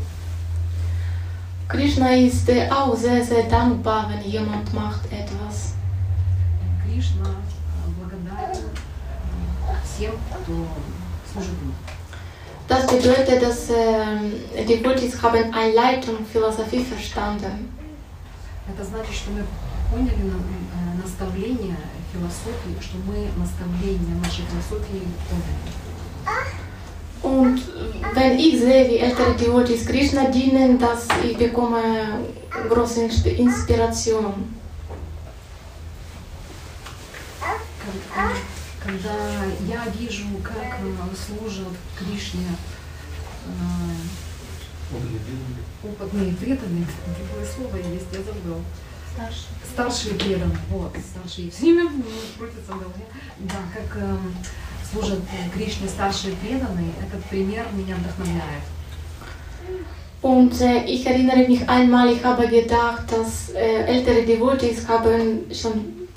Krishna 1.69 2.17
ist 2.17 2.49
äh, 2.49 2.69
auch 2.69 2.97
sehr, 2.97 3.25
sehr 3.25 3.45
dankbar, 3.45 4.09
wenn 4.11 4.29
jemand 4.29 4.73
macht 4.75 5.05
etwas. 5.13 5.75
Кришна 6.85 7.29
э, 7.29 7.91
благодарен 7.97 8.65
э, 9.69 9.75
всем, 9.85 10.13
кто 10.43 10.67
служит 11.33 11.53
ему. 11.63 11.73
Das 12.69 12.87
bedeutet, 12.87 13.41
dass 13.43 13.71
äh, 13.71 14.65
die 14.67 14.77
Devotees 14.83 15.21
haben 15.23 15.53
Einleitung 15.55 16.17
Philosophie 16.33 16.85
verstanden. 16.85 17.69
Это 18.69 18.85
значит, 18.85 19.15
что 19.15 19.31
мы 19.31 19.45
поняли 19.93 20.23
на- 20.25 20.37
э, 20.39 21.03
наставление 21.05 21.77
философии, 22.13 22.77
что 22.81 22.97
мы 23.07 23.29
наставление 23.37 24.17
нашей 24.23 24.45
философии 24.45 25.03
поняли. 25.29 25.71
Und 27.23 27.61
wenn 28.15 28.39
ich 28.39 28.59
sehe, 28.61 28.89
wie 28.89 28.99
ältere 28.99 29.35
Devotees 29.35 29.85
Krishna 29.87 30.31
dienen, 30.31 30.79
dass 30.79 31.07
ich 31.23 31.37
bekomme 31.37 32.25
große 32.69 33.01
Insp- 33.07 33.37
Inspiration. 33.37 34.33
Когда, 37.85 38.33
когда 38.83 39.45
я 39.69 39.85
вижу, 39.99 40.27
как 40.43 40.79
э, 40.81 41.15
служат 41.15 41.75
Кришне 41.99 42.49
э, 43.47 43.49
опытные 45.85 46.33
преданные, 46.35 46.87
такое 46.87 47.47
слово 47.47 47.77
есть, 47.77 48.07
я 48.13 48.19
забыл. 48.23 48.63
Старшие 49.74 50.16
преданные, 50.16 50.58
вот, 50.70 50.96
старшие, 50.98 51.52
все 51.52 51.64
время 51.64 51.90
крутятся 52.38 52.72
в 52.74 52.80
голове. 52.80 53.06
Да, 53.40 53.56
как 53.74 53.98
э, 53.98 54.18
служат 54.92 55.20
Кришне 55.54 55.88
старшие 55.88 56.36
преданные, 56.36 56.92
этот 57.02 57.24
пример 57.26 57.66
меня 57.74 57.96
вдохновляет. 57.96 58.64
Und 60.22 60.60
äh, 60.62 60.86
ich 60.86 61.06
erinnere 61.06 61.48
mich 61.48 61.68
einmal, 61.70 62.12
ich 62.12 62.24
habe 62.24 62.48
gedacht, 62.48 63.12
dass 63.12 63.50
äh, 63.54 63.84
ältere 63.86 64.26
Devotees 64.26 64.88
haben 64.88 65.46
schon 65.54 66.08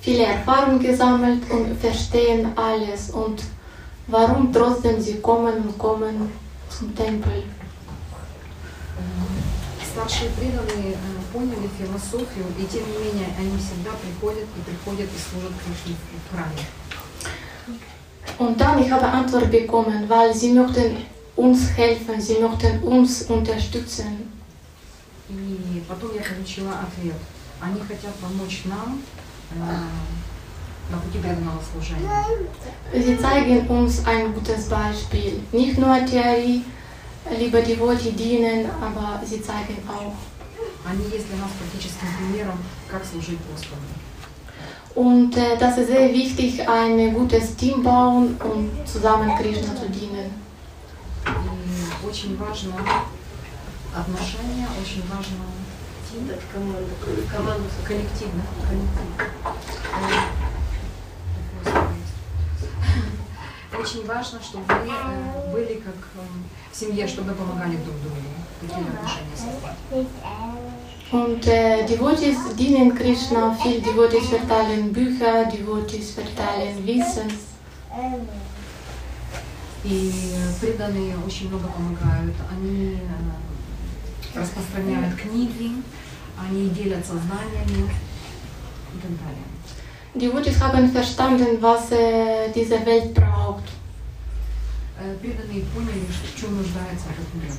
viele 0.00 0.24
Erfahrungen 0.24 0.80
gesammelt 0.80 1.50
und 1.50 1.78
verstehen 1.80 2.48
alles. 2.56 3.10
Und 3.10 3.42
warum 4.08 4.52
trotzdem 4.52 5.00
sie 5.00 5.20
kommen 5.20 5.54
und 5.62 5.78
kommen 5.78 6.30
zum 6.68 6.94
Tempel. 6.94 7.44
Старшие 9.92 10.30
преданные 10.30 10.92
э, 10.92 11.17
поняли 11.32 11.68
философию, 11.78 12.46
и 12.58 12.64
тем 12.64 12.82
не 12.90 12.98
менее 12.98 13.28
они 13.38 13.56
всегда 13.58 13.90
приходят 13.92 14.44
и 14.56 14.60
приходят 14.60 15.08
и 15.08 15.18
служат 15.18 15.52
Кришне 15.64 15.96
в 15.96 16.34
храме. 16.34 16.62
Und 18.38 18.60
dann 18.60 18.82
ich 18.82 18.90
habe 18.90 19.06
Antwort 19.06 19.50
bekommen, 19.50 20.08
weil 20.08 20.34
sie 20.34 20.52
möchten 20.52 20.96
uns 21.36 21.70
helfen, 21.76 22.20
sie 22.20 22.38
möchten 22.40 22.82
uns 22.82 23.22
unterstützen. 23.22 24.28
И 25.28 25.82
потом 25.88 26.14
я 26.14 26.22
получила 26.22 26.72
ответ. 26.80 27.16
Они 27.60 27.80
хотят 27.80 28.14
помочь 28.16 28.62
нам 28.64 29.00
э, 29.52 30.90
на 30.90 30.98
пути 30.98 31.18
преданного 31.18 31.60
служения. 31.62 32.10
Sie 32.92 33.18
zeigen 33.18 33.66
uns 33.68 34.04
ein 34.06 34.34
gutes 34.34 34.68
Beispiel. 34.68 35.40
Nicht 35.52 35.78
nur 35.78 36.04
Theorie, 36.04 36.64
lieber 37.38 37.62
Devotee 37.62 38.12
dienen, 38.12 38.68
aber 38.80 39.22
sie 39.24 39.40
zeigen 39.40 39.78
auch. 39.88 40.14
Они 40.89 41.03
есть 41.11 41.27
для 41.27 41.37
нас 41.37 41.51
практическим 41.59 42.07
примером, 42.17 42.57
как 42.89 43.05
служить 43.05 43.39
Господу. 43.51 43.81
Und 44.95 45.37
äh, 45.37 45.55
das 45.57 45.77
ist 45.77 45.87
sehr 45.87 46.11
wichtig, 46.11 46.67
ein 46.67 47.13
gutes 47.13 47.55
Team 47.55 47.83
bauen 47.83 48.35
und 48.41 48.71
zusammen 48.87 49.35
Krishna 49.37 49.75
zu 49.75 49.87
dienen. 49.89 50.31
И 51.25 52.07
очень 52.07 52.35
важно 52.37 52.73
отношения, 53.95 54.67
очень 54.81 55.03
важно 55.07 55.45
коллективно. 57.87 58.43
Очень 63.79 64.05
важно, 64.05 64.39
чтобы 64.41 64.65
вы 64.65 64.91
э, 64.91 65.51
были 65.53 65.75
как 65.75 65.95
э, 65.95 66.19
в 66.71 66.75
семье, 66.75 67.07
чтобы 67.07 67.33
помогали 67.33 67.77
друг 67.77 67.95
другу. 68.01 68.17
Такие 68.59 68.85
отношения 68.87 69.37
создать. 69.37 70.78
Und 71.12 71.46
äh, 71.46 71.86
Devotees 71.86 72.36
dienen 72.58 72.94
Krishna 72.94 73.54
viel. 73.62 73.80
Devotees 73.80 74.26
verteilen 74.28 74.92
Bücher, 74.92 75.44
Devotees 75.46 76.10
verteilen 76.12 76.84
Wissens. 76.86 77.34
И 79.84 80.12
преданные 80.60 81.14
очень 81.26 81.48
много 81.48 81.68
помогают. 81.68 82.34
Они 82.50 82.94
э, 82.96 84.38
распространяют 84.38 85.14
книги, 85.16 85.72
они 86.40 86.70
делятся 86.70 87.12
знаниями 87.12 87.90
и 88.94 88.98
так 89.02 89.10
далее. 89.22 89.44
Devotees 90.14 90.58
haben 90.60 90.90
verstanden, 90.90 91.60
was 91.60 91.90
äh, 91.92 92.50
diese 92.54 92.84
Welt 92.86 93.12
braucht. 93.14 93.64
Э, 94.98 95.14
Преданные 95.20 95.64
поняли, 95.74 96.06
что- 96.10 96.26
в 96.34 96.40
чем 96.40 96.56
нуждается 96.56 97.06
этот 97.10 97.34
мир. 97.34 97.52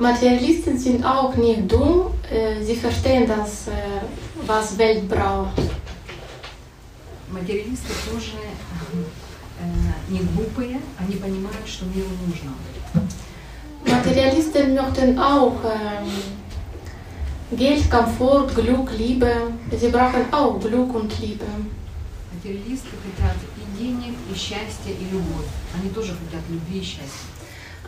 Materialisten 0.00 0.78
sind 0.78 1.04
auch 1.04 1.34
nicht 1.36 1.70
dumm, 1.70 2.10
äh, 2.30 2.62
sie 2.62 2.76
verstehen 2.76 3.26
das, 3.26 3.68
äh, 3.68 3.72
was 4.46 4.76
Welt 4.76 5.08
braucht. 5.08 5.56
Материалисты 7.30 7.92
тоже 8.10 8.36
э, 8.36 10.12
не 10.12 10.18
глупые, 10.18 10.80
они 10.98 11.16
понимают, 11.16 11.66
что 11.66 11.86
миру 11.86 12.10
нужно. 12.26 12.52
Materialisten 13.86 14.74
möchten 14.74 15.18
auch 15.18 15.56
ähm, 15.64 16.10
Geld, 17.56 17.90
Komfort, 17.90 18.48
Glück, 18.54 18.90
Liebe. 18.98 19.32
Sie 19.78 19.88
brauchen 19.88 20.32
auch 20.32 20.60
Glück 20.60 20.94
und 20.94 21.18
Liebe. 21.20 21.44
Материалисты 22.34 22.88
хотят 23.02 23.36
и 23.56 23.82
денег, 23.82 24.14
и 24.32 24.36
счастья, 24.36 24.90
и 24.90 25.04
любовь. 25.12 25.46
Они 25.74 25.90
тоже 25.90 26.12
хотят 26.12 26.42
любви 26.50 26.80
и 26.80 26.82
счастья. 26.82 27.29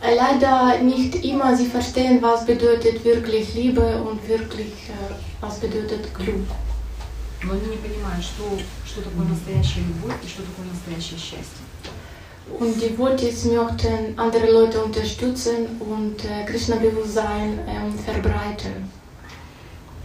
Äh, 0.03 0.15
Leider 0.15 0.79
nicht 0.79 1.15
immer 1.25 1.57
sie 1.57 1.67
verstehen, 1.67 2.23
was 2.23 2.47
bedeutet 2.47 3.05
wirklich 3.05 3.55
Liebe 3.55 4.03
und 4.03 4.27
wirklich, 4.29 4.73
äh, 4.89 5.15
was 5.41 5.59
bedeutet 5.59 6.15
Glück. 6.15 6.47
Но 7.43 7.53
они 7.53 7.67
не 7.67 7.77
понимают, 7.77 8.25
что, 8.25 8.45
что 8.85 9.01
такое 9.03 9.27
настоящая 9.27 9.83
любовь 9.83 10.17
и 10.25 10.29
что 10.29 10.43
такое 10.43 10.67
настоящее 10.73 11.19
счастье. 11.19 11.63
Und 12.59 12.81
die 12.81 12.89
Devotees 12.89 13.45
möchten 13.45 14.19
andere 14.19 14.51
Leute 14.51 14.83
unterstützen 14.83 15.67
und 15.81 16.25
äh, 16.25 16.45
Krishna-Bewusstsein 16.47 17.61
ähm, 17.69 17.99
verbreiten. 17.99 18.91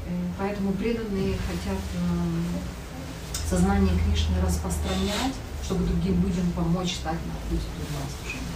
Э, 0.05 0.11
Поэтому 0.37 0.73
преданные 0.73 1.35
хотят 1.47 1.79
эм, 1.95 2.45
сознание 3.49 3.93
Кришны 4.05 4.35
распространять, 4.45 5.33
чтобы 5.63 5.85
другим 5.85 6.21
людям 6.21 6.51
помочь 6.55 6.95
стать 6.95 7.13
на 7.13 7.33
путь 7.49 7.61
преданного 7.61 8.09
служения. 8.21 8.46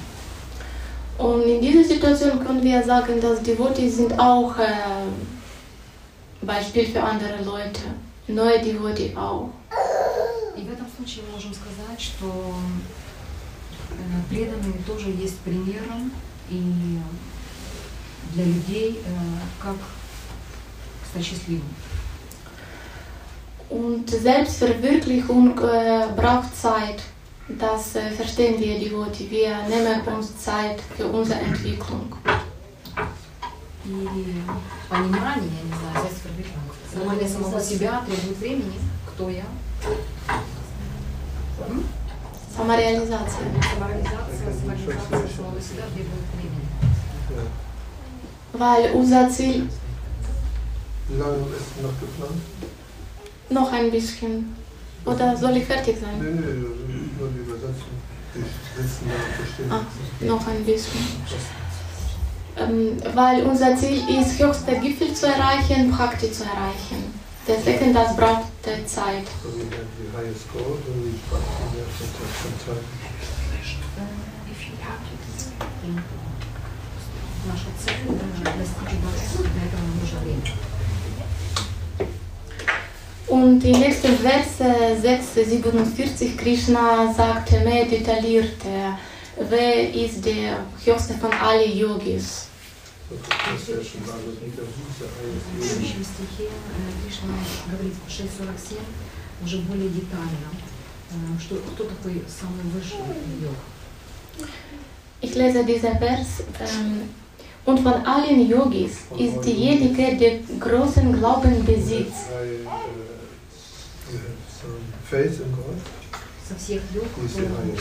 Und 1.21 1.43
in 1.43 1.61
dieser 1.61 1.83
Situation 1.83 2.43
können 2.45 2.63
wir 2.63 2.83
sagen, 2.83 3.19
dass 3.19 3.41
Devotees 3.41 3.97
sind 3.97 4.19
auch 4.19 4.57
äh, 4.59 5.07
Beispiel 6.41 6.85
für 6.85 7.01
andere 7.01 7.43
Leute. 7.43 7.81
Neue 8.27 8.59
Devotee 8.61 9.15
auch. 9.15 9.49
И 10.55 10.61
в 10.61 10.71
этом 10.71 10.87
случае 10.95 11.23
мы 11.27 11.33
можем 11.33 11.53
сказать, 11.53 11.99
что 11.99 12.53
э, 13.91 14.29
преданные 14.29 14.73
тоже 14.85 15.09
есть 15.09 15.39
примером 15.39 16.11
и 16.49 16.99
для 18.33 18.45
людей, 18.45 18.99
э, 19.05 19.09
как 19.61 19.75
стать 21.09 21.25
счастливым. 21.25 21.69
Und 23.69 24.09
Selbstverwirklichung 24.09 25.59
äh, 25.59 26.07
braucht 26.15 26.55
Zeit. 26.55 27.01
Das 27.51 27.95
äh, 27.95 28.11
verstehen 28.11 28.59
wir 28.59 28.77
Devotee. 28.79 29.29
Wir 29.29 29.57
nehmen 29.69 30.01
uns 30.15 30.37
Zeit 30.37 30.81
für 30.95 31.07
unsere 31.07 31.39
Entwicklung. 31.39 32.13
И 33.85 33.89
понимание, 34.89 35.49
я 35.49 35.63
не 35.63 35.73
знаю, 35.79 36.07
понимание 36.93 37.27
самого 37.29 37.61
себя 37.61 38.01
требует 38.05 38.37
времени. 38.37 38.79
Кто 39.07 39.29
я? 39.29 39.45
М? 41.69 41.85
Самореализация. 42.55 43.45
Самореализация, 43.73 44.53
самореализация 44.59 45.27
самого 45.37 45.61
себя 45.61 45.83
требует 45.93 46.25
времени. 46.35 46.67
Ja. 47.29 47.43
Weil 48.53 48.91
unser 48.93 49.29
Ziel 49.29 49.69
Wie 51.07 51.17
lange 51.17 51.37
ist 51.55 51.81
noch 51.81 51.97
geplant? 52.01 52.41
noch 53.49 53.71
ein 53.71 53.89
bisschen. 53.91 54.53
Oder 55.05 55.37
soll 55.37 55.57
ich 55.57 55.65
fertig 55.65 55.97
sein? 55.99 56.19
Nee, 56.19 56.31
nee, 56.31 56.67
nur 57.17 57.29
die 57.29 57.39
Übersetzung. 57.39 57.95
Die 58.35 58.39
sitzen 58.41 59.07
da 59.07 59.15
und 59.15 59.33
verstehen. 59.35 59.71
Ah, 59.71 60.25
noch 60.25 60.47
ein 60.47 60.63
bisschen. 60.65 60.99
Ähm, 62.57 62.97
weil 63.15 63.43
unser 63.43 63.75
Ziel 63.77 64.01
ist, 64.19 64.39
höchste 64.39 64.75
Gipfel 64.79 65.13
zu 65.13 65.27
erreichen, 65.27 65.91
Bhakti 65.91 66.31
zu 66.31 66.43
erreichen. 66.43 67.13
Deswegen, 67.47 67.93
das 67.93 68.15
braucht 68.17 68.51
äh, 68.65 68.85
Zeit. 68.85 69.27
So 69.41 69.55
wie 69.55 69.63
der 69.69 69.85
die 69.95 70.15
Reihe 70.15 70.33
Score, 70.35 70.75
so 70.83 70.91
wie 70.99 71.15
ich 71.15 71.29
praktisch 71.29 71.71
mehr 71.73 71.85
von 71.87 72.53
Zeit. 72.65 72.83
Наша 77.47 77.67
цель 77.79 77.93
э, 78.03 78.59
достичь 78.59 78.99
Бхакти, 78.99 79.47
для 79.53 79.63
этого 79.67 79.81
нам 79.81 79.99
нужно 80.01 80.19
время. 80.19 80.70
Und 83.31 83.63
im 83.65 83.79
nächsten 83.79 84.15
Vers 84.17 84.59
äh, 84.59 84.95
647 84.99 86.37
Krishna 86.37 87.13
sagte 87.13 87.59
mehr 87.59 87.85
detailliert, 87.85 88.63
äh, 88.65 88.95
wer 89.49 89.93
ist 89.93 90.25
der 90.25 90.59
höchste 90.85 91.13
von 91.15 91.31
allen 91.33 91.77
Yogis. 91.77 92.47
So, 93.09 93.15
das 93.19 93.61
ist 93.61 93.69
ja 93.69 93.75
schon 93.75 94.01
mal 94.07 94.15
das 94.19 94.35
mit 94.41 94.57
der 94.57 94.65
Süße 94.65 95.07
В 95.07 95.61
Reihe 95.61 95.69
следующем 95.69 96.03
стихе 96.03 96.49
э, 96.49 96.91
Кришна 97.03 97.35
говорит 97.71 97.93
в 97.93 98.09
6.47 98.09 98.79
уже 99.43 99.57
более 99.59 99.89
детально, 99.89 100.49
э, 101.11 101.39
что, 101.39 101.55
кто 101.55 101.83
такой 101.85 102.23
самый 102.27 102.63
высший 102.73 102.99
йог. 103.41 103.55
Ich 105.21 105.33
lese 105.35 105.63
diesen 105.63 105.97
Vers. 105.97 106.43
Ähm, 106.59 107.09
und 107.65 107.79
von 107.79 108.05
allen 108.05 108.47
Yogis 108.47 108.97
ist 109.17 109.41
diejenige, 109.41 110.15
der 110.15 110.39
großen 110.59 111.13
Glauben 111.13 111.65
besitzt. 111.65 112.29
Faith 115.11 115.39
in 115.41 115.51
God. 115.51 115.77
Со 116.47 116.55
всех 116.55 116.81
йог, 116.93 117.05
кто, 117.11 117.41
м, 117.43 117.77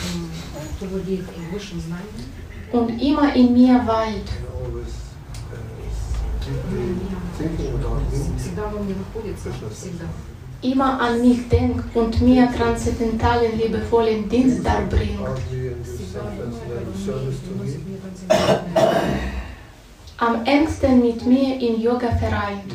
кто 0.75 0.85
владеет 0.87 1.21
и 1.21 1.53
высшим 1.53 1.79
знанием, 1.79 2.27
und 2.73 2.89
immer 3.01 3.33
in 3.33 3.53
mir 3.53 3.85
weilt. 3.87 4.29
And 4.29 4.47
always 4.53 4.93
uh, 5.51 5.57
deeply 6.43 6.97
thinking 7.37 7.73
about 7.75 8.01
me. 8.11 8.37
всегда 8.37 8.67
во 8.67 8.79
мне 8.79 8.95
находится, 8.95 9.49
всегда. 9.73 10.05
immer 10.61 10.99
an 10.99 11.21
mich 11.21 11.47
denkt 11.49 11.95
und 11.95 12.21
mir 12.21 12.51
transzendentalen, 12.51 13.57
liebevollen 13.57 14.27
Dienst 14.27 14.65
darbringt. 14.65 15.19
am 20.22 20.44
engsten 20.44 21.00
mit 21.00 21.26
mir 21.26 21.60
im 21.60 21.80
Yoga 21.80 22.10
vereint. 22.16 22.72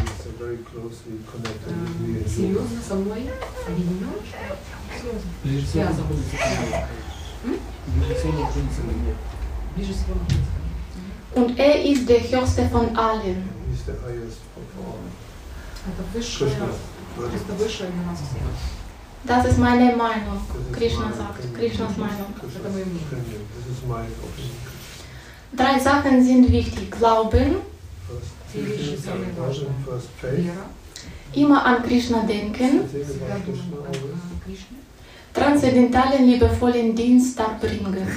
Und 11.36 11.60
er 11.60 11.86
ist 11.86 12.10
der 12.10 12.22
höchste 12.32 12.70
von 12.70 12.96
allen. 12.98 13.50
Das 19.24 19.46
ist 19.46 19.58
meine 19.58 19.96
Meinung, 19.96 20.40
Krishna 20.74 21.12
sagt, 21.14 21.54
Krishnas 21.56 21.98
Meinung 21.98 22.34
drei 25.58 25.80
Sachen 25.80 26.24
sind 26.24 26.52
wichtig. 26.52 26.92
Glauben, 26.92 27.56
immer 31.34 31.66
an 31.66 31.84
Krishna 31.84 32.22
denken, 32.24 32.82
transzendentalen 35.34 36.26
liebevollen 36.26 36.96
Dienst 36.96 37.38
darbringen. 37.38 38.08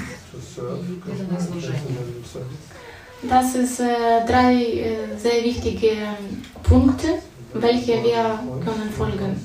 Das 3.29 3.55
ist 3.55 3.81
äh, 3.81 4.25
drei 4.27 4.55
äh, 4.55 4.97
sehr 5.19 5.45
wichtige 5.45 5.89
ähm, 5.89 6.43
Punkte, 6.63 7.19
welche 7.53 8.03
wir 8.03 8.39
können 8.65 8.91
folgen. 8.97 9.37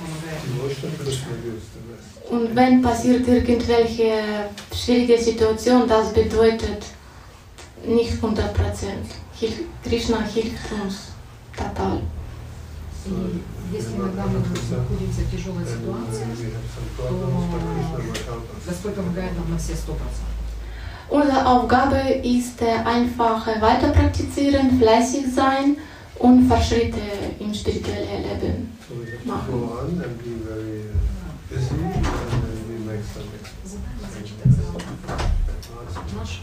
помогает. 0.00 0.40
Devotion, 0.46 0.90
Krishna 0.98 1.32
gives 1.44 1.64
the 1.74 1.80
rest. 1.92 2.30
Und 2.30 2.56
wenn 2.56 2.82
passiert 2.82 3.28
irgendwelche 3.28 4.48
schwierige 4.74 5.16
Situation, 5.22 5.86
das 5.86 6.12
bedeutet 6.12 6.82
nicht 7.86 8.14
100%. 8.20 8.34
Hil- 9.40 9.66
Krishna 9.84 10.18
hilft 10.22 10.72
uns 10.82 11.12
total. 11.56 12.00
И 13.06 13.42
если 13.72 13.94
иногда 13.96 14.26
мы 14.26 14.38
находимся 14.40 15.20
в 15.22 15.30
тяжелой 15.30 15.62
And 15.62 15.86
when 15.86 16.06
ситуации, 16.10 16.26
we 16.26 16.50
have 16.50 16.66
some 16.74 16.88
problems, 16.96 17.44
but 17.52 17.60
Krishna 17.62 17.98
will 17.98 18.24
help 18.26 18.44
us. 18.56 18.66
Господь 18.66 18.94
помогает 18.94 19.32
нам 19.36 19.50
на 19.50 19.58
все 19.58 19.72
100%. 19.74 19.76
Unsere 21.08 21.46
Aufgabe 21.46 21.98
ist 22.24 22.60
äh, 22.62 22.78
einfach 22.84 23.46
äh, 23.46 23.60
weiter 23.60 23.90
praktizieren, 23.90 24.76
fleißig 24.78 25.26
sein 25.32 25.76
und 26.18 26.48
Fortschritte 26.48 26.98
im 27.38 27.54
spirituellen 27.54 28.22
Leben. 28.24 28.72
So 28.88 28.94
we 28.96 29.06
have 29.30 29.46
to 29.46 29.52
go 29.52 29.78
on 29.78 30.02
and 30.02 30.18
be 30.18 30.34
very 30.42 30.82
uh, 30.90 30.98
busy 31.48 31.70
and 31.70 32.04
then 32.04 32.58
we 32.68 32.76
make 32.90 33.04
some 33.04 33.22
Значит, 33.62 34.34
это 34.44 34.48
advancement. 34.48 36.16
наш- 36.16 36.42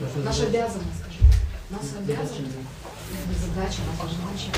Наша 0.00 0.18
наша 0.24 0.38
задача- 0.38 0.46
обязанность, 0.48 0.98
скажи. 1.00 1.20
Наша 1.70 1.98
обязанность, 1.98 2.58
это 3.12 3.34
задача, 3.46 3.80
наша 3.86 4.14
задача, 4.14 4.50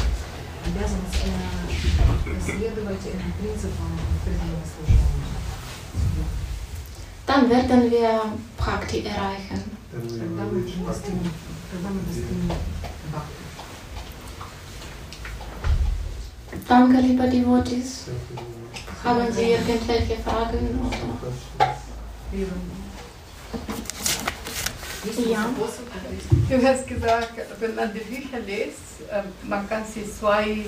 обязанность 0.66 1.25
э, 1.25 2.41
следовать 2.45 3.01
этим 3.07 3.33
принципам 3.41 3.99
преданного 4.25 4.64
служения. 4.64 5.05
Dann 7.27 7.49
werden 7.51 7.91
wir 7.91 8.23
Bhakti 8.57 9.05
erreichen. 9.05 9.62
Then 9.93 10.03
we 10.03 10.19
Когда 10.19 10.43
will 10.45 10.53
мы 10.53 10.61
reach 10.62 10.75
Bhakti. 10.77 10.87
достигнем, 10.87 11.33
когда 11.71 11.89
мы 11.91 12.01
достигнем 12.03 12.49
бхакти. 13.12 13.43
Danke, 16.69 17.01
lieber 17.01 17.27
Devotees. 17.29 18.05
Thank 18.07 18.19
you 18.31 18.37
very 18.37 18.49
much. 18.61 19.05
Haben 19.05 19.33
Sie 19.33 19.51
irgendwelche 19.53 20.16
Fragen? 20.23 20.81
Oder? 20.81 21.69
Ja. 25.06 25.49
Du 26.49 26.68
hast 26.68 26.88
gesagt, 26.88 27.34
wenn 27.60 27.76
man 27.76 27.93
die 27.93 27.99
Bücher 27.99 28.39
liest, 28.39 29.04
ähm, 29.12 29.26
man 29.49 29.68
kann 29.68 29.84
sie 29.86 30.10
zwei, 30.10 30.66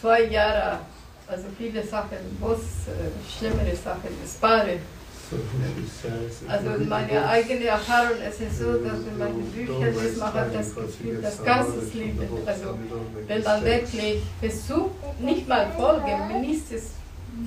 zwei 0.00 0.22
Jahre, 0.24 0.78
also 1.26 1.44
viele 1.58 1.82
Sachen, 1.86 2.18
was 2.40 2.58
äh, 2.58 3.10
schlimmere 3.38 3.76
Sachen 3.76 4.10
sparen. 4.26 4.78
Also 6.48 6.70
meine 6.88 7.28
eigene 7.28 7.66
Erfahrung 7.66 8.16
ist 8.28 8.40
es 8.40 8.58
so, 8.58 8.72
dass 8.78 9.04
wenn 9.06 9.18
man 9.18 9.32
die 9.36 9.58
Bücher 9.64 9.90
liest, 9.90 10.18
man 10.18 10.32
hat 10.32 10.54
das 10.54 10.74
Gefühl, 10.74 11.20
das 11.22 11.44
ganze 11.44 11.80
Leben. 11.96 12.28
Also 12.46 12.78
wenn 13.26 13.42
man 13.42 13.64
wirklich 13.64 14.22
versucht, 14.40 15.20
nicht 15.20 15.46
mal 15.46 15.70
folgen, 15.76 16.28
wenigstens 16.30 16.84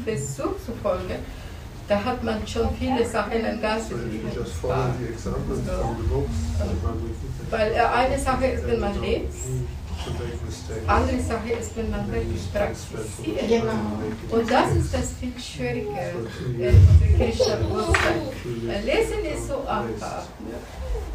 versucht 0.06 0.66
zu 0.66 0.72
folgen, 0.82 1.16
da 1.88 2.04
hat 2.04 2.24
man 2.24 2.48
schon 2.48 2.70
viele 2.80 3.06
Sachen 3.06 3.42
gespart. 3.42 3.62
Bhagavad 4.64 4.96
Gita, 6.58 7.52
Weil 7.52 7.72
äh, 7.74 7.80
eine 7.80 8.20
Sache 8.20 8.46
ist, 8.48 8.68
wenn 8.68 8.80
man 8.80 9.02
lebt, 9.02 9.34
andere 10.88 11.20
Sache 11.20 11.52
ist, 11.60 11.76
wenn 11.76 11.90
man 11.90 12.12
wirklich 12.12 12.52
praktiziert. 12.52 13.48
Genau. 13.48 14.38
Und 14.38 14.52
das 14.52 14.72
ist 14.76 14.94
das 14.94 15.14
viel 15.20 15.34
Schwierige 15.40 15.88
in 16.46 16.60
der 16.60 16.72
Krishna-Bewusstsein. 17.18 18.22
Äh, 18.70 18.82
Lesen 18.82 19.26
ist 19.34 19.48
so 19.48 19.66
einfach. 19.68 20.24
Ne? 20.40 20.56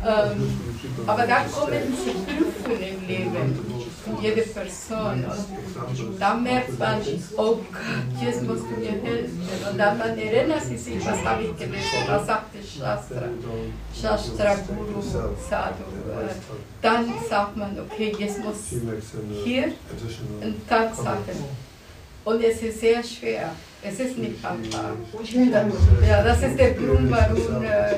Ähm, 0.07 0.61
aber 1.07 1.27
da 1.27 1.45
kommen 1.45 1.81
die 1.91 2.33
Prüfungen 2.33 2.83
im 2.83 3.09
Leben 3.09 3.88
von 4.09 4.23
jeder 4.23 4.43
Person. 4.43 5.25
Und 5.25 6.21
da 6.21 6.35
merkt 6.35 6.79
man, 6.79 7.01
oh 7.37 7.57
Gott, 7.57 8.23
jetzt 8.23 8.43
musst 8.43 8.65
du 8.65 8.81
mir 8.81 8.93
helfen. 9.03 9.43
Und 9.71 9.79
dann 9.79 9.99
man 9.99 10.19
erinnert 10.19 10.63
sie 10.63 10.77
sich, 10.77 11.05
was 11.05 11.25
habe 11.25 11.43
ich 11.43 11.57
gelesen, 11.57 11.99
was 12.07 12.27
sagte 12.27 12.59
Shastra, 12.59 13.29
Shastra 14.01 14.55
Guru, 14.67 15.03
Sadhu. 15.03 15.85
Dann 16.83 17.15
sagt 17.29 17.57
man, 17.57 17.79
okay, 17.81 18.15
jetzt 18.19 18.39
muss 18.45 18.57
hier 19.45 19.73
eine 20.41 20.55
Tatsache. 20.69 21.33
Und 22.25 22.43
es 22.43 22.63
ist 22.63 22.81
sehr 22.81 23.03
schwer. 23.03 23.53
Es 23.83 24.01
ist 24.01 24.19
nicht 24.19 24.45
einfach. 24.45 24.93
Ja, 26.07 26.23
das 26.23 26.43
ist 26.43 26.59
der 26.59 26.73
Grund, 26.75 27.11
warum 27.11 27.63
äh, 27.63 27.95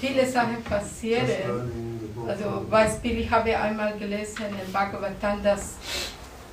viele 0.00 0.26
Sachen 0.26 0.62
passieren. 0.62 1.91
Also 2.26 2.64
Beispiel, 2.70 3.18
ich 3.20 3.30
habe 3.30 3.56
einmal 3.56 3.96
gelesen 3.98 4.44
in 4.64 4.72
Bhagavatam, 4.72 5.42
dass 5.42 5.74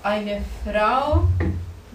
eine 0.02 0.42
Frau, 0.64 1.28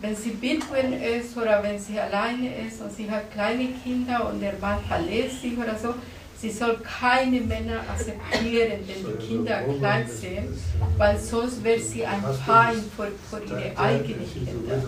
wenn 0.00 0.14
sie 0.14 0.40
Witwen 0.40 0.92
ist 1.02 1.36
oder 1.36 1.62
wenn 1.62 1.78
sie 1.78 1.98
alleine 1.98 2.66
ist 2.66 2.80
und 2.80 2.92
sie 2.92 3.10
hat 3.10 3.32
kleine 3.32 3.68
Kinder 3.82 4.28
und 4.28 4.40
der 4.40 4.54
Mann 4.60 4.78
verlässt 4.86 5.42
sie 5.42 5.56
oder 5.56 5.76
so, 5.76 5.94
sie 6.38 6.50
soll 6.50 6.78
keine 6.78 7.40
Männer 7.40 7.80
akzeptieren, 7.90 8.80
wenn 8.86 9.18
die 9.18 9.26
Kinder 9.26 9.62
klein 9.78 10.06
sind, 10.06 10.58
weil 10.98 11.18
sonst 11.18 11.64
wird 11.64 11.82
sie 11.82 12.04
ein 12.04 12.22
Feind 12.46 12.84
für, 12.96 13.10
für 13.30 13.44
ihre 13.44 13.78
eigenen 13.78 14.30
Kinder. 14.30 14.82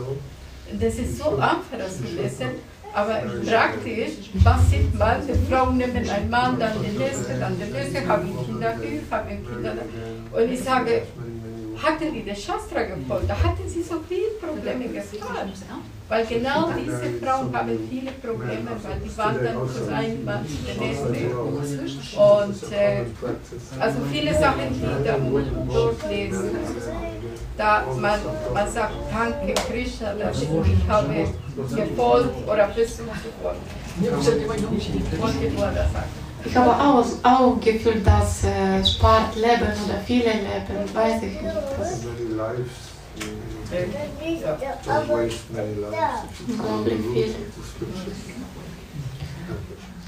Das 0.78 0.94
ist 0.96 1.18
so 1.18 1.36
einfach 1.36 1.88
zu 1.88 2.04
lesen, 2.14 2.50
aber 2.96 3.20
praktisch, 3.44 4.30
was 4.42 4.70
sieht 4.70 4.98
man? 4.98 5.20
Die 5.26 5.52
Frauen 5.52 5.76
nehmen 5.76 6.08
einen 6.08 6.30
Mann, 6.30 6.58
dann 6.58 6.82
den 6.82 6.96
nächsten, 6.96 7.38
dann 7.38 7.58
den 7.58 7.70
nächsten, 7.70 8.08
haben 8.08 8.46
Kinder 8.46 8.74
hier, 8.80 9.02
haben 9.10 9.46
Kinder 9.46 9.74
da. 9.74 10.40
Und 10.40 10.50
ich 10.50 10.60
sage, 10.60 11.02
hatten 11.82 12.12
die 12.12 12.24
das 12.24 12.42
Shastra 12.42 12.82
gefolgt, 12.82 13.28
da 13.28 13.34
hatten 13.34 13.68
sie 13.68 13.82
so 13.82 13.96
viele 14.08 14.28
Probleme 14.40 14.88
gespart. 14.88 15.48
Weil 16.08 16.24
genau 16.24 16.70
diese 16.70 17.18
Frauen 17.20 17.52
haben 17.52 17.88
viele 17.90 18.12
Probleme, 18.12 18.70
weil 18.80 19.00
die 19.04 19.18
wandern 19.18 19.68
von 19.68 19.92
einem 19.92 20.24
Mann 20.24 20.46
zu 20.46 20.56
dem 20.62 20.78
nächsten. 20.78 21.36
Und 22.16 22.72
äh, 22.72 23.04
also 23.80 23.98
viele 24.12 24.32
Sachen, 24.38 24.72
die 24.72 25.04
da 25.04 25.16
dort 25.18 26.08
lesen. 26.08 26.50
Da 27.56 27.84
man, 27.98 28.20
man 28.54 28.70
sagt, 28.70 28.94
danke 29.10 29.54
Krishna, 29.54 30.14
dass 30.14 30.42
ich 30.42 30.48
habe 30.88 31.26
gefolgt 31.74 32.48
oder 32.48 32.68
versucht 32.68 32.98
zu 32.98 33.30
folgen. 33.42 33.60
Ich 34.00 35.20
wollte 35.20 35.50
nur 35.50 35.66
das 35.66 35.92
sagen. 35.92 36.25
Ich 36.46 36.56
habe 36.56 36.70
auch, 36.70 37.04
auch 37.22 37.60
gefühlt, 37.60 38.06
dass 38.06 38.44
äh, 38.44 38.84
Sport 38.84 39.34
leben 39.34 39.72
oder 39.84 39.98
viele 40.06 40.32
leben, 40.32 40.94
weiß 40.94 41.22
ich 41.22 41.42
nicht. 41.42 41.54
Das 41.78 42.00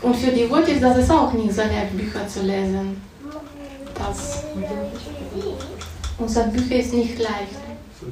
Und 0.00 0.16
für 0.16 0.30
die 0.30 0.48
Wurtis, 0.48 0.80
das 0.80 0.98
auch 1.10 1.32
nicht 1.32 1.52
so 1.52 1.62
leicht, 1.62 1.96
Bücher 1.96 2.28
zu 2.28 2.42
lesen. 2.42 3.02
Das, 3.94 4.44
unser 6.18 6.44
Bücher 6.44 6.76
ist 6.76 6.94
nicht 6.94 7.18
leicht. 7.18 7.56
So. 8.00 8.06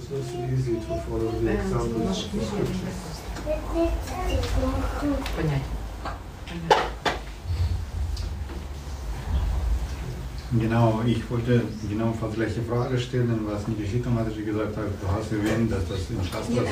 Genau, 10.53 11.01
ich 11.05 11.29
wollte 11.29 11.63
genau 11.89 12.13
von 12.13 12.33
gleiche 12.33 12.63
Frage 12.63 12.97
stellen, 12.99 13.41
was 13.51 13.67
Nijishita 13.67 14.09
Matrici 14.09 14.43
gesagt 14.43 14.77
hat. 14.77 14.85
Du 15.03 15.09
hast 15.09 15.33
erwähnt, 15.33 15.73
dass 15.73 15.89
das 15.89 16.09
in 16.09 16.23
Shastas 16.25 16.69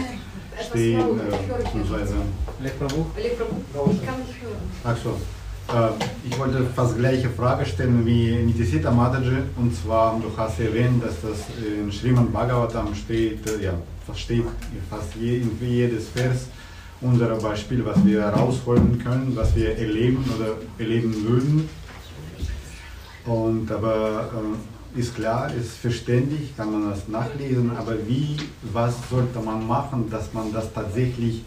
steht, 0.68 0.99
äh, 0.99 1.62
beziehungsweise. 1.64 2.14
Ich. 2.62 2.72
Ach 4.85 4.97
so. 4.97 5.11
Äh, 5.75 6.29
ich 6.29 6.39
wollte 6.39 6.64
fast 6.66 6.97
gleiche 6.97 7.29
Frage 7.31 7.66
stellen 7.66 8.07
wie 8.07 8.37
Nidhisita 8.37 8.93
Mataji, 8.93 9.39
und 9.57 9.75
zwar, 9.75 10.20
du 10.20 10.31
hast 10.37 10.61
erwähnt, 10.61 11.03
dass 11.03 11.20
das 11.22 11.39
in 11.59 11.91
Srimad 11.91 12.33
Bhagavatam 12.33 12.95
steht, 12.95 13.45
äh, 13.49 13.64
ja, 13.64 13.72
das 14.07 14.20
steht 14.20 14.45
fast 14.89 15.16
je, 15.20 15.39
in 15.39 15.59
jedes 15.61 16.09
Vers 16.11 16.47
unser 17.01 17.35
Beispiel, 17.37 17.85
was 17.85 18.05
wir 18.05 18.22
rausholen 18.22 19.03
können, 19.03 19.33
was 19.35 19.55
wir 19.57 19.77
erleben 19.77 20.25
oder 20.37 20.55
erleben 20.79 21.12
würden 21.27 21.68
und 23.27 23.70
aber 23.70 24.31
äh, 24.97 25.01
ist 25.01 25.14
klar, 25.14 25.51
ist 25.55 25.77
verständlich, 25.77 26.57
kann 26.57 26.70
man 26.70 26.91
das 26.91 27.09
nachlesen, 27.09 27.72
aber 27.77 27.95
wie, 28.07 28.37
was 28.72 28.95
sollte 29.11 29.41
man 29.41 29.66
machen, 29.66 30.09
dass 30.11 30.33
man 30.33 30.53
das 30.53 30.72
tatsächlich 30.72 31.43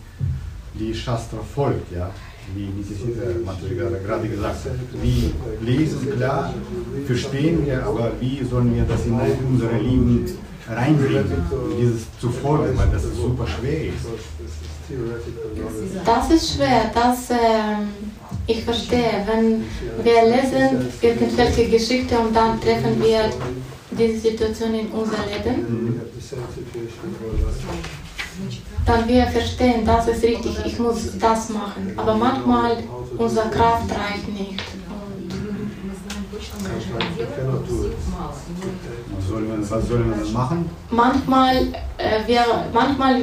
die 0.74 0.94
Shastra 0.94 1.40
folgt, 1.56 1.92
ja? 1.92 2.10
Wie 2.56 2.70
Matri 3.46 3.76
gerade 3.76 4.28
gesagt 4.30 4.66
hat. 4.66 4.72
Wie 5.02 5.34
lesen, 5.62 6.12
klar, 6.16 6.54
verstehen 7.06 7.66
wir, 7.66 7.86
aber 7.86 8.12
wie 8.22 8.42
sollen 8.44 8.74
wir 8.74 8.86
das 8.86 9.06
in 9.06 9.20
unser 9.50 9.74
Leben 9.74 10.26
reinbringen, 10.70 11.44
dieses 11.80 12.08
zu 12.20 12.30
folgen, 12.30 12.78
weil 12.78 12.88
das 12.90 13.04
super 13.04 13.46
schwer 13.48 13.88
ist. 13.88 14.06
Das 16.06 16.32
ist 16.32 16.56
schwer, 16.56 16.92
das 16.94 17.30
ähm, 17.32 18.07
ich 18.50 18.64
verstehe, 18.64 19.26
wenn 19.26 19.66
wir 20.04 20.24
lesen 20.24 20.88
irgendwelche 21.02 21.70
Geschichte 21.70 22.18
und 22.18 22.34
dann 22.34 22.60
treffen 22.62 23.02
wir 23.04 23.30
diese 23.92 24.20
Situation 24.20 24.74
in 24.74 24.88
unser 24.88 25.18
Leben, 25.26 26.02
dann 28.86 29.08
wir 29.08 29.28
verstehen, 29.28 29.86
das 29.86 30.08
ist 30.08 30.24
richtig, 30.24 30.58
ich 30.66 30.80
muss 30.80 31.18
das 31.20 31.50
machen. 31.50 31.94
Aber 31.98 32.16
manchmal 32.16 32.78
unsere 33.18 33.50
Kraft 33.50 33.92
reicht 33.92 34.30
nicht. 34.30 34.64
Was 39.18 39.28
sollen 39.28 39.48
wir, 39.50 39.70
was 39.70 39.88
sollen 39.88 40.10
wir 40.10 40.24
dann 40.24 40.34
machen? 40.34 40.70
Manchmal, 40.90 41.56
äh, 41.98 42.26
wir, 42.28 42.46
manchmal 42.74 43.22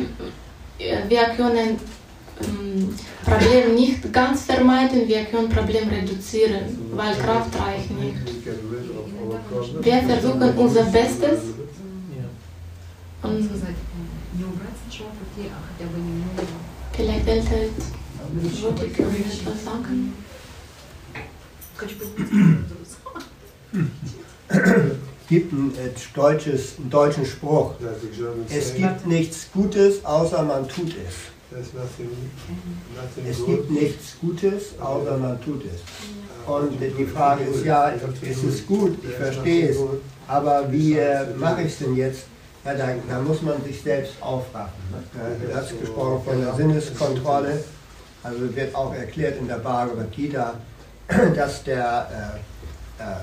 äh, 0.79 1.09
wir 1.09 1.25
können 1.37 1.79
Problem 3.25 3.75
nicht 3.75 4.13
ganz 4.13 4.43
vermeiden, 4.43 5.09
wir 5.09 5.25
können 5.25 5.49
Problem 5.49 5.89
reduzieren, 5.89 6.79
weil 6.93 7.15
Kraft 7.17 7.51
reicht 7.59 7.91
nicht. 7.91 8.17
Wir 9.81 10.03
versuchen 10.03 10.59
unser 10.59 10.85
Bestes. 10.85 11.41
Und 13.23 13.51
vielleicht 16.93 17.29
Eltern 17.29 17.59
etwas 18.99 19.65
sagen. 19.65 20.13
gibt 25.29 25.53
ein 25.53 25.75
äh, 25.77 25.91
deutsches, 26.15 26.79
einen 26.79 26.91
deutschen 26.91 27.25
Spruch. 27.25 27.75
Es 28.49 28.75
gibt 28.75 29.07
nichts 29.07 29.49
Gutes, 29.53 30.05
außer 30.05 30.43
man 30.43 30.69
tut 30.69 30.89
es. 30.91 31.34
Es 33.29 33.47
gibt 33.47 33.71
nichts 33.71 34.17
Gutes, 34.21 34.79
außer 34.81 35.17
man 35.19 35.41
tut 35.41 35.63
es. 35.65 35.81
Und 36.47 36.81
die 36.81 37.07
Frage 37.07 37.45
ist 37.45 37.65
ja, 37.65 37.93
es 38.23 38.43
ist 38.43 38.67
gut, 38.67 38.99
ich 39.03 39.15
verstehe 39.15 39.71
es, 39.71 39.79
aber 40.27 40.71
wie 40.71 40.99
äh, 40.99 41.27
mache 41.37 41.63
ich 41.63 41.69
es 41.69 41.79
denn 41.79 41.97
jetzt? 41.97 42.25
Ja, 42.65 42.75
da, 42.75 42.89
da 43.09 43.21
muss 43.21 43.43
man 43.43 43.63
sich 43.63 43.83
selbst 43.83 44.15
aufraffen. 44.21 44.83
Ne? 44.91 45.47
Du 45.47 45.55
hast 45.55 45.79
gesprochen 45.79 46.25
von 46.25 46.41
der 46.41 46.55
Sinneskontrolle, 46.55 47.63
also 48.23 48.57
wird 48.57 48.75
auch 48.75 48.95
erklärt 48.95 49.39
in 49.39 49.49
der 49.49 49.57
Bhagavad 49.57 50.11
Gita, 50.13 50.55
dass 51.37 51.63
der, 51.65 52.41
äh, 52.99 53.03
äh, 53.03 53.17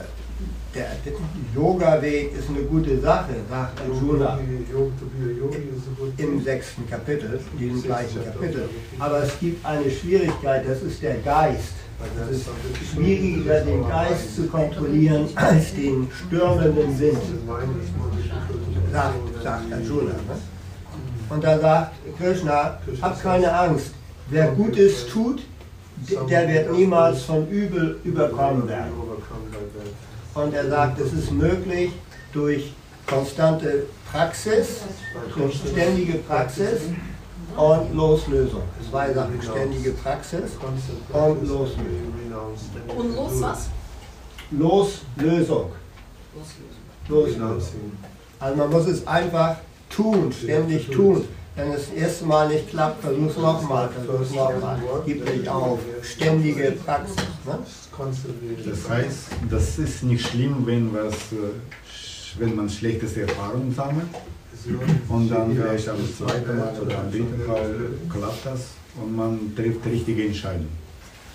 der, 0.73 0.87
der 1.05 1.13
Yoga-Weg 1.55 2.31
ist 2.37 2.49
eine 2.49 2.63
gute 2.63 2.99
Sache, 2.99 3.33
sagt 3.49 3.81
Arjuna 3.81 4.39
im 6.17 6.43
sechsten 6.43 6.89
Kapitel, 6.89 7.39
diesem 7.59 7.83
gleichen 7.83 8.23
Kapitel. 8.23 8.69
Aber 8.99 9.23
es 9.23 9.39
gibt 9.39 9.65
eine 9.65 9.89
Schwierigkeit, 9.89 10.67
das 10.67 10.81
ist 10.81 11.01
der 11.01 11.15
Geist. 11.15 11.73
Es 12.31 12.37
ist 12.37 12.47
schwieriger, 12.93 13.61
den 13.61 13.87
Geist 13.87 14.35
zu 14.35 14.47
kontrollieren, 14.47 15.29
als 15.35 15.73
den 15.75 16.07
stürmenden 16.25 16.99
Wind, 16.99 17.17
sagt, 18.91 19.43
sagt 19.43 19.73
Arjuna. 19.73 20.13
Ne? 20.13 20.37
Und 21.29 21.43
da 21.43 21.59
sagt 21.59 21.91
Krishna, 22.17 22.79
hab 23.01 23.21
keine 23.21 23.53
Angst, 23.53 23.91
wer 24.29 24.47
Gutes 24.47 25.07
tut, 25.07 25.43
der 26.29 26.47
wird 26.49 26.71
niemals 26.71 27.23
von 27.23 27.47
Übel 27.49 27.99
überkommen 28.03 28.67
werden. 28.67 28.91
Und 30.33 30.53
er 30.53 30.69
sagt, 30.69 30.99
es 30.99 31.13
ist 31.13 31.31
möglich 31.31 31.91
durch 32.33 32.73
konstante 33.05 33.85
Praxis, 34.09 34.81
durch 35.35 35.55
ständige 35.55 36.19
Praxis 36.19 36.81
und 37.57 37.95
Loslösung. 37.95 38.63
Zwei 38.89 39.13
Sachen, 39.13 39.41
ständige 39.41 39.91
Praxis 39.91 40.51
und 41.11 41.47
Loslösung. 41.47 41.77
Und 42.95 43.15
los 43.15 43.41
was? 43.41 43.69
Loslösung. 44.51 45.71
Loslösung. 47.07 47.91
Also 48.39 48.57
man 48.57 48.69
muss 48.69 48.87
es 48.87 49.05
einfach 49.05 49.57
tun, 49.89 50.31
ständig 50.31 50.89
tun. 50.89 51.27
Wenn 51.55 51.71
es 51.73 51.89
das 51.89 51.95
erste 51.95 52.25
Mal 52.25 52.47
nicht 52.47 52.69
klappt, 52.69 53.01
versuch 53.01 53.29
es 53.29 53.37
nochmal, 53.37 53.89
versuch 53.89 54.21
es 54.21 54.31
nochmal. 54.31 54.79
Gib 55.05 55.25
nicht 55.25 55.47
auf. 55.49 55.79
Ständige 56.01 56.71
Praxis. 56.71 57.17
Ne? 57.45 57.59
Das 58.65 58.89
heißt, 58.89 59.27
das 59.49 59.77
ist 59.79 60.03
nicht 60.03 60.27
schlimm, 60.27 60.65
wenn, 60.65 60.93
was, 60.93 61.13
äh, 61.13 62.39
wenn 62.39 62.55
man 62.55 62.69
schlechteste 62.69 63.21
Erfahrungen 63.21 63.73
sammelt. 63.73 64.07
Und 65.09 65.29
dann 65.29 65.55
vielleicht 65.55 65.89
am 65.89 65.97
zweiten 66.15 66.57
Mal 66.57 66.73
oder 66.79 66.99
am 66.99 67.11
dritten 67.11 67.47
Mal 67.47 67.75
klappt 68.11 68.45
das 68.45 68.59
und 69.01 69.15
man 69.15 69.55
trifft 69.55 69.83
die 69.85 69.89
richtige 69.89 70.27
Entscheidung. 70.27 70.67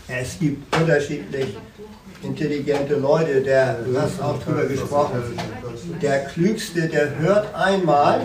Es 0.09 0.39
gibt 0.39 0.74
unterschiedlich 0.77 1.57
intelligente 2.23 2.95
Leute, 2.97 3.43
der, 3.43 3.81
du 3.83 4.01
hast 4.01 4.23
auch 4.23 4.41
drüber 4.43 4.65
gesprochen, 4.65 5.19
der 6.01 6.24
Klügste, 6.27 6.89
der 6.89 7.19
hört 7.19 7.53
einmal 7.55 8.20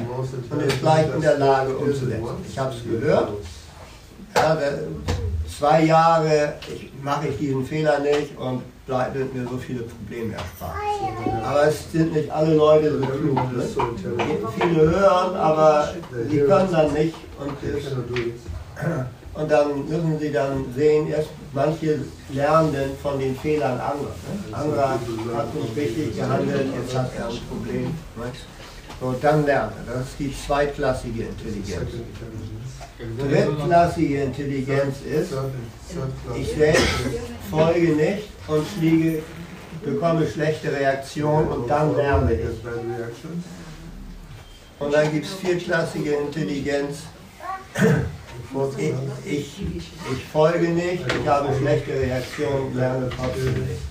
und 0.49 0.61
ist 0.61 0.79
gleich 0.79 1.07
in 1.13 1.21
der 1.21 1.39
Lage 1.39 1.75
umzusetzen. 1.75 2.23
Ich 2.47 2.57
habe 2.57 2.75
es 2.75 2.83
gehört, 2.83 3.31
ja, 4.35 4.55
der, 4.55 4.79
zwei 5.61 5.83
Jahre 5.83 6.55
ich, 6.73 6.91
mache 7.03 7.27
ich 7.27 7.37
diesen 7.37 7.63
Fehler 7.63 7.99
nicht 7.99 8.35
und 8.37 8.63
bleibt 8.87 9.15
mir 9.33 9.47
so 9.47 9.57
viele 9.57 9.83
Probleme 9.83 10.33
erspart. 10.33 10.75
Aber 11.45 11.67
es 11.67 11.91
sind 11.91 12.13
nicht 12.13 12.31
alle 12.31 12.55
Leute 12.55 12.99
so 12.99 13.05
klug. 13.05 13.35
Ne? 13.55 13.63
Viele 14.59 14.81
hören, 14.89 15.35
aber 15.35 15.93
die 16.31 16.39
können 16.39 16.71
dann 16.71 16.93
nicht 16.93 17.15
und 17.39 17.53
es, 17.63 17.91
und 19.33 19.49
dann 19.49 19.87
müssen 19.87 20.19
sie 20.19 20.31
dann 20.31 20.65
sehen, 20.75 21.07
erst 21.09 21.29
manche 21.53 21.99
lernen 22.33 22.91
von 23.01 23.19
den 23.19 23.35
Fehlern 23.37 23.79
anderer. 23.79 24.15
Ne? 24.49 24.57
Anderer 24.57 24.89
hat 24.89 25.55
nicht 25.55 25.77
richtig 25.77 26.17
gehandelt, 26.17 26.67
jetzt 26.75 26.97
hat 26.97 27.11
er 27.17 27.27
ein 27.27 27.39
Problem. 27.47 27.83
Ne? 27.83 28.31
Und 28.99 29.23
dann 29.23 29.45
lernt 29.45 29.73
er. 29.87 29.93
Das 29.93 30.07
ist 30.07 30.19
die 30.19 30.35
zweitklassige 30.35 31.23
Intelligenz 31.23 31.91
drittklassige 33.17 34.23
Intelligenz 34.23 34.97
ist, 35.01 35.33
ich 36.37 36.51
selbst 36.53 36.83
folge 37.49 37.89
nicht 37.89 38.29
und 38.47 38.67
fliege, 38.67 39.23
bekomme 39.83 40.27
schlechte 40.27 40.71
Reaktionen 40.71 41.47
und 41.47 41.69
dann 41.69 41.95
lerne 41.95 42.33
ich. 42.33 42.41
Und 44.79 44.93
dann 44.93 45.11
gibt 45.11 45.25
es 45.25 45.33
vierklassige 45.33 46.13
Intelligenz. 46.13 47.03
Ich, 48.77 48.93
ich, 49.25 49.61
ich 49.61 50.25
folge 50.31 50.69
nicht, 50.69 51.05
ich 51.07 51.27
habe 51.27 51.55
schlechte 51.57 51.93
Reaktionen, 51.93 52.67
und 52.67 52.75
lerne 52.75 53.09
trotzdem 53.15 53.53
nicht. 53.53 53.81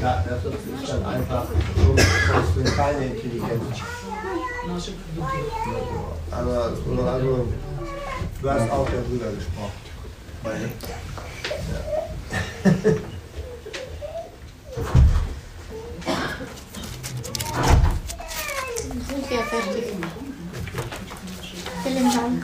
Ja, 0.00 0.24
das 0.28 0.44
ist 0.44 0.88
dann 0.92 1.04
einfach 1.04 1.46
so, 1.76 1.94
das 1.94 2.66
ist 2.66 2.76
keine 2.76 3.06
Intelligenz. 3.06 3.62
Aber 6.30 6.64
also, 7.12 7.48
du 8.46 8.52
hast 8.52 8.70
auch 8.70 8.88
darüber 8.88 9.32
gesprochen. 9.32 9.72
Sind 19.08 19.30
wir 19.30 19.42
fertig? 19.42 19.84
Vielen 21.82 22.12
Dank. 22.14 22.42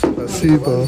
Спасибо. 0.00 0.86